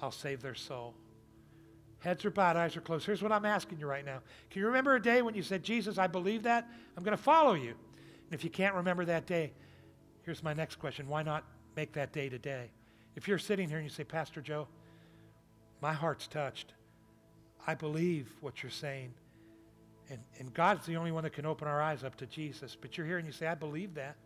I'll 0.00 0.12
save 0.12 0.40
their 0.40 0.54
soul. 0.54 0.94
Heads 1.98 2.24
are 2.24 2.30
bowed, 2.30 2.56
eyes 2.56 2.76
are 2.76 2.80
closed. 2.80 3.06
Here's 3.06 3.22
what 3.22 3.32
I'm 3.32 3.44
asking 3.44 3.78
you 3.78 3.86
right 3.86 4.04
now. 4.04 4.20
Can 4.50 4.60
you 4.60 4.66
remember 4.66 4.94
a 4.94 5.02
day 5.02 5.22
when 5.22 5.34
you 5.34 5.42
said, 5.42 5.62
Jesus, 5.62 5.98
I 5.98 6.06
believe 6.06 6.44
that? 6.44 6.68
I'm 6.96 7.02
going 7.02 7.16
to 7.16 7.22
follow 7.22 7.54
you. 7.54 7.70
And 7.70 8.32
if 8.32 8.44
you 8.44 8.50
can't 8.50 8.74
remember 8.74 9.04
that 9.06 9.26
day, 9.26 9.52
here's 10.24 10.42
my 10.42 10.54
next 10.54 10.76
question. 10.76 11.08
Why 11.08 11.22
not 11.22 11.44
make 11.76 11.92
that 11.94 12.12
day 12.12 12.28
today? 12.28 12.70
If 13.16 13.28
you're 13.28 13.38
sitting 13.38 13.68
here 13.68 13.78
and 13.78 13.84
you 13.84 13.90
say, 13.90 14.04
Pastor 14.04 14.40
Joe, 14.40 14.68
my 15.80 15.92
heart's 15.92 16.26
touched. 16.26 16.74
I 17.66 17.74
believe 17.74 18.28
what 18.40 18.62
you're 18.62 18.70
saying. 18.70 19.12
And, 20.08 20.20
and 20.38 20.52
God's 20.52 20.86
the 20.86 20.96
only 20.96 21.12
one 21.12 21.24
that 21.24 21.32
can 21.32 21.46
open 21.46 21.68
our 21.68 21.80
eyes 21.80 22.04
up 22.04 22.16
to 22.16 22.26
Jesus. 22.26 22.76
But 22.80 22.96
you're 22.96 23.06
here 23.06 23.18
and 23.18 23.26
you 23.26 23.32
say, 23.32 23.46
I 23.46 23.54
believe 23.54 23.94
that. 23.94 24.16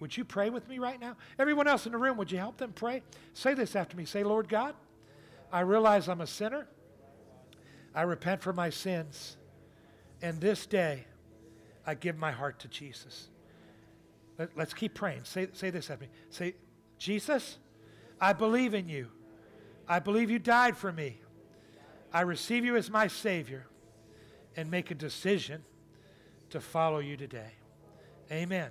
Would 0.00 0.16
you 0.16 0.24
pray 0.24 0.50
with 0.50 0.68
me 0.68 0.78
right 0.78 1.00
now? 1.00 1.16
Everyone 1.38 1.66
else 1.66 1.86
in 1.86 1.92
the 1.92 1.98
room, 1.98 2.18
would 2.18 2.30
you 2.30 2.38
help 2.38 2.58
them 2.58 2.72
pray? 2.72 3.02
Say 3.32 3.54
this 3.54 3.74
after 3.74 3.96
me. 3.96 4.04
Say, 4.04 4.24
Lord 4.24 4.48
God, 4.48 4.74
I 5.50 5.60
realize 5.60 6.08
I'm 6.08 6.20
a 6.20 6.26
sinner. 6.26 6.66
I 7.94 8.02
repent 8.02 8.42
for 8.42 8.52
my 8.52 8.68
sins. 8.68 9.38
And 10.20 10.40
this 10.40 10.66
day, 10.66 11.04
I 11.86 11.94
give 11.94 12.18
my 12.18 12.32
heart 12.32 12.58
to 12.60 12.68
Jesus. 12.68 13.28
Let, 14.38 14.56
us 14.58 14.74
keep 14.74 14.94
praying. 14.94 15.24
Say, 15.24 15.48
say 15.52 15.70
this 15.70 15.90
after 15.90 16.04
me. 16.04 16.10
Say, 16.30 16.54
Jesus, 16.98 17.58
I 18.20 18.32
believe 18.32 18.74
in 18.74 18.88
you. 18.88 19.08
I 19.88 19.98
believe 19.98 20.30
you 20.30 20.38
died 20.38 20.76
for 20.76 20.92
me. 20.92 21.20
I 22.12 22.22
receive 22.22 22.64
you 22.64 22.76
as 22.76 22.90
my 22.90 23.06
Savior 23.06 23.66
and 24.56 24.70
make 24.70 24.90
a 24.90 24.94
decision 24.94 25.62
to 26.50 26.60
follow 26.60 26.98
you 26.98 27.16
today. 27.16 27.52
Amen. 28.30 28.70